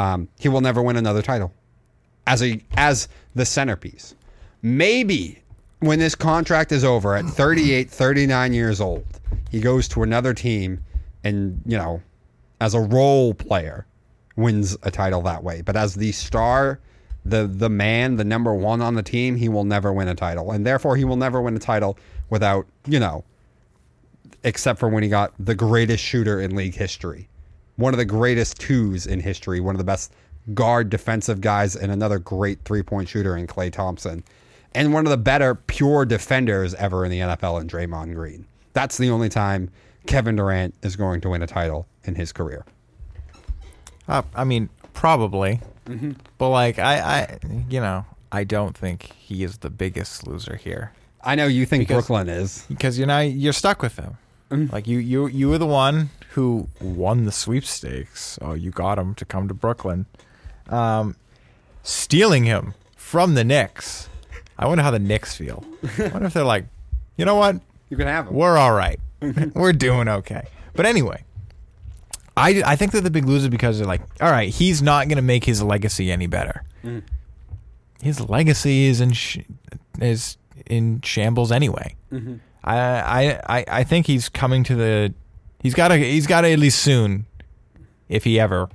[0.00, 1.52] Um, he will never win another title
[2.26, 4.16] as a as the centerpiece.
[4.62, 5.44] Maybe
[5.80, 9.04] when this contract is over at 38, 39 years old,
[9.50, 10.82] he goes to another team
[11.24, 12.02] and, you know,
[12.60, 13.86] as a role player
[14.36, 15.60] wins a title that way.
[15.62, 16.80] But as the star,
[17.24, 20.52] the the man, the number 1 on the team, he will never win a title.
[20.52, 21.98] And therefore he will never win a title
[22.30, 23.24] without, you know,
[24.44, 27.28] except for when he got the greatest shooter in league history.
[27.76, 30.14] One of the greatest twos in history, one of the best
[30.54, 34.24] guard defensive guys, and another great three point shooter in Klay Thompson.
[34.76, 38.46] And one of the better pure defenders ever in the NFL in Draymond Green.
[38.74, 39.70] That's the only time
[40.06, 42.64] Kevin Durant is going to win a title in his career.
[44.08, 45.60] Uh, I mean, probably,
[46.38, 50.92] but like I, I, you know, I don't think he is the biggest loser here
[51.24, 52.64] I know you think Because- Brooklyn is.
[52.68, 54.16] because you're now you're stuck with him.
[54.70, 58.38] Like you, you, you were the one who won the sweepstakes.
[58.40, 60.06] Oh, you got him to come to Brooklyn,
[60.68, 61.16] um,
[61.82, 64.08] stealing him from the Knicks.
[64.58, 65.64] I wonder how the Knicks feel.
[65.98, 66.66] I wonder if they're like,
[67.16, 67.60] you know what,
[67.90, 68.34] You can have them.
[68.34, 68.98] we're all right.
[69.54, 70.46] we're doing okay.
[70.74, 71.24] But anyway,
[72.36, 75.16] I, I think they're the big loser because they're like, all right, he's not going
[75.16, 76.62] to make his legacy any better.
[76.84, 77.02] Mm.
[78.02, 79.38] His legacy is in sh-
[80.00, 81.96] is in shambles anyway.
[82.12, 82.34] Mm-hmm.
[82.62, 85.14] I, I I I think he's coming to the.
[85.62, 85.96] He's got to.
[85.96, 87.24] He's got to at least soon,
[88.08, 88.68] if he ever.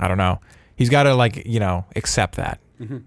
[0.00, 0.40] I don't know.
[0.76, 2.58] He's got to like you know accept that.
[2.80, 2.98] Mm-hmm.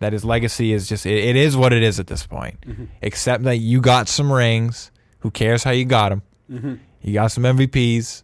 [0.00, 2.60] That his legacy is just it, it is what it is at this point.
[2.62, 2.84] Mm-hmm.
[3.02, 4.90] Except that you got some rings.
[5.20, 6.22] Who cares how you got them?
[6.50, 6.74] Mm-hmm.
[7.02, 8.22] You got some MVPs.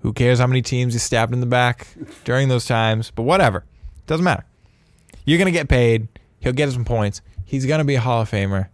[0.00, 1.88] Who cares how many teams you stabbed in the back
[2.24, 3.10] during those times?
[3.10, 3.64] But whatever,
[4.06, 4.44] doesn't matter.
[5.24, 6.08] You're gonna get paid.
[6.40, 7.22] He'll get some points.
[7.44, 8.68] He's gonna be a Hall of Famer,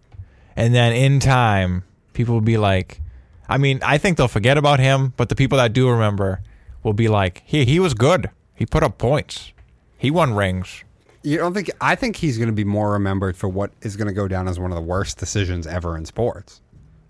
[0.55, 3.01] and then in time, people will be like,
[3.49, 6.41] I mean, I think they'll forget about him, but the people that do remember
[6.83, 8.29] will be like, he he was good.
[8.55, 9.51] He put up points.
[9.97, 10.83] He won rings.
[11.23, 11.71] You don't think?
[11.81, 14.47] I think he's going to be more remembered for what is going to go down
[14.47, 16.61] as one of the worst decisions ever in sports.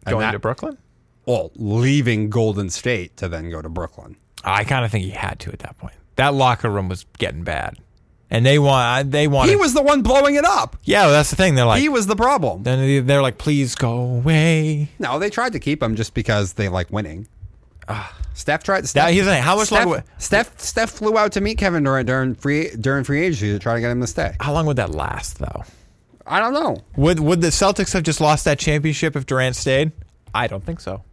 [0.06, 0.78] And Going that- to Brooklyn?
[1.26, 4.16] well, leaving Golden State to then go to Brooklyn.
[4.44, 5.94] I kind of think he had to at that point.
[6.18, 7.78] That locker room was getting bad,
[8.30, 9.52] and they want they wanted.
[9.52, 10.76] He was the one blowing it up.
[10.84, 11.56] yeah, well, that's the thing.
[11.56, 12.64] They're like, he was the problem.
[12.64, 14.90] then they- they're like, please go away.
[15.00, 17.28] No, they tried to keep him just because they like winning.
[18.34, 18.82] Steph tried.
[18.82, 19.44] That, Steph, here's the thing.
[19.44, 20.04] How much Steph, longer?
[20.18, 23.76] Steph Steph flew out to meet Kevin Durant during free during free agency to try
[23.76, 24.36] to get him to stay.
[24.40, 25.64] How long would that last, though?
[26.26, 26.78] I don't know.
[26.96, 29.92] Would would the Celtics have just lost that championship if Durant stayed?
[30.34, 31.04] I don't think so.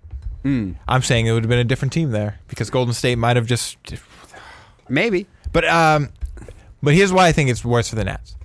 [0.89, 3.47] I'm saying it would have been a different team there because Golden State might have
[3.47, 3.77] just.
[4.89, 5.27] Maybe.
[5.53, 6.11] But um,
[6.83, 8.37] but here's why I think it's worse for the Nets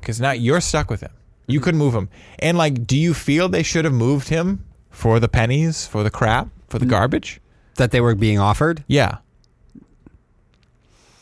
[0.00, 1.12] because now you're stuck with him.
[1.48, 2.08] You couldn't move him,
[2.38, 6.10] and like, do you feel they should have moved him for the pennies, for the
[6.10, 7.40] crap, for the garbage?
[7.76, 8.84] That they were being offered.
[8.86, 9.18] Yeah.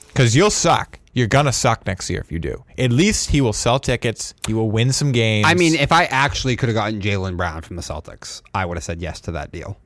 [0.08, 0.98] Because you'll suck.
[1.12, 2.64] You're gonna suck next year if you do.
[2.78, 4.32] At least he will sell tickets.
[4.46, 5.46] He will win some games.
[5.48, 8.76] I mean, if I actually could have gotten Jaylen Brown from the Celtics, I would
[8.76, 9.76] have said yes to that deal.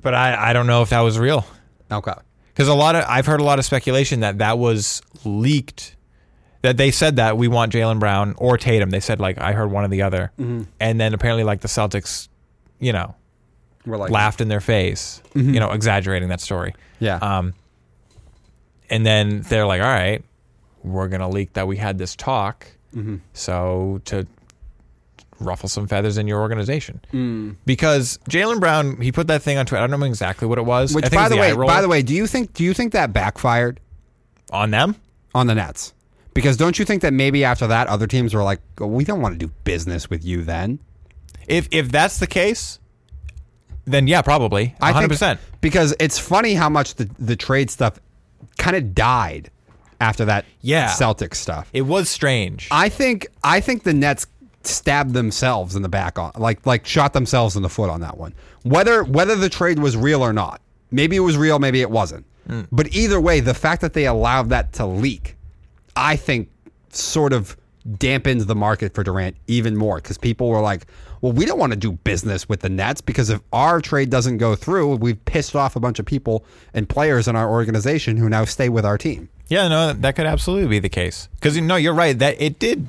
[0.00, 1.44] but I, I don't know if that was real.
[1.90, 2.12] Okay.
[2.48, 5.96] Because a lot of I've heard a lot of speculation that that was leaked.
[6.62, 8.90] That they said that we want Jaylen Brown or Tatum.
[8.90, 10.62] They said like I heard one or the other, Mm-hmm.
[10.78, 12.28] and then apparently like the Celtics,
[12.78, 13.14] you know,
[13.86, 15.54] We're like laughed in their face, Mm-hmm.
[15.54, 16.74] you know, exaggerating that story.
[16.98, 17.16] Yeah.
[17.16, 17.54] Um,
[18.90, 20.22] and then they're like, all right,
[20.82, 22.66] we're going to leak that we had this talk.
[22.94, 23.16] Mm-hmm.
[23.32, 24.26] So to
[25.38, 27.00] ruffle some feathers in your organization.
[27.12, 27.56] Mm.
[27.64, 29.82] Because Jaylen Brown, he put that thing on Twitter.
[29.82, 30.94] I don't know exactly what it was.
[30.94, 33.12] Which, by was the way, by the way, do you think do you think that
[33.12, 33.80] backfired
[34.52, 34.96] on them?
[35.34, 35.94] on the Nets?
[36.34, 39.20] Because don't you think that maybe after that, other teams were like, oh, "We don't
[39.22, 40.78] want to do business with you." Then
[41.46, 42.78] If if that's the case,
[43.90, 44.74] then yeah, probably.
[44.80, 45.18] I 100%.
[45.18, 47.98] think because it's funny how much the the trade stuff
[48.58, 49.50] kind of died
[50.00, 50.88] after that Yeah.
[50.88, 51.68] Celtics stuff.
[51.72, 52.68] it was strange.
[52.70, 54.26] I think I think the Nets
[54.62, 58.16] stabbed themselves in the back on like like shot themselves in the foot on that
[58.18, 58.34] one.
[58.62, 60.60] Whether whether the trade was real or not.
[60.90, 62.26] Maybe it was real, maybe it wasn't.
[62.48, 62.62] Hmm.
[62.72, 65.36] But either way, the fact that they allowed that to leak,
[65.94, 66.48] I think
[66.90, 67.56] sort of
[67.98, 70.86] dampened the market for Durant even more because people were like,
[71.20, 74.38] well, we don't want to do business with the Nets because if our trade doesn't
[74.38, 78.28] go through, we've pissed off a bunch of people and players in our organization who
[78.28, 79.28] now stay with our team.
[79.48, 81.28] Yeah, no, that could absolutely be the case.
[81.34, 82.18] Because no, you're right.
[82.18, 82.86] That it did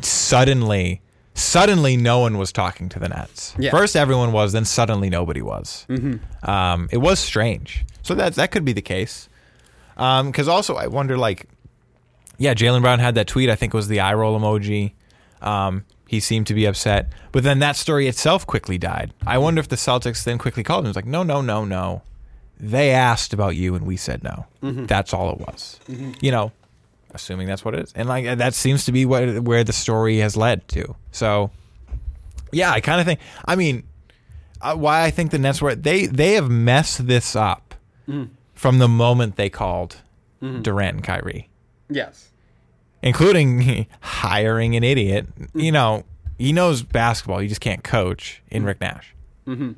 [0.00, 1.02] suddenly,
[1.34, 3.54] suddenly, no one was talking to the Nets.
[3.58, 3.70] Yeah.
[3.70, 5.84] First, everyone was, then suddenly, nobody was.
[5.88, 6.48] Mm-hmm.
[6.48, 7.84] Um, it was strange.
[8.02, 9.28] So that that could be the case.
[9.96, 11.48] Because also, I wonder, like,
[12.38, 13.48] yeah, Jaylen Brown had that tweet.
[13.50, 14.92] I think it was the eye roll emoji.
[15.40, 19.12] Um, he seemed to be upset, but then that story itself quickly died.
[19.26, 20.86] I wonder if the Celtics then quickly called him.
[20.86, 22.02] It was like, no, no, no, no.
[22.60, 24.46] They asked about you, and we said no.
[24.86, 25.80] That's all it was.
[26.20, 26.52] You know,
[27.12, 30.18] assuming that's what it is, and like that seems to be what where the story
[30.18, 30.94] has led to.
[31.10, 31.50] So,
[32.52, 33.20] yeah, I kind of think.
[33.44, 33.82] I mean,
[34.60, 37.74] uh, why I think the Nets were they they have messed this up
[38.54, 39.96] from the moment they called
[40.62, 41.48] Durant and Kyrie
[41.90, 42.30] Yes.
[43.02, 45.26] including hiring an idiot.
[45.54, 46.04] You know,
[46.38, 47.38] he knows basketball.
[47.38, 49.14] He just can't coach in Rick Nash.
[49.46, 49.72] Mm-hmm.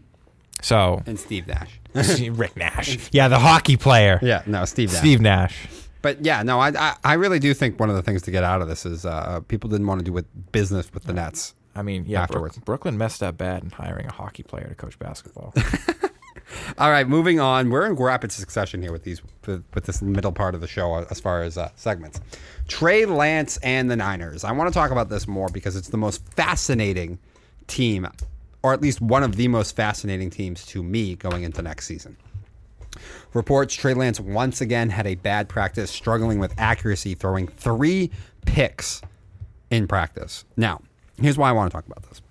[0.62, 1.80] So And Steve Nash.
[2.30, 4.98] Rick Nash, yeah, the hockey player, Yeah, no, Steve Nash.
[4.98, 5.66] Steve Nash.
[6.02, 8.44] But yeah, no, I, I I really do think one of the things to get
[8.44, 11.54] out of this is uh, people didn't want to do with business with the Nets.
[11.74, 12.54] I mean, yeah, Afterwards.
[12.56, 15.52] Brook- Brooklyn messed up bad in hiring a hockey player to coach basketball.
[16.78, 17.70] All right, moving on.
[17.70, 21.06] We're in rapid succession here with these with, with this middle part of the show
[21.10, 22.20] as far as uh, segments.
[22.68, 24.44] Trey Lance and the Niners.
[24.44, 27.18] I want to talk about this more because it's the most fascinating
[27.66, 28.06] team,
[28.62, 32.16] or at least one of the most fascinating teams to me going into next season.
[33.34, 38.10] Reports Trey Lance once again had a bad practice, struggling with accuracy, throwing three
[38.46, 39.02] picks
[39.70, 40.44] in practice.
[40.56, 40.80] Now,
[41.20, 42.22] here's why I want to talk about this.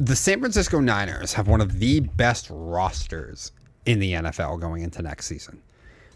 [0.00, 3.52] The San Francisco Niners have one of the best rosters
[3.86, 5.62] in the NFL going into next season.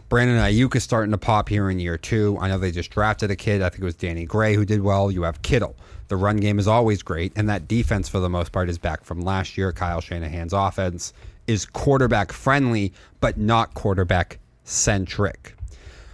[0.09, 2.39] Brandon Aiyuk is starting to pop here in year two.
[2.41, 3.61] I know they just drafted a kid.
[3.61, 5.11] I think it was Danny Gray who did well.
[5.11, 5.77] You have Kittle.
[6.09, 9.05] The run game is always great, and that defense, for the most part, is back
[9.05, 9.73] from last year.
[9.73, 11.13] Kyle Shanahan's offense
[11.47, 15.55] is quarterback friendly, but not quarterback centric.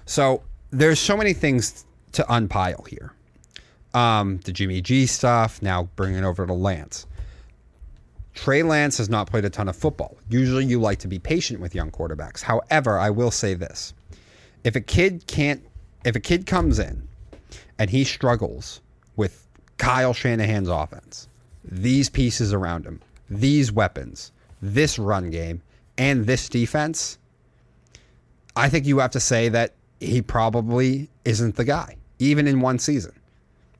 [0.06, 3.12] So there's so many things to unpile here.
[3.94, 7.06] Um, the Jimmy G stuff, now bringing it over to Lance.
[8.34, 10.16] Trey Lance has not played a ton of football.
[10.28, 12.42] Usually you like to be patient with young quarterbacks.
[12.42, 13.94] However, I will say this.
[14.64, 15.62] If a kid can't
[16.04, 17.08] if a kid comes in
[17.78, 18.80] and he struggles
[19.16, 19.46] with
[19.78, 21.28] Kyle Shanahan's offense,
[21.64, 23.00] these pieces around him,
[23.30, 25.62] these weapons, this run game,
[25.96, 27.18] and this defense,
[28.54, 32.78] I think you have to say that he probably isn't the guy, even in one
[32.78, 33.12] season.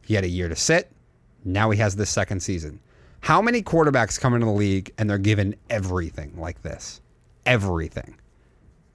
[0.06, 0.90] He had a year to sit.
[1.44, 2.80] Now he has this second season.
[3.24, 7.00] How many quarterbacks come into the league and they're given everything like this?
[7.46, 8.16] Everything.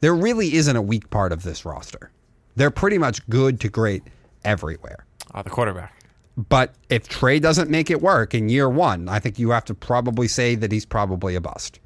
[0.02, 2.12] There really isn't a weak part of this roster.
[2.56, 4.04] They're pretty much good to great
[4.46, 5.08] everywhere.
[5.34, 6.04] uh, the quarterback.
[6.38, 9.74] But if Trey doesn't make it work in year one, I think you have to
[9.74, 11.80] probably say that he's probably a bust.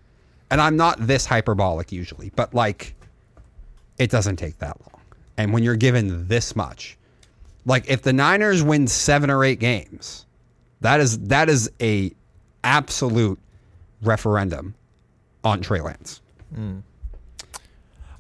[0.52, 2.94] And I'm not this hyperbolic usually, but like,
[3.98, 5.02] it doesn't take that long.
[5.38, 6.98] And when you're given this much,
[7.66, 10.26] like if the Niners win seven or eight games,
[10.82, 12.14] that is that is a
[12.64, 13.40] absolute
[14.02, 14.76] referendum
[15.44, 15.64] on hmm.
[15.64, 16.22] Trey Lance.
[16.54, 16.80] Hmm.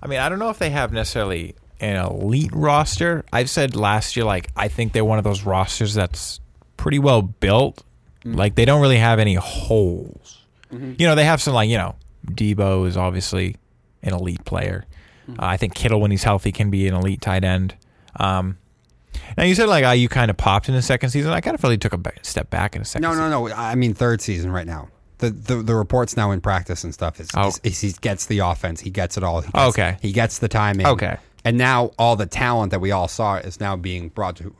[0.01, 3.23] I mean, I don't know if they have necessarily an elite roster.
[3.31, 6.39] I've said last year, like, I think they're one of those rosters that's
[6.77, 7.83] pretty well built.
[8.23, 8.33] Hmm.
[8.33, 10.41] Like, they don't really have any holes.
[10.71, 10.93] Mm-hmm.
[10.97, 11.95] You know, they have some, like, you know,
[12.25, 13.55] Deebo is obviously
[14.01, 14.85] an elite player.
[15.29, 17.75] Uh, I think Kittle, when he's healthy, can be an elite tight end.
[18.17, 18.57] Um,
[19.37, 21.31] now you said like uh, you kind of popped in the second season.
[21.31, 23.03] I kind of felt he took a ba- step back in the second.
[23.03, 23.29] No, season.
[23.29, 23.53] no, no.
[23.53, 24.89] I mean third season right now.
[25.19, 27.47] The, the the reports now in practice and stuff is, Oh.
[27.47, 28.81] is, is he gets the offense.
[28.81, 29.41] He gets it all.
[29.41, 29.97] He gets, Okay.
[30.01, 30.85] He gets the timing.
[30.85, 31.17] Okay.
[31.45, 34.53] And now all the talent that we all saw is now being brought to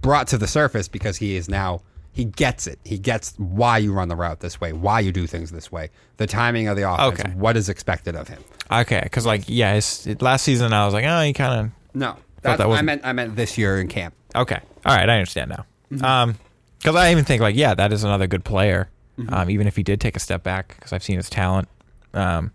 [0.00, 1.82] brought to the surface because he is now
[2.12, 2.78] he gets it.
[2.84, 5.90] He gets why you run the route this way, why you do things this way,
[6.16, 7.30] the timing of the offense, Okay.
[7.36, 8.42] what is expected of him.
[8.72, 12.16] Okay, because like yeah, his, last season I was like, oh, he kind of No,
[12.42, 14.14] that that's, I meant I meant this year in camp.
[14.34, 14.60] okay.
[14.86, 15.66] All right, I understand now.
[15.92, 16.04] Mm-hmm.
[16.04, 16.34] Um,
[16.78, 18.88] because I even think like yeah, that is another good player.
[19.18, 19.34] Mm-hmm.
[19.34, 21.68] Um, even if he did take a step back, because I've seen his talent.
[22.14, 22.52] Um,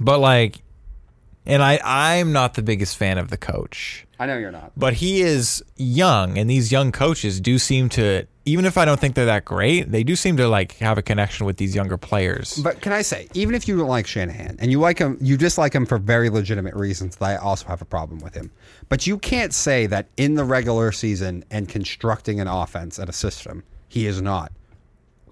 [0.00, 0.62] but like,
[1.46, 4.06] and I I'm not the biggest fan of the coach.
[4.18, 4.72] I know you're not.
[4.76, 9.00] but he is young and these young coaches do seem to even if i don't
[9.00, 11.96] think they're that great they do seem to like have a connection with these younger
[11.96, 15.18] players But can I say, even if you don't like Shanahan and you like him,
[15.20, 18.52] you dislike him for very legitimate reasons that I also have a problem with him.
[18.88, 23.12] But you can't say that in the regular season and constructing an offense and a
[23.12, 24.52] system, he is not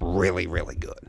[0.00, 1.08] really, really good.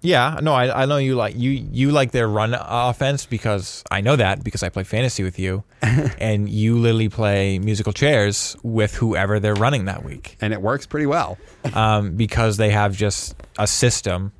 [0.00, 4.00] Yeah no I, I know you like you you like their run offense because i
[4.00, 8.94] know that because i play fantasy with you and you literally play musical chairs with
[8.94, 11.36] whoever they're running that week And it works pretty well.
[11.74, 14.32] um, because they have just a system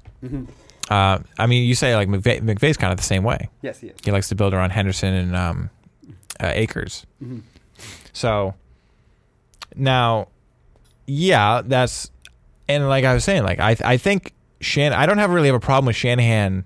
[0.90, 3.88] uh, i mean you say like McVay, mcvay's kind of the same way Yes, he
[3.88, 3.96] is.
[4.04, 5.70] He likes to build around Henderson and um,
[6.40, 7.04] uh, Akers.
[8.12, 8.54] So
[9.74, 10.28] now,
[11.06, 12.10] yeah, that's
[12.68, 14.92] and like I was saying, like I I think Shan.
[14.92, 16.64] I don't have really have a problem with Shanahan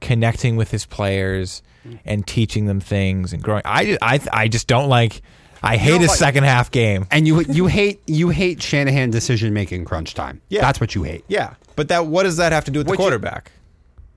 [0.00, 1.62] connecting with his players
[2.04, 3.62] and teaching them things and growing.
[3.64, 5.22] I ju- I I just don't like.
[5.62, 7.06] I hate his like- second half game.
[7.10, 10.40] And you you hate you hate Shanahan decision making crunch time.
[10.48, 10.60] Yeah.
[10.62, 11.24] That's what you hate.
[11.28, 13.52] Yeah, but that what does that have to do with the What you- quarterback?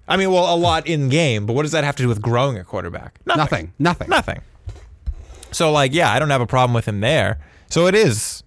[0.09, 2.21] I mean, well, a lot in game, but what does that have to do with
[2.21, 3.19] growing a quarterback?
[3.25, 3.73] Nothing.
[3.77, 4.07] Nothing.
[4.09, 4.39] Nothing.
[5.51, 7.39] So like, yeah, I don't have a problem with him there.
[7.69, 8.41] So it is.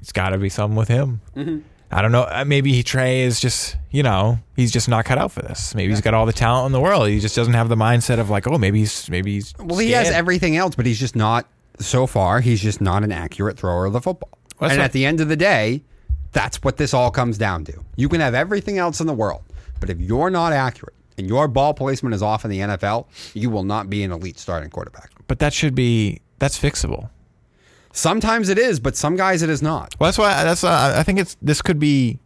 [0.00, 1.22] It's got to be something with him.
[1.34, 1.58] Mm-hmm.
[1.90, 2.22] I don't know.
[2.22, 5.74] uh, Maybe he Trey is just you know he's just not cut out for this.
[5.74, 7.08] Maybe he's got all the talent in the world.
[7.08, 9.54] He just doesn't have the mindset of like, oh, maybe he's maybe he's.
[9.58, 11.46] Well, he has everything else, but he's just not.
[11.78, 14.30] So far, he's just not an accurate thrower of the football.
[14.60, 15.82] Well, and what- at the end of the day,
[16.32, 17.74] that's what this all comes down to.
[17.96, 19.42] You can have everything else in the world,
[19.78, 23.50] but if you're not accurate and your ball placement is off in the NFL, you
[23.50, 25.10] will not be an elite starting quarterback.
[25.28, 27.10] But that should be that's fixable.
[27.96, 29.94] Sometimes it is, but some guys it is not.
[29.98, 32.18] Well, that's why that's uh, I think it's this could be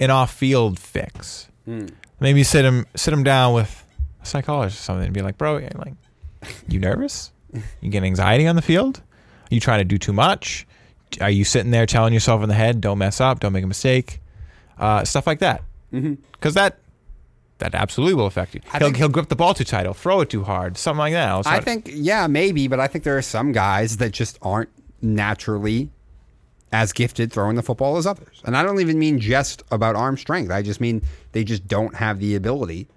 [0.00, 1.48] an off-field fix.
[1.66, 1.86] Hmm.
[2.18, 3.86] Maybe sit him sit him down with
[4.22, 5.94] a psychologist or something and be like, bro, you're like,
[6.68, 7.30] you nervous?
[7.80, 9.02] You get anxiety on the field?
[9.50, 10.66] Are you trying to do too much?
[11.20, 13.68] Are you sitting there telling yourself in the head, don't mess up, don't make a
[13.68, 14.20] mistake,
[14.78, 15.62] uh, stuff like that?
[15.92, 16.80] Because that
[17.58, 18.60] that absolutely will affect you.
[18.62, 18.76] Mm-hmm.
[18.76, 20.98] I He'll think- he'll grip the ball too tight, he'll throw it too hard, something
[20.98, 21.46] like that.
[21.46, 24.70] I think, yeah, maybe, but I think there are some guys that just aren't
[25.04, 25.90] naturally
[26.72, 28.40] as gifted throwing the football as others.
[28.44, 30.50] And I don't even mean just about arm strength.
[30.50, 31.02] I just mean
[31.32, 32.88] they just don't have the ability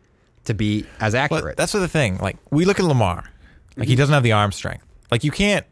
[0.46, 1.58] to be as But accurate.
[1.58, 2.18] that's the thing.
[2.18, 3.30] Like we look at Lamar,
[3.76, 4.84] like he doesn't have the arm strength.
[5.12, 5.66] Like you can't,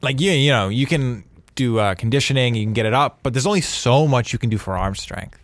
[0.00, 1.24] like you you know you can
[1.54, 4.48] do uh, conditioning, you can get it up, but there's only so much you can
[4.48, 5.38] do for arm strength.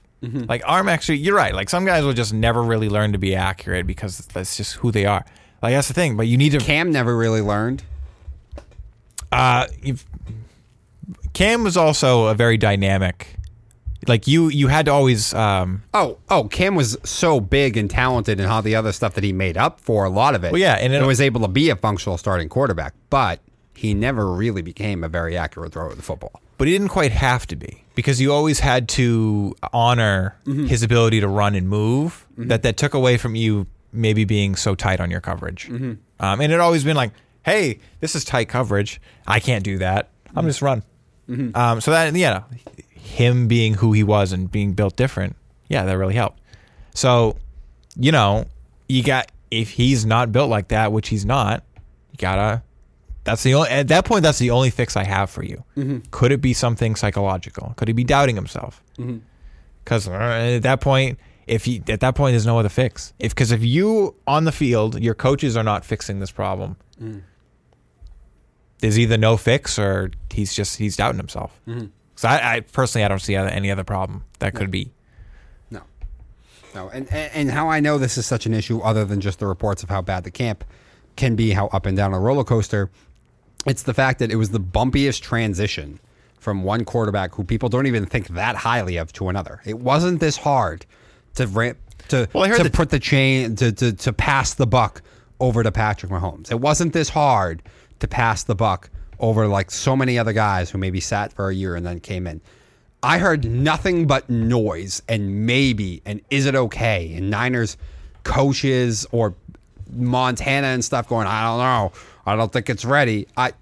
[0.48, 1.54] Like arm actually, you're right.
[1.54, 4.90] Like some guys will just never really learn to be accurate because that's just who
[4.90, 5.22] they are.
[5.60, 6.16] Like that's the thing.
[6.16, 6.60] But you need to.
[6.60, 7.82] Cam never really learned.
[9.34, 9.66] Uh,
[11.32, 13.36] Cam was also a very dynamic.
[14.06, 15.32] Like you, you had to always.
[15.34, 19.24] Um, Oh, oh, Cam was so big and talented and all the other stuff that
[19.24, 20.52] he made up for a lot of it.
[20.52, 23.40] Well, yeah, and it- and was able to be a functional starting quarterback, but
[23.74, 26.40] he never really became a very accurate thrower of the football.
[26.56, 31.18] but he didn't quite have to be because you always had to honor his ability
[31.20, 32.24] to run and move.
[32.38, 35.68] That that took away from you maybe being so tight on your coverage.
[35.68, 37.10] Um, and it always been like,
[37.44, 39.00] hey, this is tight coverage.
[39.26, 40.10] I can't do that.
[40.28, 40.48] I'm mm-hmm.
[40.48, 40.82] just run.
[41.28, 41.56] Mm-hmm.
[41.56, 42.44] Um, so that yeah,
[42.90, 45.36] him being who he was and being built different,
[45.68, 46.40] yeah, that really helped.
[46.94, 47.36] So,
[47.96, 48.46] you know,
[48.88, 51.64] you got if he's not built like that, which he's not,
[52.12, 52.62] you gotta
[53.24, 54.22] that's the only at that point.
[54.22, 55.64] That's the only fix I have for you.
[55.76, 55.98] Mm-hmm.
[56.10, 57.72] Could it be something psychological?
[57.76, 58.82] Could he be doubting himself?
[59.82, 63.14] Because uh, at that point, if he at that point, there's no other fix.
[63.18, 67.22] If because if you on the field, your coaches are not fixing this problem, mm.
[68.80, 71.58] There's either no fix or he's just he's doubting himself.
[71.66, 71.86] Mm-hmm.
[72.16, 74.92] So I, I personally, I don't see any other problem that could be.
[75.70, 75.82] No,
[76.74, 79.38] no, and, and and how I know this is such an issue, other than just
[79.40, 80.64] the reports of how bad the camp
[81.16, 82.90] can be, how up and down a roller coaster.
[83.66, 85.98] It's the fact that it was the bumpiest transition
[86.38, 89.60] from one quarterback who people don't even think that highly of to another.
[89.64, 90.84] It wasn't this hard
[91.36, 91.78] to ramp
[92.08, 95.00] to Well, I heard to that- put the chain to, to to pass the buck
[95.40, 96.50] over to Patrick Mahomes.
[96.52, 97.62] It wasn't this hard
[98.04, 101.54] to pass the buck over like so many other guys who maybe sat for a
[101.54, 102.40] year and then came in.
[103.02, 107.14] I heard nothing but noise and maybe and is it okay?
[107.14, 107.76] And Niners
[108.22, 109.34] coaches or
[109.92, 111.92] Montana and stuff going, I don't know.
[112.26, 113.26] I don't think it's ready.
[113.36, 113.52] I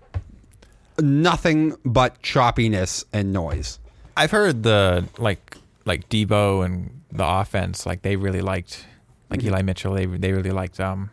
[1.01, 3.79] nothing but choppiness and noise.
[4.17, 8.87] I've heard the like like Deebo and the offense like they really liked
[9.31, 9.95] like Eli Mitchell.
[9.95, 11.11] They they really liked um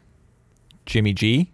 [0.86, 1.52] Jimmy G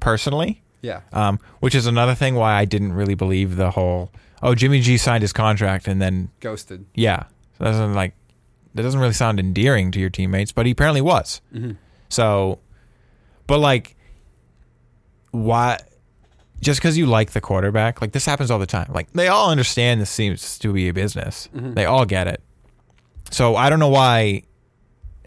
[0.00, 0.62] personally.
[0.84, 1.00] Yeah.
[1.12, 4.12] Um, which is another thing why I didn't really believe the whole
[4.42, 6.84] oh Jimmy G signed his contract and then Ghosted.
[6.94, 7.24] yeah.
[7.56, 8.14] So that doesn't like
[8.74, 11.40] that doesn't really sound endearing to your teammates but he apparently was.
[12.10, 12.58] So
[13.46, 13.96] but like
[15.30, 15.78] why
[16.60, 18.90] just because you like the quarterback like this happens all the time.
[18.92, 21.48] Like they all understand this seems to be a business.
[21.52, 22.42] They all get it.
[23.30, 24.42] So I don't know why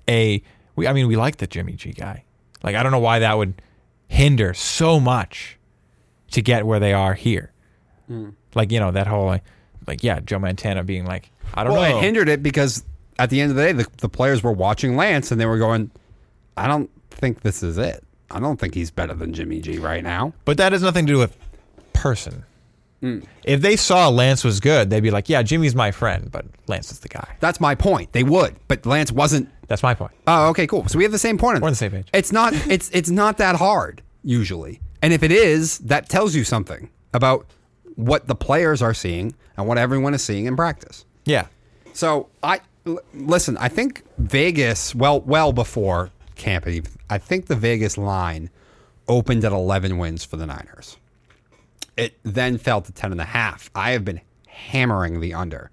[0.07, 0.41] a
[0.75, 2.25] we I mean we like the Jimmy G guy.
[2.63, 3.61] Like I don't know why that would
[4.07, 5.57] hinder so much
[6.31, 7.51] to get where they are here
[8.07, 8.29] hmm.
[8.55, 9.43] like you know that whole like,
[9.85, 12.83] like yeah Joe Montana being like I don't Well, know it hindered it because
[13.19, 15.57] at the end of the day, the, the players were watching Lance and they were
[15.57, 15.91] going,
[16.55, 18.03] I don't think this is it.
[18.29, 20.33] I don't think he's better than Jimmy G right now.
[20.45, 21.37] But that has nothing to do with
[21.93, 22.43] person.
[22.99, 23.19] Hmm.
[23.43, 26.91] If they saw Lance was good, they'd be like, "Yeah, Jimmy's my friend, but Lance
[26.91, 28.11] is the guy." That's my point.
[28.11, 29.49] They would, but Lance wasn't.
[29.67, 30.13] That's my point.
[30.27, 30.87] Oh, okay, cool.
[30.87, 31.55] So we have the same point.
[31.57, 32.07] on We're on the same page.
[32.13, 32.53] It's not.
[32.69, 37.45] It's it's not that hard usually, and if it is, that tells you something about
[37.95, 41.05] what the players are seeing and what everyone is seeing in practice.
[41.25, 41.47] Yeah,
[41.93, 43.57] So I l- listen.
[43.57, 44.93] I think Vegas.
[44.95, 48.49] Well, well before camp, even, I think the Vegas line
[49.07, 50.97] opened at 11 wins for the Niners.
[51.95, 53.69] It then fell to 10 and a half.
[53.73, 55.71] I have been hammering the under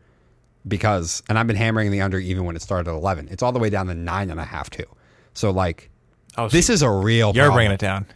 [0.66, 3.28] because, and I've been hammering the under even when it started at 11.
[3.30, 4.86] It's all the way down to nine and a half too.
[5.34, 5.90] So like,
[6.36, 7.32] Oh, this is a real.
[7.34, 7.56] you're problem.
[7.56, 8.06] bringing it down.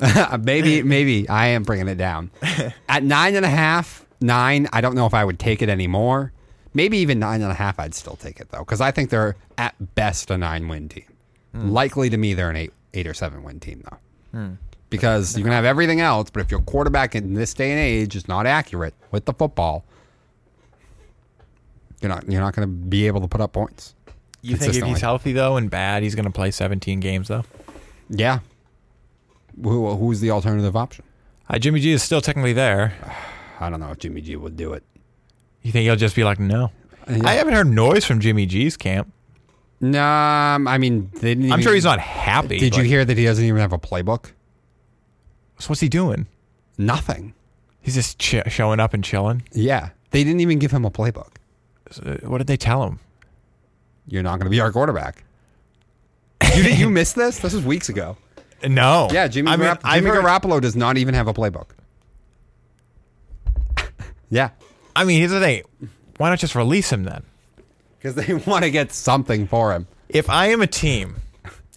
[0.42, 2.30] maybe, maybe I am bringing it down.
[2.88, 6.32] At nine and a half, nine, I don't know if I would take it anymore.
[6.72, 9.36] Maybe even nine and a half, I'd still take it though, because I think they're
[9.58, 11.04] at best a nine win team.
[11.52, 11.70] Hmm.
[11.70, 13.98] Likely to me, they're an eight, eight or seven win team though,
[14.38, 14.54] hmm.
[14.88, 18.14] because you can have everything else, but if your quarterback in this day and age
[18.14, 19.84] is not accurate with the football,
[22.00, 23.94] you're not you're not going to be able to put up points.
[24.42, 27.44] You think if he's healthy though and bad, he's going to play 17 games though?
[28.08, 28.40] Yeah.
[29.62, 31.04] Who, who's the alternative option?
[31.48, 32.94] Uh, Jimmy G is still technically there.
[33.60, 34.82] I don't know if Jimmy G would do it.
[35.62, 36.70] You think he'll just be like, no?
[37.08, 37.20] Yeah.
[37.28, 39.12] I haven't heard noise from Jimmy G's camp.
[39.82, 42.58] Nah, I mean, they didn't I'm even- sure he's not happy.
[42.58, 44.32] Did you hear that he doesn't even have a playbook?
[45.58, 46.26] So what's he doing?
[46.78, 47.34] Nothing.
[47.82, 49.42] He's just ch- showing up and chilling.
[49.52, 51.32] Yeah, they didn't even give him a playbook.
[51.90, 52.98] So, what did they tell him?
[54.06, 55.24] You're not going to be our quarterback.
[56.56, 57.38] you did, you missed this?
[57.38, 58.16] This was weeks ago.
[58.66, 59.08] No.
[59.12, 61.68] Yeah, Jimmy, I mean, Garap- Jimmy heard- Garoppolo does not even have a playbook.
[64.30, 64.50] yeah,
[64.94, 65.62] I mean, here's the thing.
[66.18, 67.22] Why not just release him then?
[67.98, 69.86] because they want to get something for him.
[70.08, 71.16] If I am a team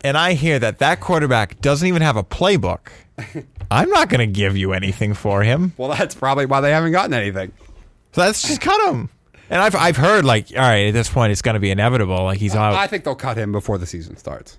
[0.06, 2.88] and I hear that that quarterback doesn't even have a playbook,
[3.72, 5.73] I'm not going to give you anything for him.
[5.77, 7.52] Well, that's probably why they haven't gotten anything.
[8.14, 9.10] So let's just cut him.
[9.49, 12.24] And I've I've heard like, all right, at this point, it's going to be inevitable.
[12.24, 12.74] Like he's out.
[12.74, 14.57] I think they'll cut him before the season starts.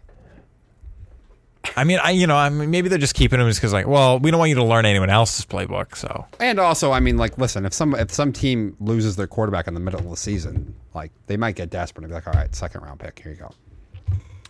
[1.76, 3.86] I mean, I you know, I mean, maybe they're just keeping him just because like,
[3.86, 5.96] well, we don't want you to learn anyone else's playbook.
[5.96, 9.66] So And also, I mean, like, listen, if some if some team loses their quarterback
[9.66, 12.34] in the middle of the season, like they might get desperate and be like, all
[12.34, 13.50] right, second round pick, here you go.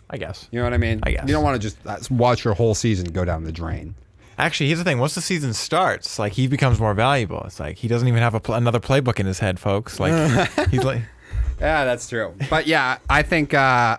[0.09, 0.47] I guess.
[0.51, 0.99] You know what I mean?
[1.03, 1.27] I guess.
[1.27, 3.95] You don't want to just uh, watch your whole season go down the drain.
[4.37, 4.99] Actually, here's the thing.
[4.99, 7.41] Once the season starts, like he becomes more valuable.
[7.45, 9.99] It's like he doesn't even have a pl- another playbook in his head, folks.
[9.99, 11.01] Like he's like,
[11.59, 12.33] Yeah, that's true.
[12.49, 13.97] But yeah, I think uh,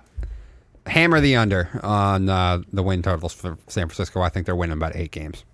[0.86, 4.20] hammer the under on uh, the win totals for San Francisco.
[4.20, 5.44] I think they're winning about eight games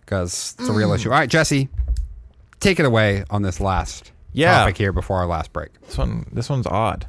[0.00, 1.10] because it's a real issue.
[1.10, 1.68] All right, Jesse,
[2.60, 4.58] take it away on this last Yeah.
[4.60, 5.70] topic here before our last break.
[5.82, 7.06] this one, this one's odd.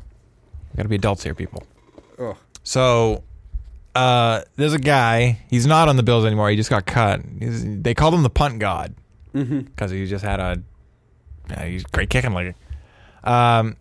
[0.72, 1.64] We got to be adults here, people.
[2.20, 2.36] Ugh.
[2.64, 3.24] So,
[3.96, 5.40] uh, there's a guy.
[5.50, 6.50] He's not on the Bills anymore.
[6.50, 7.22] He just got cut.
[7.40, 8.96] He's, they called him the punt god
[9.34, 10.58] because he just had a.
[11.66, 12.56] He's great kicking leg.
[13.24, 13.76] Um,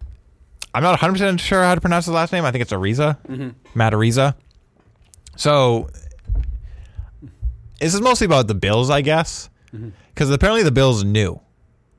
[0.74, 2.44] I'm not 100 percent sure how to pronounce his last name.
[2.44, 4.34] I think it's Araiza, Matt Araiza.
[5.36, 5.88] So,
[7.80, 9.50] this is mostly about the Bills, I guess,
[10.14, 11.40] because apparently the Bills knew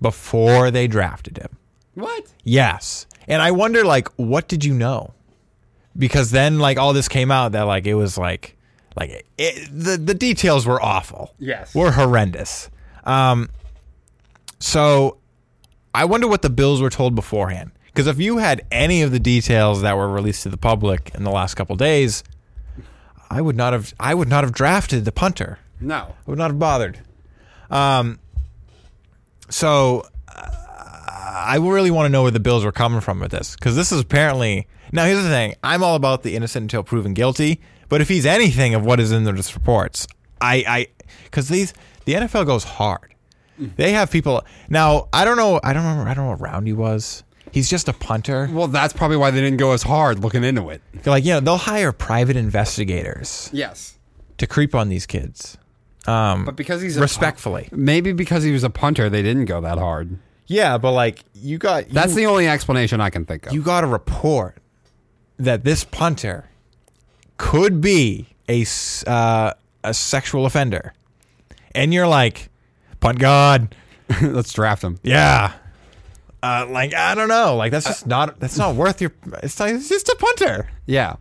[0.01, 1.57] before they drafted him.
[1.93, 2.25] What?
[2.43, 3.05] Yes.
[3.27, 5.13] And I wonder like what did you know?
[5.97, 8.55] Because then like all this came out that like it was like
[8.95, 11.33] like it, the the details were awful.
[11.39, 11.73] Yes.
[11.75, 12.69] Were horrendous.
[13.03, 13.49] Um
[14.59, 15.17] so
[15.93, 19.19] I wonder what the Bills were told beforehand Because if you had any of the
[19.19, 22.23] details that were released to the public in the last couple days,
[23.29, 23.93] I would not have.
[23.99, 25.59] I would not have drafted the punter.
[25.79, 25.97] No.
[25.97, 26.99] I would not have bothered.
[27.69, 28.19] Um.
[29.49, 30.41] So, uh,
[31.45, 33.91] I really want to know where the Bills were coming from with this because this
[33.91, 34.67] is apparently.
[34.91, 37.61] Now, here's the thing: I'm all about the innocent until proven guilty.
[37.89, 40.07] But if he's anything of what is in those reports,
[40.39, 40.87] I, I,
[41.25, 41.73] because these
[42.05, 43.13] the NFL goes hard.
[43.57, 45.09] They have people now.
[45.11, 45.59] I don't know.
[45.63, 46.09] I don't remember.
[46.09, 47.23] I don't know what round he was.
[47.51, 48.47] He's just a punter.
[48.53, 50.81] Well, that's probably why they didn't go as hard looking into it.
[50.93, 52.35] They're like, you know, they'll hire private
[52.79, 53.97] investigators Yes.
[54.37, 55.57] to creep on these kids.
[56.07, 57.67] Um, But because he's a respectfully.
[57.71, 60.19] maybe because he was a punter, they didn't go that hard.
[60.47, 63.53] Yeah, but like you got That's the only explanation I can think of.
[63.53, 64.57] you got a report
[65.39, 66.49] that this punter
[67.37, 68.65] could be a
[69.07, 69.53] uh,
[69.83, 70.93] a sexual offender,
[71.73, 72.49] and you're like,
[72.99, 73.73] punt God,
[74.21, 74.99] Let's draft him.
[75.03, 75.53] yeah.
[76.41, 79.11] Uh, like I don't know, like that's just not that's not worth your.
[79.43, 80.69] It's, like, it's just a punter.
[80.85, 81.17] Yeah.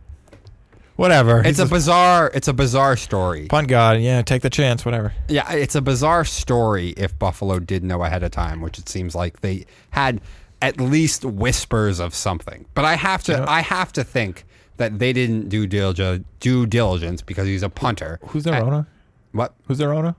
[0.95, 1.39] Whatever.
[1.39, 3.47] It's He's a bizarre it's a bizarre story.
[3.47, 3.99] punt God.
[3.99, 4.85] Yeah, take the chance.
[4.85, 5.13] Whatever.
[5.27, 9.13] Yeah, it's a bizarre story if Buffalo did know ahead of time, which it seems
[9.13, 10.21] like they had
[10.61, 12.65] at least whispers of something.
[12.73, 14.45] But I have to I have to think
[14.77, 18.19] that they didn't do due, due diligence because he's a punter.
[18.27, 18.87] Who's their Uh, owner?
[19.33, 19.53] What?
[19.67, 20.15] Who's their owner?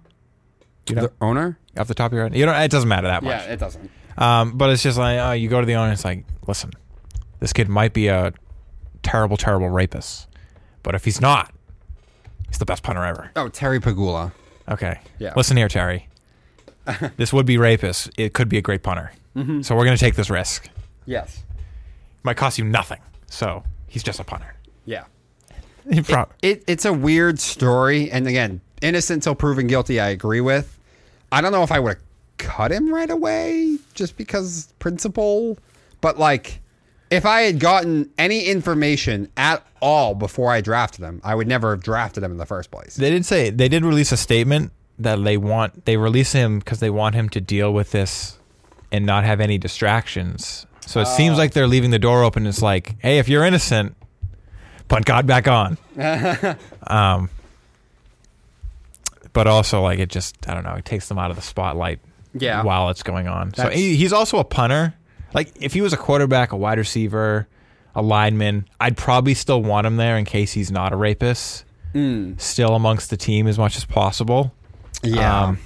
[0.88, 1.58] You know, The owner?
[1.78, 3.30] off the top of your head, you know, it doesn't matter that much.
[3.32, 3.90] Yeah, it doesn't.
[4.18, 5.84] Um, but it's just like oh, you go to the owner.
[5.86, 6.70] and It's like, listen,
[7.38, 8.32] this kid might be a
[9.02, 10.26] terrible, terrible rapist,
[10.82, 11.54] but if he's not,
[12.48, 13.30] he's the best punter ever.
[13.36, 14.32] Oh, Terry Pegula.
[14.68, 15.00] Okay.
[15.18, 15.32] Yeah.
[15.36, 16.08] Listen here, Terry.
[17.16, 18.10] this would be rapist.
[18.18, 19.12] It could be a great punter.
[19.36, 19.62] Mm-hmm.
[19.62, 20.68] So we're going to take this risk.
[21.06, 21.44] Yes.
[22.22, 23.00] Might cost you nothing.
[23.26, 24.54] So he's just a punter.
[24.84, 25.04] Yeah.
[26.04, 29.98] Pro- It it's a weird story, and again, innocent till proven guilty.
[30.00, 30.78] I agree with.
[31.32, 32.02] I don't know if I would have
[32.38, 35.58] cut him right away just because principle,
[36.00, 36.60] but like,
[37.10, 41.70] if I had gotten any information at all before I drafted him, I would never
[41.70, 42.96] have drafted him in the first place.
[42.96, 46.80] they did say they did release a statement that they want they release him because
[46.80, 48.38] they want him to deal with this
[48.92, 50.66] and not have any distractions.
[50.86, 52.46] So it seems like they're leaving the door open.
[52.46, 53.94] It's like, hey, if you're innocent,
[54.88, 55.78] punt God back on.
[56.88, 57.30] um,
[59.32, 60.74] but also like it just I don't know.
[60.74, 62.00] It takes them out of the spotlight.
[62.32, 62.62] Yeah.
[62.62, 64.94] While it's going on, so he, he's also a punter.
[65.34, 67.48] Like if he was a quarterback, a wide receiver,
[67.94, 71.64] a lineman, I'd probably still want him there in case he's not a rapist.
[71.92, 74.54] Still amongst the team as much as possible.
[75.02, 75.58] Yeah, Um,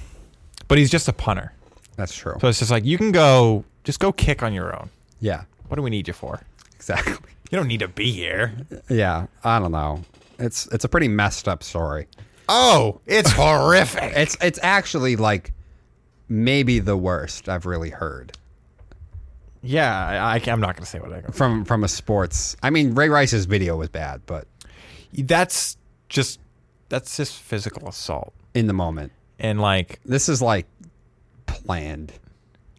[0.67, 1.53] but he's just a punter.
[1.95, 2.35] That's true.
[2.41, 4.89] So it's just like you can go, just go kick on your own.
[5.19, 6.41] yeah, What do we need you for?
[6.75, 7.15] exactly.
[7.51, 8.53] You don't need to be here.
[8.89, 10.01] Yeah, I don't know.
[10.39, 12.07] It's it's a pretty messed up story.
[12.49, 14.13] Oh, it's horrific.
[14.15, 15.53] It's it's actually like
[16.27, 18.35] maybe the worst I've really heard.
[19.61, 21.31] Yeah, I, I, am not going to say what I go.
[21.31, 22.55] from from a sports.
[22.63, 24.47] I mean, Ray Rice's video was bad, but
[25.15, 25.77] That's
[26.09, 26.39] just
[26.89, 30.65] that's just physical assault, in the moment, and like, this is like
[31.63, 32.11] planned.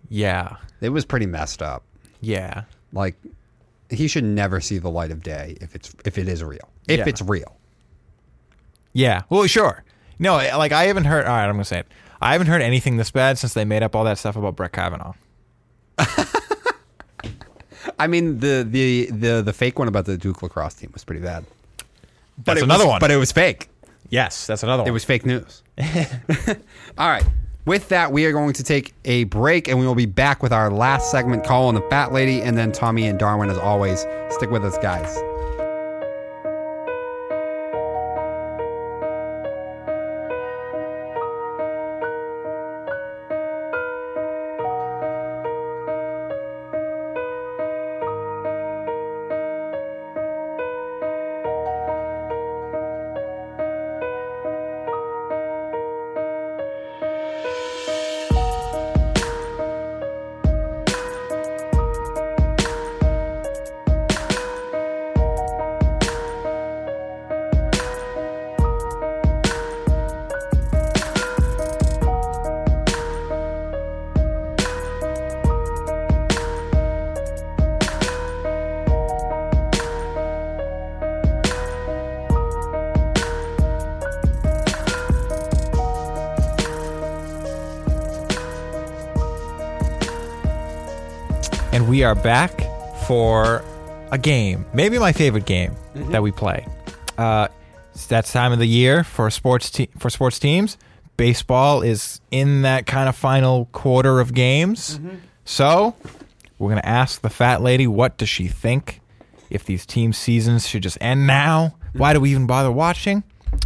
[0.09, 1.83] yeah, It was pretty messed up.
[2.21, 3.17] yeah, Like
[3.91, 6.69] he should never see the light of day if it's if it is real.
[6.89, 7.05] If Yeah.
[7.09, 7.57] it's real.
[8.93, 9.23] yeah.
[9.31, 9.83] Well, sure.
[10.19, 11.25] No, like I haven't heard.
[11.27, 11.87] All right, I'm going to say it.
[12.21, 14.73] I haven't heard anything this bad since they made up all that stuff about Brett
[14.73, 15.13] Kavanaugh.
[17.99, 21.21] I mean, the the the the fake one about the Duke lacrosse team was pretty
[21.23, 21.45] bad.
[22.45, 23.01] That's it another was- one.
[23.01, 23.69] But it was fake.
[24.11, 24.89] yes, that's another one.
[24.89, 25.63] It was fake news.
[26.99, 27.25] All right.
[27.67, 30.53] With that, we are going to take a break and we will be back with
[30.53, 34.07] our last segment, Calling the Fat Lady, and then Tommy and Darwin as always.
[34.31, 35.36] Stick with us, guys.
[92.07, 92.63] Are back
[93.07, 93.65] for
[94.13, 96.13] a game, maybe my favorite game mm-hmm.
[96.13, 96.65] that we play.
[97.19, 97.49] Uh,
[97.93, 100.79] it's that time of the year for sports te- for sports teams.
[101.17, 105.17] Baseball is in that kind of final quarter of games, mm-hmm.
[105.45, 105.97] so
[106.59, 109.01] We're going to ask the fat lady what does she think
[109.51, 111.75] if these team seasons should just end now?
[111.89, 111.99] Mm-hmm.
[111.99, 113.25] Why do we even bother watching?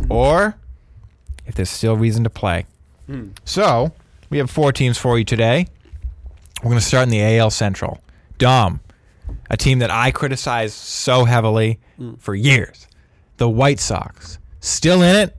[0.08, 0.56] Or
[1.46, 2.64] if there's still reason to play.
[3.06, 3.28] Hmm.
[3.44, 3.92] So,
[4.30, 5.66] we have four teams for you today.
[6.62, 8.00] We're going to start in the AL Central.
[8.40, 8.80] Dom,
[9.50, 11.78] a team that I criticized so heavily
[12.18, 12.88] for years.
[13.36, 14.38] The White Sox.
[14.60, 15.36] Still in it,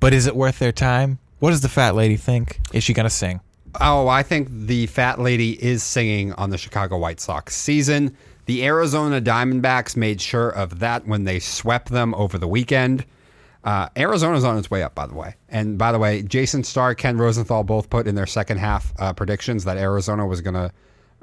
[0.00, 1.20] but is it worth their time?
[1.38, 2.60] What does the fat lady think?
[2.72, 3.40] Is she going to sing?
[3.80, 8.16] Oh, I think the fat lady is singing on the Chicago White Sox season.
[8.46, 13.04] The Arizona Diamondbacks made sure of that when they swept them over the weekend.
[13.62, 15.36] Uh, Arizona's on its way up, by the way.
[15.48, 19.12] And by the way, Jayson Stark, Ken Rosenthal both put in their second half uh,
[19.12, 20.72] predictions that Arizona was going to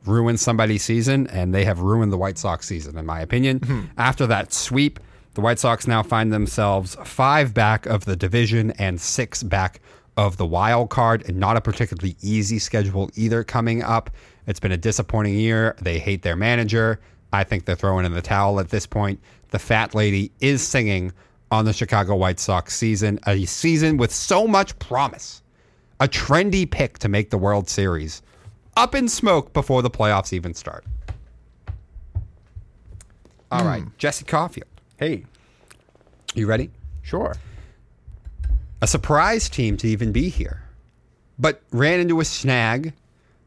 [0.06, 3.60] ruin somebody's season, and they have ruined the White Sox season, in my opinion.
[3.60, 3.82] Hmm.
[3.98, 5.00] After that sweep,
[5.34, 9.82] the White Sox now find themselves five back of the division and six back
[10.18, 14.10] of the wild card, and not a particularly easy schedule either coming up.
[14.48, 15.76] It's been a disappointing year.
[15.82, 17.00] They hate their manager.
[17.32, 19.22] I think they're throwing in the towel at this point.
[19.52, 21.14] The fat lady is singing
[21.52, 25.42] on the Chicago White Sox season, a season with so much promise.
[26.00, 28.22] A trendy pick to make the World Series
[28.80, 30.86] up in smoke before the playoffs even start.
[33.52, 35.26] All right, Jesse Caulfield, Hey,
[36.36, 36.70] you ready?
[37.02, 37.36] sure.
[38.82, 40.62] a surprise team to even be here,
[41.38, 42.94] but ran into a snag,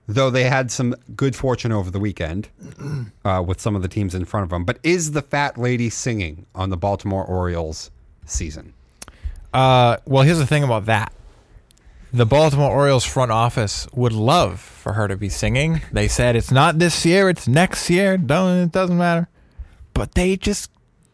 [0.06, 2.48] though they had some good fortune over the weekend
[3.24, 4.64] uh, with some of the teams in front of them.
[4.64, 7.90] But is the fat lady singing on the Baltimore Orioles
[8.26, 8.74] season?
[9.54, 11.12] Uh, well, here's the thing about that.
[12.14, 15.80] The Baltimore Orioles front office would love for her to be singing.
[15.92, 18.18] They said it's not this year, it's next year.
[18.18, 19.28] Don't it doesn't matter.
[19.94, 20.70] But they just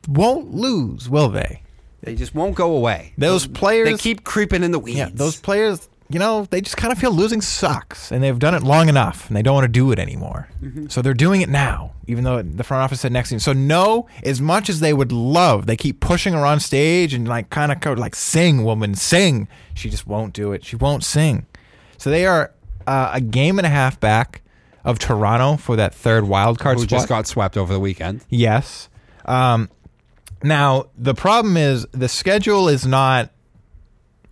[0.08, 1.62] won't lose, will they?
[2.00, 3.12] They just won't go away.
[3.16, 4.98] Those players They keep creeping in the weeds.
[4.98, 8.54] Yeah, those players, you know, they just kind of feel losing sucks, and they've done
[8.54, 10.48] it long enough, and they don't want to do it anymore.
[10.88, 13.40] So they're doing it now, even though the front office said next season.
[13.40, 17.28] So no, as much as they would love, they keep pushing her on stage and
[17.28, 19.48] like kind of go like sing, woman, sing.
[19.74, 20.64] She just won't do it.
[20.64, 21.46] She won't sing.
[21.98, 22.52] So they are
[22.86, 24.40] uh, a game and a half back
[24.84, 26.90] of Toronto for that third wild card who spot.
[26.90, 28.24] just got swept over the weekend.
[28.30, 28.88] Yes.
[29.26, 29.68] Um,
[30.42, 33.30] now the problem is the schedule is not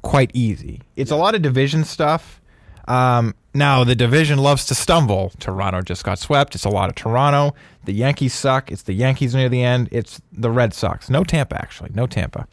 [0.07, 0.81] quite easy.
[0.95, 2.41] It's a lot of division stuff.
[2.87, 5.33] Um, now the division loves to stumble.
[5.41, 6.55] Toronto just got swept.
[6.55, 7.57] It's a lot of Toronto.
[7.85, 8.71] The Yankees suck.
[8.71, 9.89] It's the Yankees near the end.
[9.91, 11.11] It's the Red Sox.
[11.11, 11.91] No Tampa actually.
[11.93, 12.47] No Tampa.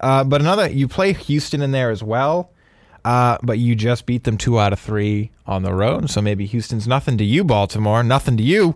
[0.00, 2.50] Uh, but another, you play Houston in there as well.
[3.04, 6.10] Uh, but you just beat them two out of three on the road.
[6.10, 8.02] So maybe Houston's nothing to you, Baltimore.
[8.02, 8.74] Nothing to you.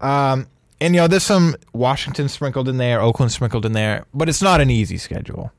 [0.00, 0.48] Um,
[0.80, 4.42] and you know, there's some Washington sprinkled in there, Oakland sprinkled in there, but it's
[4.42, 5.52] not an easy schedule.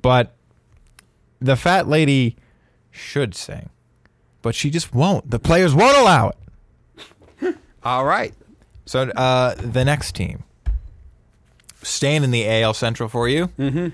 [0.00, 0.34] But
[1.40, 2.36] the fat lady
[2.90, 3.70] should sing,
[4.42, 5.30] but she just won't.
[5.30, 6.32] The players won't allow
[7.40, 7.56] it.
[7.82, 8.34] All right.
[8.84, 10.44] So uh, the next team,
[11.82, 13.48] staying in the AL Central for you.
[13.58, 13.88] Mm-hmm.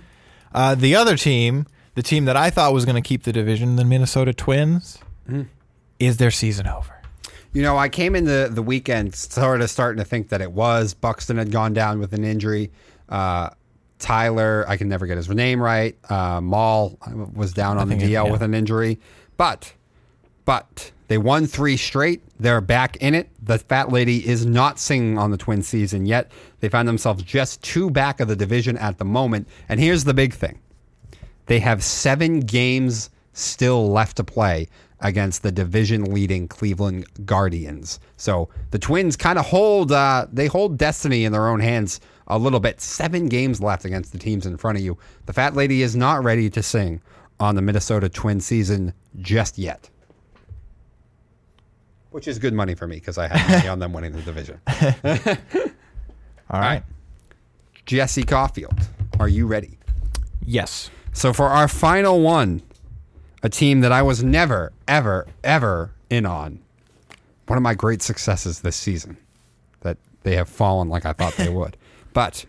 [0.55, 3.77] Uh, the other team, the team that I thought was going to keep the division,
[3.77, 4.99] the Minnesota Twins,
[5.99, 6.93] is their season over?
[7.53, 10.95] You know, I came into the weekend sort of starting to think that it was.
[10.95, 12.71] Buxton had gone down with an injury.
[13.09, 13.51] Uh,
[13.99, 15.97] Tyler, I can never get his name right.
[16.11, 16.99] Uh, Maul
[17.35, 18.31] was down on the think it- DL yeah.
[18.31, 19.01] with an injury.
[19.37, 19.73] But,
[20.45, 22.23] but they won three straight.
[22.39, 23.29] They're back in it.
[23.43, 26.31] The fat lady is not singing on the twin season yet.
[26.61, 29.49] They find themselves just two back of the division at the moment.
[29.69, 30.59] And here's the big thing
[31.47, 34.69] they have seven games still left to play
[35.01, 38.01] against the division leading Cleveland Guardians.
[38.17, 42.39] So the Twins kind of hold uh, they hold destiny in their own hands a
[42.39, 42.81] little bit.
[42.81, 44.99] Seven games left against the teams in front of you.
[45.27, 47.01] The fat lady is not ready to sing
[47.39, 49.91] on the Minnesota Twin season just yet.
[52.11, 54.61] Which is good money for me because I have money on them winning the division.
[56.51, 56.83] All right.
[57.85, 58.89] Jesse Caulfield,
[59.21, 59.79] are you ready?
[60.45, 60.91] Yes.
[61.13, 62.63] So for our final one,
[63.43, 66.61] a team that I was never, ever, ever in on.
[67.47, 69.19] One of my great successes this season.
[69.83, 71.77] That they have fallen like I thought they would.
[72.17, 72.47] But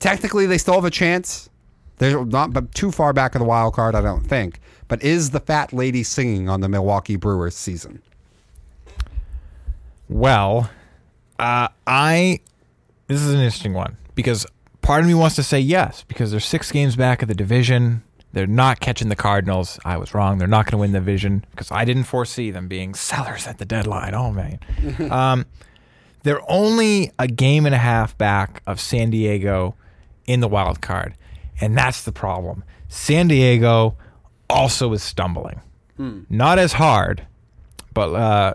[0.00, 1.48] technically they still have a chance.
[1.98, 4.58] They're not too far back of the wild card, I don't think.
[4.88, 8.02] But is the fat lady singing on the Milwaukee Brewers season?
[10.08, 10.68] Well,
[11.38, 12.40] uh, I
[13.06, 14.44] this is an interesting one because
[14.82, 18.02] part of me wants to say yes because they're six games back of the division.
[18.32, 19.78] They're not catching the Cardinals.
[19.84, 20.38] I was wrong.
[20.38, 23.58] They're not going to win the division because I didn't foresee them being sellers at
[23.58, 24.16] the deadline.
[24.16, 24.58] Oh man,
[25.12, 25.46] um,
[26.22, 29.74] they're only a game and a half back of San Diego
[30.26, 31.14] in the wild card,
[31.60, 32.64] and that's the problem.
[32.88, 33.96] San Diego
[34.50, 35.60] also is stumbling,
[36.30, 37.26] not as hard,
[37.94, 38.54] but uh,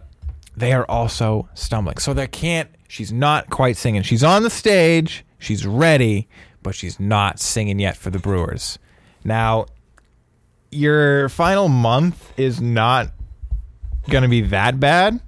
[0.56, 1.98] they are also stumbling.
[1.98, 2.70] So they can't.
[2.88, 4.04] She's not quite singing.
[4.04, 5.26] She's on the stage.
[5.40, 6.28] She's ready,
[6.62, 8.78] but she's not singing yet for the Brewers.
[9.24, 9.66] Now,
[10.72, 13.10] your final month is not
[14.10, 15.20] going to be that bad.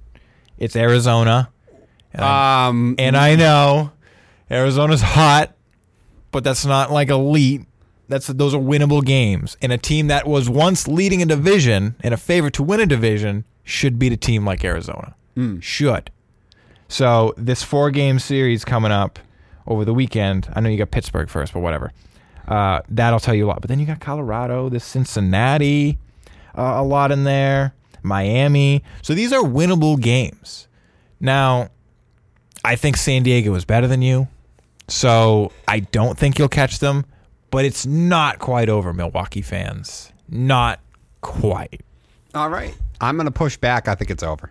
[0.58, 1.50] It's Arizona.
[2.16, 3.92] And I- Um, and I know
[4.50, 5.52] Arizona's hot,
[6.32, 7.62] but that's not like elite.
[8.08, 9.56] That's those are winnable games.
[9.62, 12.86] And a team that was once leading a division and a favorite to win a
[12.86, 15.14] division should beat a team like Arizona.
[15.60, 16.10] Should.
[16.88, 19.18] So this four game series coming up
[19.66, 20.48] over the weekend.
[20.54, 21.92] I know you got Pittsburgh first, but whatever.
[22.46, 23.60] Uh, that'll tell you a lot.
[23.60, 25.98] But then you got Colorado, this Cincinnati,
[26.56, 27.74] uh, a lot in there,
[28.04, 28.84] Miami.
[29.02, 30.68] So these are winnable games.
[31.18, 31.70] Now,
[32.66, 34.28] I think San Diego is better than you.
[34.88, 37.04] So I don't think you'll catch them,
[37.50, 40.12] but it's not quite over, Milwaukee fans.
[40.28, 40.80] Not
[41.20, 41.80] quite.
[42.34, 42.74] all right.
[43.00, 43.88] I'm going to push back.
[43.88, 44.50] I think it's over.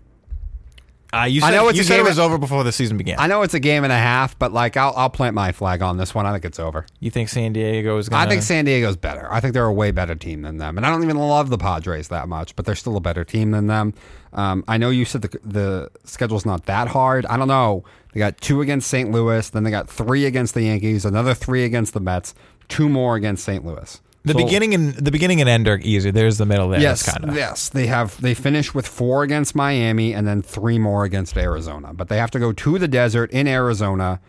[1.13, 2.97] Uh, you I know it's you a said it game- was over before the season
[2.97, 3.15] began.
[3.19, 5.81] I know it's a game and a half, but like I'll, I'll plant my flag
[5.81, 6.25] on this one.
[6.25, 6.85] I think it's over.
[6.99, 9.31] you think San Diego is going I think San Diego's better.
[9.31, 11.57] I think they're a way better team than them, and I don't even love the
[11.57, 13.93] Padres that much, but they're still a better team than them.
[14.33, 17.25] Um, I know you said the the schedule's not that hard.
[17.27, 17.85] I don't know.
[18.15, 19.11] They got two against St.
[19.11, 22.33] Louis, then they got three against the Yankees, another three against the Mets,
[22.69, 23.63] two more against St.
[23.65, 24.01] Louis.
[24.23, 26.09] the So- beginning and the beginning and end are easy.
[26.09, 26.79] There's the middle there.
[26.81, 27.35] Yes, kind of.
[27.35, 28.19] yes, they have.
[28.21, 31.93] They finish with four against Miami and then three more against Arizona.
[31.93, 34.19] But they have to go to the desert in Arizona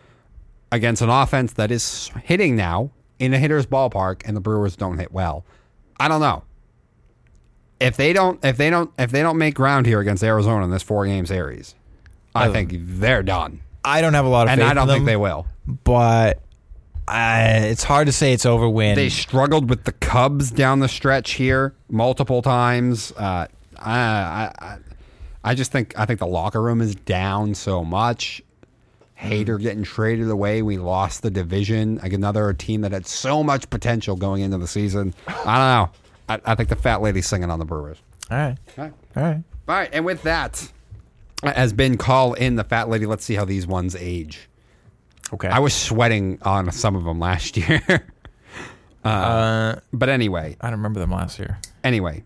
[0.71, 4.99] against an offense that is hitting now in a hitter's ballpark, and the Brewers don't
[4.99, 5.45] hit well.
[5.99, 6.43] I don't know
[7.79, 8.43] if they don't.
[8.45, 8.91] If they don't.
[8.99, 11.73] If they don't make ground here against Arizona in this four game series,
[12.35, 14.95] I think they're done, I don't have a lot of and faith I don't in
[14.95, 15.47] think they will.
[15.65, 16.41] But
[17.07, 20.89] I, it's hard to say it's over when They struggled with the Cubs down the
[20.89, 23.13] stretch here multiple times.
[23.13, 23.47] Uh,
[23.77, 24.77] I, I, I,
[25.43, 28.41] I just think I think the locker room is down so much.
[29.19, 30.61] Hader getting traded away.
[30.61, 31.95] We lost the division.
[32.03, 35.13] Like another team that had so much potential going into the season.
[35.27, 35.89] I don't know.
[36.29, 37.97] I, I think the fat lady's singing on the Brewers.
[38.29, 38.57] All right.
[38.77, 38.93] All right.
[39.15, 39.43] All right.
[39.69, 39.89] All right.
[39.93, 40.71] And with that,
[41.43, 43.05] has been call in the fat lady.
[43.05, 44.49] Let's see how these ones age.
[45.33, 45.47] Okay.
[45.49, 47.81] I was sweating on some of them last year.
[49.03, 51.59] uh, but anyway, I don't remember them last year.
[51.83, 52.23] Anyway,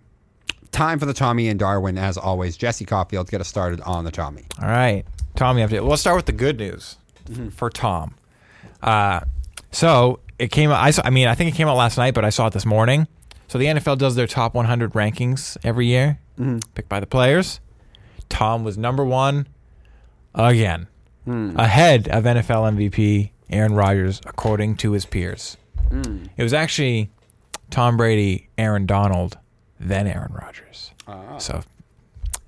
[0.71, 2.57] time for the Tommy and Darwin as always.
[2.57, 4.45] Jesse Caulfield, get us started on the Tommy.
[4.61, 5.03] All right,
[5.35, 5.87] Tommy update.
[5.87, 6.97] Let's start with the good news
[7.51, 8.15] for Tom.
[8.81, 9.21] Uh,
[9.71, 10.71] so it came.
[10.71, 12.53] I saw, I mean, I think it came out last night, but I saw it
[12.53, 13.07] this morning.
[13.47, 16.19] So the NFL does their top 100 rankings every year,
[16.73, 17.59] picked by the players.
[18.31, 19.47] Tom was number one
[20.33, 20.87] again,
[21.25, 21.55] hmm.
[21.59, 25.57] ahead of NFL MVP Aaron Rodgers, according to his peers.
[25.89, 26.25] Hmm.
[26.37, 27.11] It was actually
[27.69, 29.37] Tom Brady, Aaron Donald,
[29.79, 30.91] then Aaron Rodgers.
[31.07, 31.37] Ah.
[31.37, 31.61] So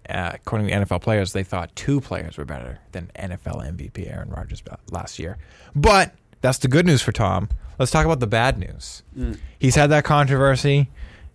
[0.10, 4.30] uh, according to NFL players, they thought two players were better than NFL MVP Aaron
[4.30, 5.38] Rodgers last year.
[5.76, 7.49] But that's the good news for Tom.
[7.80, 9.03] Let's talk about the bad news.
[9.14, 9.34] Hmm.
[9.60, 10.89] He's had that controversy.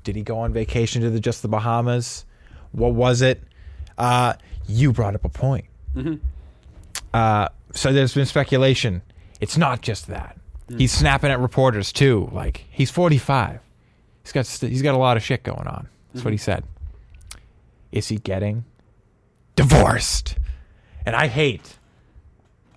[0.04, 2.24] Did he go on vacation to the, just the Bahamas?
[2.72, 3.42] What was it?
[3.98, 4.32] Uh,
[4.66, 5.64] you brought up a point.
[7.12, 9.02] Uh, so there's been speculation.
[9.40, 10.36] It's not just that.
[10.76, 12.28] He's snapping at reporters too.
[12.32, 13.60] Like he's 45.
[14.22, 15.88] He's got st- he's got a lot of shit going on.
[16.12, 16.64] That's what he said.
[17.90, 18.64] Is he getting
[19.56, 20.36] divorced?
[21.06, 21.78] And I hate.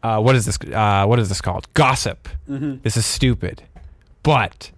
[0.01, 0.57] Uh, what is this?
[0.73, 1.71] Uh, what is this called?
[1.73, 2.29] Gossip.
[2.81, 3.63] This is stupid.
[4.23, 4.71] But,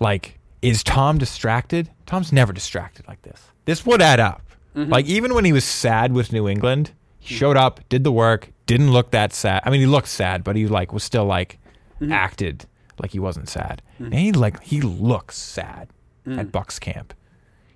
[0.00, 1.90] like, is Tom distracted?
[2.06, 3.40] Tom's never distracted like this.
[3.64, 4.42] This would add up.
[4.74, 4.90] Mm-hmm.
[4.90, 7.38] Like even when he was sad with New England, he hmm.
[7.38, 9.62] showed up, did the work, didn't look that sad.
[9.64, 11.58] I mean, he looked sad, but he like was still like
[12.00, 12.12] mm-hmm.
[12.12, 12.66] acted
[12.98, 13.82] like he wasn't sad.
[13.94, 14.04] Mm-hmm.
[14.04, 15.88] And he like he looks sad
[16.26, 16.38] mm.
[16.38, 17.14] at Bucks camp.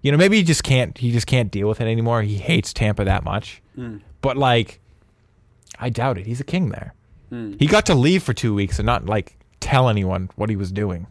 [0.03, 2.23] You know, maybe he just can't he just can't deal with it anymore.
[2.23, 3.63] He hates Tampa that much.
[3.77, 4.01] Mm.
[4.21, 4.81] But like
[5.79, 6.27] I doubt it.
[6.27, 6.95] He's a king there.
[7.33, 7.61] Mm.
[7.61, 10.73] He got to leave for 2 weeks and not like tell anyone what he was
[10.73, 11.07] doing.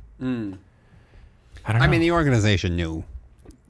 [1.65, 1.85] I don't know.
[1.85, 3.03] I mean, the organization knew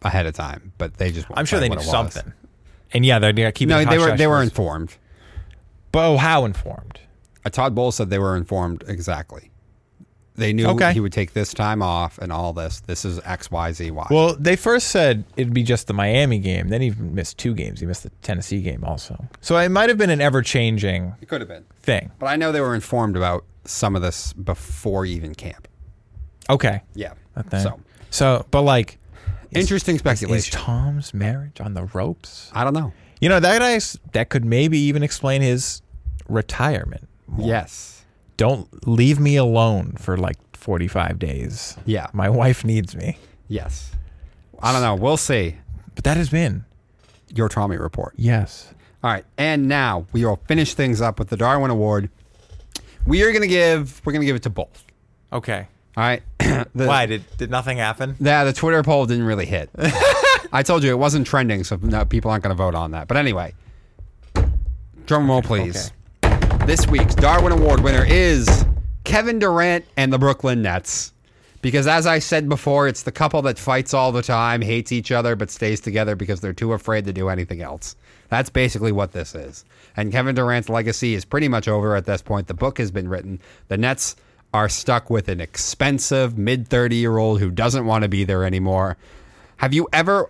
[0.02, 1.28] ahead of time, but they just.
[1.34, 2.34] I'm sure they knew something.
[2.94, 4.98] And yeah, they're, they're keeping No, they were they were informed.
[5.92, 7.00] But oh, how informed?
[7.46, 9.52] Uh, Todd Bowles said they were informed exactly.
[10.36, 10.94] They knew Okay.
[10.94, 12.82] he would take this time off and all this.
[12.82, 14.08] This is X, Y, Z, Y.
[14.12, 16.68] Well, they first said it'd be just the Miami game.
[16.70, 17.80] Then he missed two games.
[17.80, 19.18] He missed the Tennessee game also.
[19.42, 22.12] So it might have been an ever changing it could have been, thing.
[22.20, 25.68] but I know they were informed about some of this before even camp.
[26.52, 26.84] Okay.
[26.94, 27.14] Yeah.
[27.60, 27.80] So
[28.12, 29.00] So, but like,
[29.52, 30.36] interesting speculation.
[30.38, 30.84] is speculation.
[30.86, 32.52] Tom's marriage on the ropes?
[32.54, 32.94] I don't know.
[33.22, 33.80] You know that I,
[34.14, 35.82] that could maybe even explain his
[36.28, 37.08] retirement.
[37.38, 38.06] Yes.
[38.38, 41.78] Don't leave me alone for like 45 days.
[41.86, 42.08] Yeah.
[42.14, 43.18] My wife needs me.
[43.48, 43.92] Yes.
[44.62, 44.96] I don't know.
[44.96, 45.58] We'll see.
[45.96, 46.66] But that has been
[47.34, 48.14] Your Tommy report.
[48.18, 48.74] yes.
[49.04, 52.10] All right, and now we will finish things up with the Darwin Award.
[53.06, 54.84] We are going to give we're going to give it to both.
[55.32, 55.68] Okay.
[55.98, 56.22] All right.
[56.76, 58.16] the, Why did did nothing happen?
[58.20, 59.72] Yeah, the Twitter poll didn't really hit.
[60.54, 63.08] I told you it wasn't trending, so no, people aren't going to vote on that.
[63.08, 63.56] But anyway,
[65.08, 65.92] drum roll, please.
[66.66, 68.66] This week's Darwin Award winner is
[69.06, 71.14] Kevin Durant and the Brooklyn Nets.
[71.64, 75.12] Because as I said before, it's the couple that fights all the time, hates each
[75.12, 77.96] other, but stays together because they're too afraid to do anything else.
[78.30, 79.66] That's basically what this is.
[79.96, 82.48] And Kevin Durant's legacy is pretty much over at this point.
[82.48, 83.40] The book has been written.
[83.70, 84.16] The Nets
[84.54, 88.44] are stuck with an expensive mid 30 year old who doesn't want to be there
[88.44, 88.98] anymore.
[89.58, 90.30] Have you ever?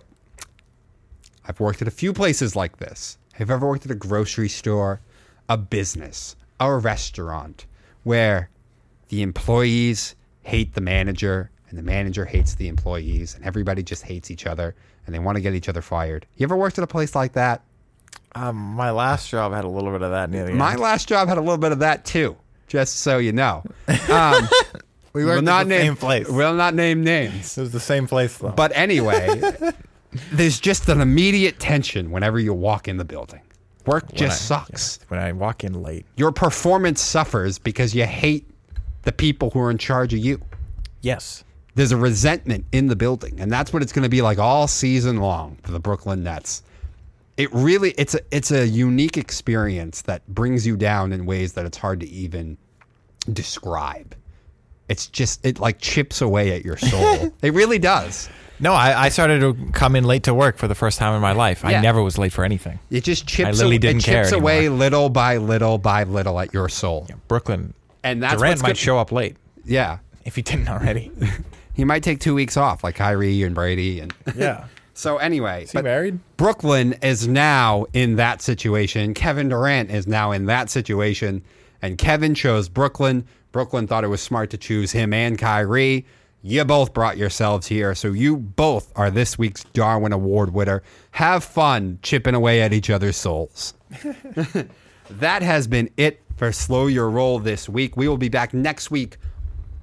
[1.46, 3.18] I've worked at a few places like this.
[3.34, 5.00] Have you ever worked at a grocery store,
[5.48, 7.66] a business, a restaurant
[8.02, 8.50] where
[9.08, 14.30] the employees hate the manager and the manager hates the employees and everybody just hates
[14.30, 14.74] each other
[15.06, 16.26] and they want to get each other fired?
[16.36, 17.62] You ever worked at a place like that?
[18.34, 20.80] Um, my last job had a little bit of that near the My end.
[20.80, 22.36] last job had a little bit of that too,
[22.68, 23.62] just so you know.
[24.10, 24.48] Um,
[25.14, 26.28] We we'll not the name same place.
[26.28, 27.56] We'll not name names.
[27.58, 28.50] It was the same place though.
[28.50, 29.40] But anyway,
[30.32, 33.40] there's just an immediate tension whenever you walk in the building.
[33.86, 35.00] Work When just I- sucks.
[35.08, 36.04] when I walk in late.
[36.16, 38.48] Your performance suffers because you hate
[39.02, 40.40] the people who are in charge of you.
[41.00, 41.42] Yes.
[41.74, 44.68] There's a resentment in the building, and that's what it's going to be like all
[44.68, 46.62] season long for the Brooklyn Nets.
[47.38, 51.64] It really it's a it's a unique experience that brings you down in ways that
[51.64, 52.58] it's hard to even
[53.32, 54.14] describe.
[54.88, 57.32] It's just it like chips away at your soul.
[57.42, 58.28] it really does.
[58.60, 61.22] No, I, I started to come in late to work for the first time in
[61.22, 61.60] my life.
[61.62, 61.78] Yeah.
[61.78, 62.80] I never was late for anything.
[62.90, 63.46] It just chips.
[63.46, 64.78] I literally a- didn't it chips care away anymore.
[64.78, 67.06] little by little by little at your soul.
[67.28, 67.72] Brooklyn.
[68.02, 71.12] And that's Durant might good- show up late Yeah, if he didn't already.
[71.74, 74.00] he might take two weeks off, like Kyrie and Brady.
[74.00, 74.66] And yeah.
[74.98, 76.18] So anyway, Is he married?
[76.36, 79.14] Brooklyn is now in that situation.
[79.14, 81.44] Kevin Durant is now in that situation,
[81.80, 83.24] and Kevin chose Brooklyn.
[83.52, 86.04] Brooklyn thought it was smart to choose him and Kyrie.
[86.42, 90.82] You both brought yourselves here, so you both are this week's Darwin Award winner.
[91.12, 93.74] Have fun chipping away at each other's souls.
[95.10, 97.96] that has been it for Slow Your Roll this week.
[97.96, 99.16] We will be back next week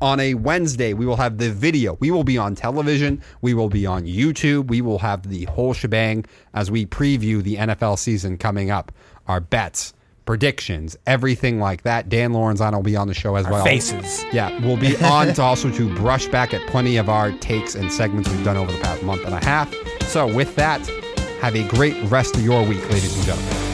[0.01, 0.93] on a Wednesday.
[0.93, 1.97] We will have the video.
[1.99, 3.21] We will be on television.
[3.41, 4.67] We will be on YouTube.
[4.67, 8.91] We will have the whole shebang as we preview the NFL season coming up.
[9.27, 9.93] Our bets,
[10.25, 12.09] predictions, everything like that.
[12.09, 13.63] Dan Lorenzano will be on the show as well.
[13.63, 14.23] Faces.
[14.31, 17.91] Yeah, we'll be on to also to brush back at plenty of our takes and
[17.91, 19.73] segments we've done over the past month and a half.
[20.03, 20.85] So with that,
[21.41, 23.64] have a great rest of your week, ladies and gentlemen.